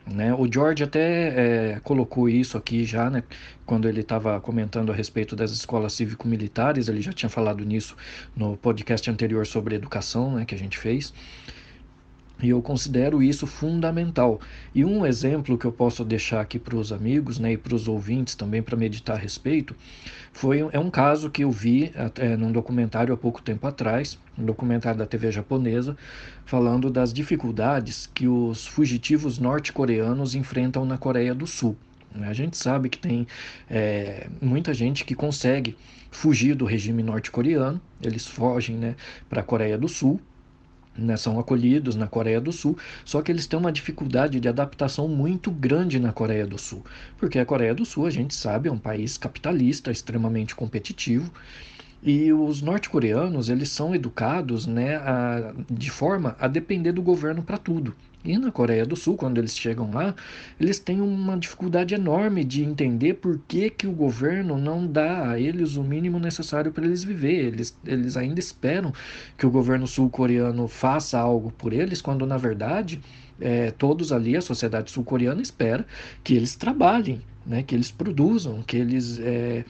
[0.06, 0.34] Né?
[0.34, 3.22] O George até é, colocou isso aqui já, né?
[3.64, 7.96] quando ele estava comentando a respeito das escolas cívico-militares, ele já tinha falado nisso
[8.36, 10.44] no podcast anterior sobre educação né?
[10.44, 11.12] que a gente fez.
[12.42, 14.40] E eu considero isso fundamental.
[14.74, 17.86] E um exemplo que eu posso deixar aqui para os amigos né, e para os
[17.86, 19.74] ouvintes também para meditar a respeito
[20.32, 24.44] foi é um caso que eu vi é, num documentário há pouco tempo atrás, um
[24.44, 25.96] documentário da TV japonesa,
[26.44, 31.76] falando das dificuldades que os fugitivos norte-coreanos enfrentam na Coreia do Sul.
[32.20, 33.26] A gente sabe que tem
[33.70, 35.76] é, muita gente que consegue
[36.10, 38.96] fugir do regime norte-coreano, eles fogem né,
[39.28, 40.20] para a Coreia do Sul
[40.96, 45.08] né, são acolhidos na Coreia do Sul, só que eles têm uma dificuldade de adaptação
[45.08, 46.84] muito grande na Coreia do Sul,
[47.18, 51.32] porque a Coreia do Sul, a gente sabe, é um país capitalista, extremamente competitivo,
[52.04, 57.56] e os norte-coreanos, eles são educados né, a, de forma a depender do governo para
[57.56, 57.94] tudo.
[58.22, 60.14] E na Coreia do Sul, quando eles chegam lá,
[60.60, 65.40] eles têm uma dificuldade enorme de entender por que, que o governo não dá a
[65.40, 67.46] eles o mínimo necessário para eles viver.
[67.46, 68.92] Eles, eles ainda esperam
[69.36, 73.00] que o governo sul-coreano faça algo por eles, quando na verdade
[73.40, 75.86] é, todos ali, a sociedade sul-coreana, espera
[76.22, 79.64] que eles trabalhem, né, que eles produzam, que eles é,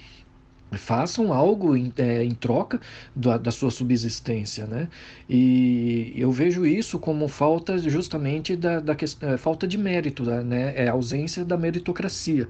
[0.77, 2.81] façam algo em, é, em troca
[3.15, 4.89] da, da, sua subsistência, né?
[5.29, 10.73] E eu vejo isso como falta justamente da, da é, falta de mérito, né?
[10.77, 12.49] É ausência da meritocracia.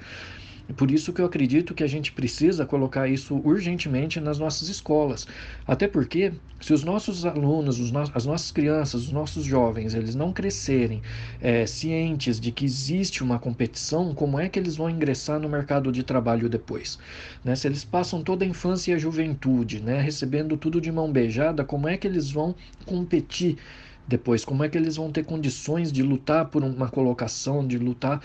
[0.72, 5.26] Por isso que eu acredito que a gente precisa colocar isso urgentemente nas nossas escolas.
[5.66, 10.14] Até porque, se os nossos alunos, os no as nossas crianças, os nossos jovens, eles
[10.14, 11.02] não crescerem
[11.40, 15.92] é, cientes de que existe uma competição, como é que eles vão ingressar no mercado
[15.92, 16.98] de trabalho depois?
[17.44, 17.54] Né?
[17.54, 21.64] Se eles passam toda a infância e a juventude né, recebendo tudo de mão beijada,
[21.64, 22.54] como é que eles vão
[22.86, 23.58] competir?
[24.06, 24.44] depois?
[24.44, 28.20] Como é que eles vão ter condições de lutar por uma colocação, de lutar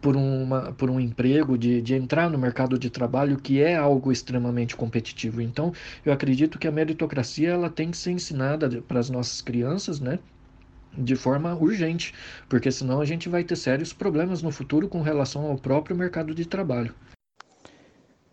[0.00, 4.10] por, uma, por um emprego, de, de entrar no mercado de trabalho, que é algo
[4.10, 5.40] extremamente competitivo.
[5.40, 5.72] Então,
[6.04, 10.18] eu acredito que a meritocracia ela tem que ser ensinada para as nossas crianças, né?
[10.96, 12.12] de forma urgente,
[12.48, 16.34] porque senão a gente vai ter sérios problemas no futuro com relação ao próprio mercado
[16.34, 16.92] de trabalho.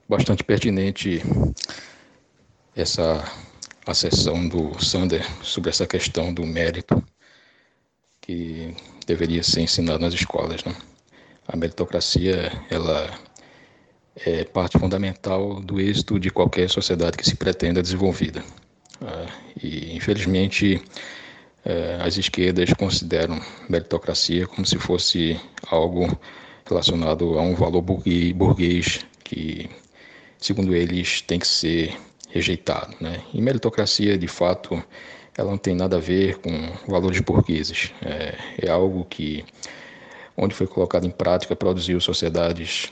[0.09, 1.21] Bastante pertinente
[2.75, 3.23] essa
[3.85, 7.03] acessão do Sander sobre essa questão do mérito
[8.21, 8.75] que
[9.05, 10.75] deveria ser ensinado nas escolas, né?
[11.47, 13.09] A meritocracia, ela
[14.25, 18.43] é parte fundamental do êxito de qualquer sociedade que se pretenda desenvolvida.
[19.01, 19.27] Ah,
[19.61, 20.81] e, infelizmente,
[21.63, 26.17] é, as esquerdas consideram meritocracia como se fosse algo
[26.65, 29.69] relacionado a um valor burguês que,
[30.39, 31.95] segundo eles, tem que ser
[32.29, 32.95] rejeitado.
[32.99, 33.21] Né?
[33.33, 34.81] E meritocracia, de fato,
[35.37, 36.51] ela não tem nada a ver com
[36.87, 37.93] valores burgueses.
[38.01, 39.45] É, é algo que
[40.37, 42.91] onde foi colocado em prática, produziu sociedades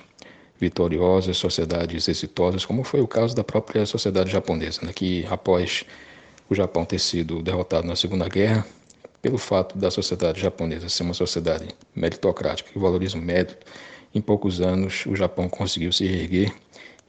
[0.59, 5.85] vitoriosas, sociedades exitosas, como foi o caso da própria sociedade japonesa, né, que após
[6.49, 8.65] o Japão ter sido derrotado na Segunda Guerra,
[9.21, 13.57] pelo fato da sociedade japonesa ser uma sociedade meritocrática que valoriza o mérito,
[14.13, 16.53] em poucos anos o Japão conseguiu se erguer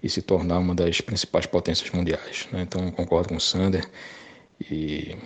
[0.03, 2.49] e se tornar uma das principais potências mundiais.
[2.51, 2.63] Né?
[2.63, 3.89] Então, concordo com o Sander
[4.71, 5.17] e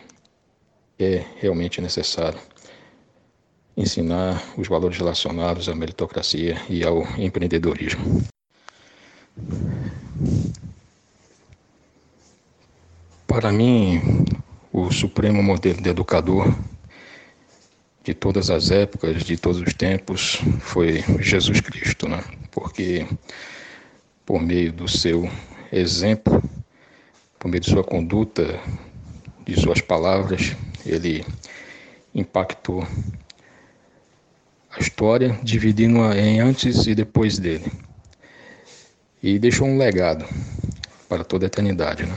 [0.99, 2.39] é realmente necessário
[3.77, 8.23] ensinar os valores relacionados à meritocracia e ao empreendedorismo.
[13.27, 14.25] Para mim,
[14.73, 16.53] o supremo modelo de educador
[18.03, 22.25] de todas as épocas, de todos os tempos, foi Jesus Cristo, né?
[22.51, 23.07] Porque
[24.27, 25.31] por meio do seu
[25.73, 26.43] exemplo,
[27.39, 28.61] por meio de sua conduta,
[29.45, 31.25] de suas palavras, ele
[32.15, 32.87] impactou
[34.71, 37.71] a história, dividindo-a em antes e depois dele.
[39.23, 40.25] E deixou um legado
[41.09, 42.07] para toda a eternidade.
[42.07, 42.17] Né?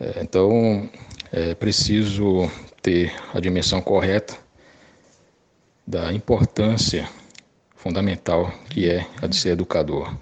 [0.00, 0.88] É, então,
[1.32, 2.50] é preciso
[2.80, 4.36] ter a dimensão correta
[5.86, 7.08] da importância
[7.74, 10.16] fundamental que é a de ser educador.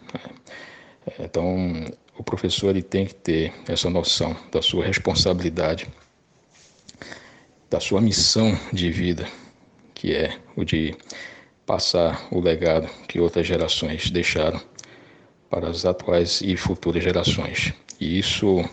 [1.06, 1.84] É, então,
[2.16, 5.88] o professor ele tem que ter essa noção da sua responsabilidade,
[7.68, 9.26] da sua missão de vida
[10.02, 10.96] que é o de
[11.64, 14.60] passar o legado que outras gerações deixaram
[15.48, 17.72] para as atuais e futuras gerações.
[18.00, 18.68] E isso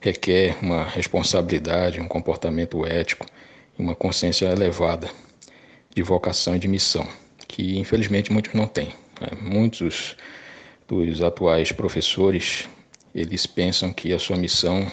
[0.00, 3.24] requer uma responsabilidade, um comportamento ético
[3.78, 5.08] e uma consciência elevada
[5.94, 7.06] de vocação e de missão,
[7.46, 8.88] que infelizmente muitos não têm.
[9.20, 9.28] Né?
[9.40, 10.16] Muitos
[10.88, 12.68] dos atuais professores
[13.14, 14.90] eles pensam que a sua missão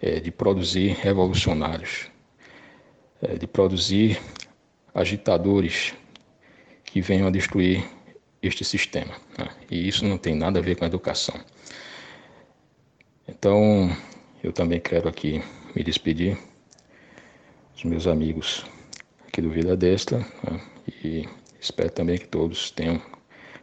[0.00, 2.06] é de produzir revolucionários,
[3.20, 4.18] é de produzir
[4.94, 5.94] agitadores
[6.84, 7.84] que venham a destruir
[8.42, 9.14] este sistema.
[9.38, 9.48] Né?
[9.70, 11.38] E isso não tem nada a ver com a educação.
[13.28, 13.94] Então,
[14.42, 15.42] eu também quero aqui
[15.74, 16.36] me despedir,
[17.76, 18.64] os meus amigos
[19.26, 20.60] aqui do Vida Destra né?
[21.02, 21.28] e
[21.60, 23.00] espero também que todos tenham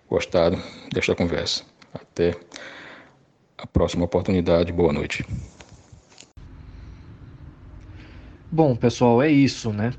[0.10, 0.58] gostado
[0.94, 1.64] desta conversa.
[1.94, 2.36] Até
[3.58, 4.72] a próxima oportunidade.
[4.72, 5.26] Boa noite.
[8.49, 9.94] Bom, pessoal, é isso, né?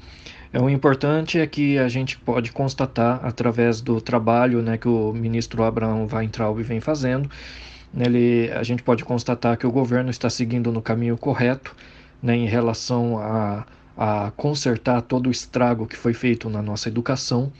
[0.53, 5.13] É, o importante é que a gente pode constatar, através do trabalho né, que o
[5.13, 7.31] ministro Abraão Weintraub vem fazendo,
[7.97, 11.75] ele, a gente pode constatar que o governo está seguindo no caminho correto
[12.23, 13.67] né, em relação a,
[13.97, 17.53] a consertar todo o estrago que foi feito na nossa educação.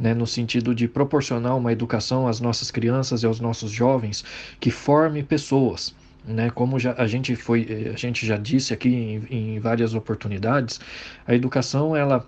[0.00, 4.24] Né, no sentido de proporcionar uma educação às nossas crianças e aos nossos jovens
[4.58, 5.94] que forme pessoas,
[6.24, 6.50] né?
[6.50, 10.80] Como já, a gente foi, a gente já disse aqui em, em várias oportunidades,
[11.26, 12.26] a educação ela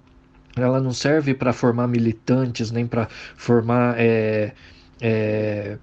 [0.56, 4.52] ela não serve para formar militantes nem para formar é,
[5.00, 5.76] é,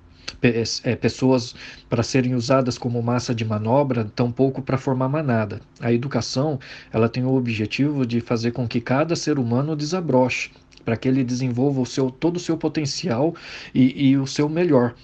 [0.96, 1.56] pessoas
[1.90, 5.62] para serem usadas como massa de manobra, tampouco para formar manada.
[5.80, 6.60] A educação
[6.92, 10.52] ela tem o objetivo de fazer com que cada ser humano desabroche,
[10.86, 13.36] para que ele desenvolva o seu, todo o seu potencial
[13.74, 14.96] e, e o seu melhor.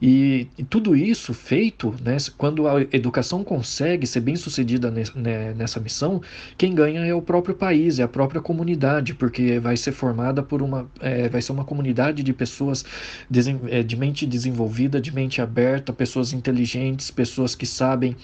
[0.00, 5.78] E, e, tudo isso feito, né, quando a educação consegue ser bem sucedida né, nessa
[5.78, 6.22] missão,
[6.56, 10.62] quem ganha é o próprio país, é a própria comunidade, porque vai ser formada por
[10.62, 12.82] uma, é, vai ser uma comunidade de pessoas
[13.68, 18.16] é, de mente desenvolvida, de mente aberta, pessoas inteligentes, pessoas que sabem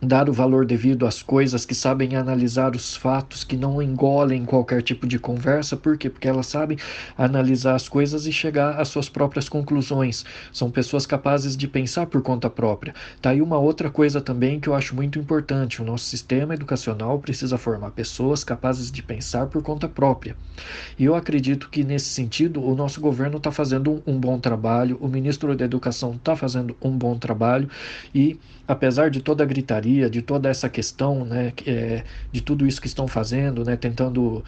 [0.00, 4.82] dar o valor devido às coisas, que sabem analisar os fatos, que não engolem qualquer
[4.82, 6.10] tipo de conversa, por quê?
[6.10, 6.78] Porque elas sabem
[7.16, 10.24] analisar as coisas e chegar às suas próprias conclusões.
[10.52, 12.94] São pessoas capazes de pensar por conta própria.
[13.20, 15.80] Tá aí uma outra coisa também que eu acho muito importante.
[15.80, 20.36] O nosso sistema educacional precisa formar pessoas capazes de pensar por conta própria.
[20.98, 24.98] E eu acredito que nesse sentido o nosso governo está fazendo um, um bom trabalho,
[25.00, 27.68] o ministro da Educação está fazendo um bom trabalho
[28.14, 32.80] e apesar de toda a gritaria, de toda essa questão, né, é, de tudo isso
[32.80, 34.44] que estão fazendo, né, tentando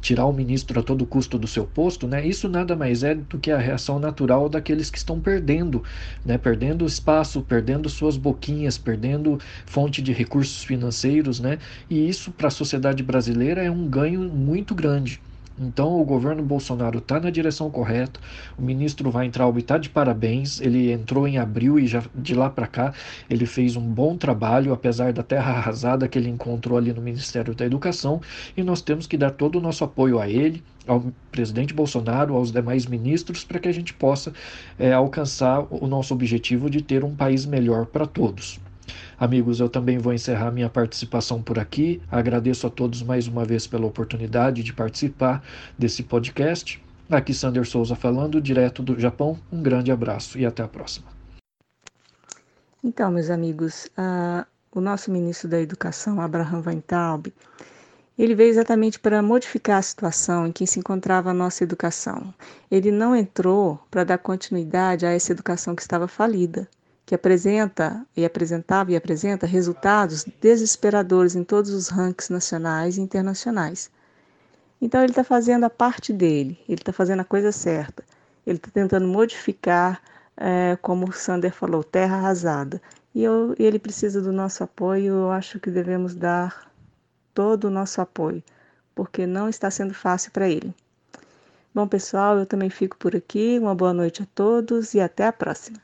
[0.00, 3.38] tirar o ministro a todo custo do seu posto, né, isso nada mais é do
[3.38, 5.84] que a reação natural daqueles que estão perdendo,
[6.24, 11.58] né, perdendo espaço, perdendo suas boquinhas, perdendo fonte de recursos financeiros, né,
[11.88, 15.22] e isso para a sociedade brasileira é um ganho muito grande.
[15.62, 18.18] Então o governo Bolsonaro está na direção correta.
[18.58, 20.60] O ministro Weintraub está de parabéns.
[20.60, 22.92] Ele entrou em abril e já de lá para cá
[23.30, 27.54] ele fez um bom trabalho, apesar da terra arrasada que ele encontrou ali no Ministério
[27.54, 28.20] da Educação.
[28.56, 32.50] E nós temos que dar todo o nosso apoio a ele, ao presidente Bolsonaro, aos
[32.50, 34.32] demais ministros, para que a gente possa
[34.78, 38.60] é, alcançar o nosso objetivo de ter um país melhor para todos.
[39.22, 42.02] Amigos, eu também vou encerrar minha participação por aqui.
[42.10, 45.44] Agradeço a todos mais uma vez pela oportunidade de participar
[45.78, 46.84] desse podcast.
[47.08, 49.38] Aqui Sander Souza falando, direto do Japão.
[49.52, 51.06] Um grande abraço e até a próxima.
[52.82, 57.32] Então, meus amigos, uh, o nosso ministro da Educação, Abraham Weintraub,
[58.18, 62.34] ele veio exatamente para modificar a situação em que se encontrava a nossa educação.
[62.68, 66.68] Ele não entrou para dar continuidade a essa educação que estava falida
[67.04, 73.90] que apresenta e apresentava e apresenta resultados desesperadores em todos os rankings nacionais e internacionais.
[74.80, 78.04] Então ele está fazendo a parte dele, ele está fazendo a coisa certa,
[78.46, 80.02] ele está tentando modificar,
[80.36, 82.80] é, como o Sander falou, terra arrasada.
[83.14, 86.72] E eu, ele precisa do nosso apoio, eu acho que devemos dar
[87.34, 88.42] todo o nosso apoio,
[88.94, 90.74] porque não está sendo fácil para ele.
[91.74, 93.58] Bom, pessoal, eu também fico por aqui.
[93.58, 95.81] Uma boa noite a todos e até a próxima.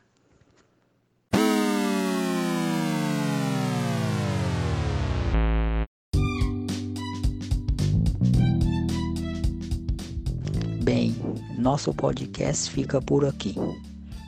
[10.88, 11.14] Bem,
[11.58, 13.54] nosso podcast fica por aqui.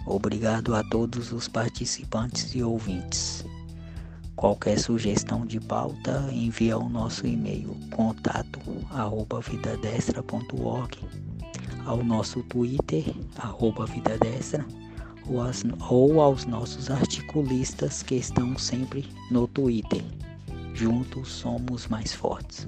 [0.04, 3.46] Obrigado a todos os participantes e ouvintes.
[4.36, 8.60] Qualquer sugestão de pauta, envie ao nosso e-mail contato
[8.90, 10.98] arroba vidadestra.org,
[11.86, 13.04] ao nosso Twitter,
[13.86, 14.66] vidadestra,
[15.26, 20.04] ou, as, ou aos nossos articulistas que estão sempre no Twitter.
[20.74, 22.66] Juntos somos mais fortes.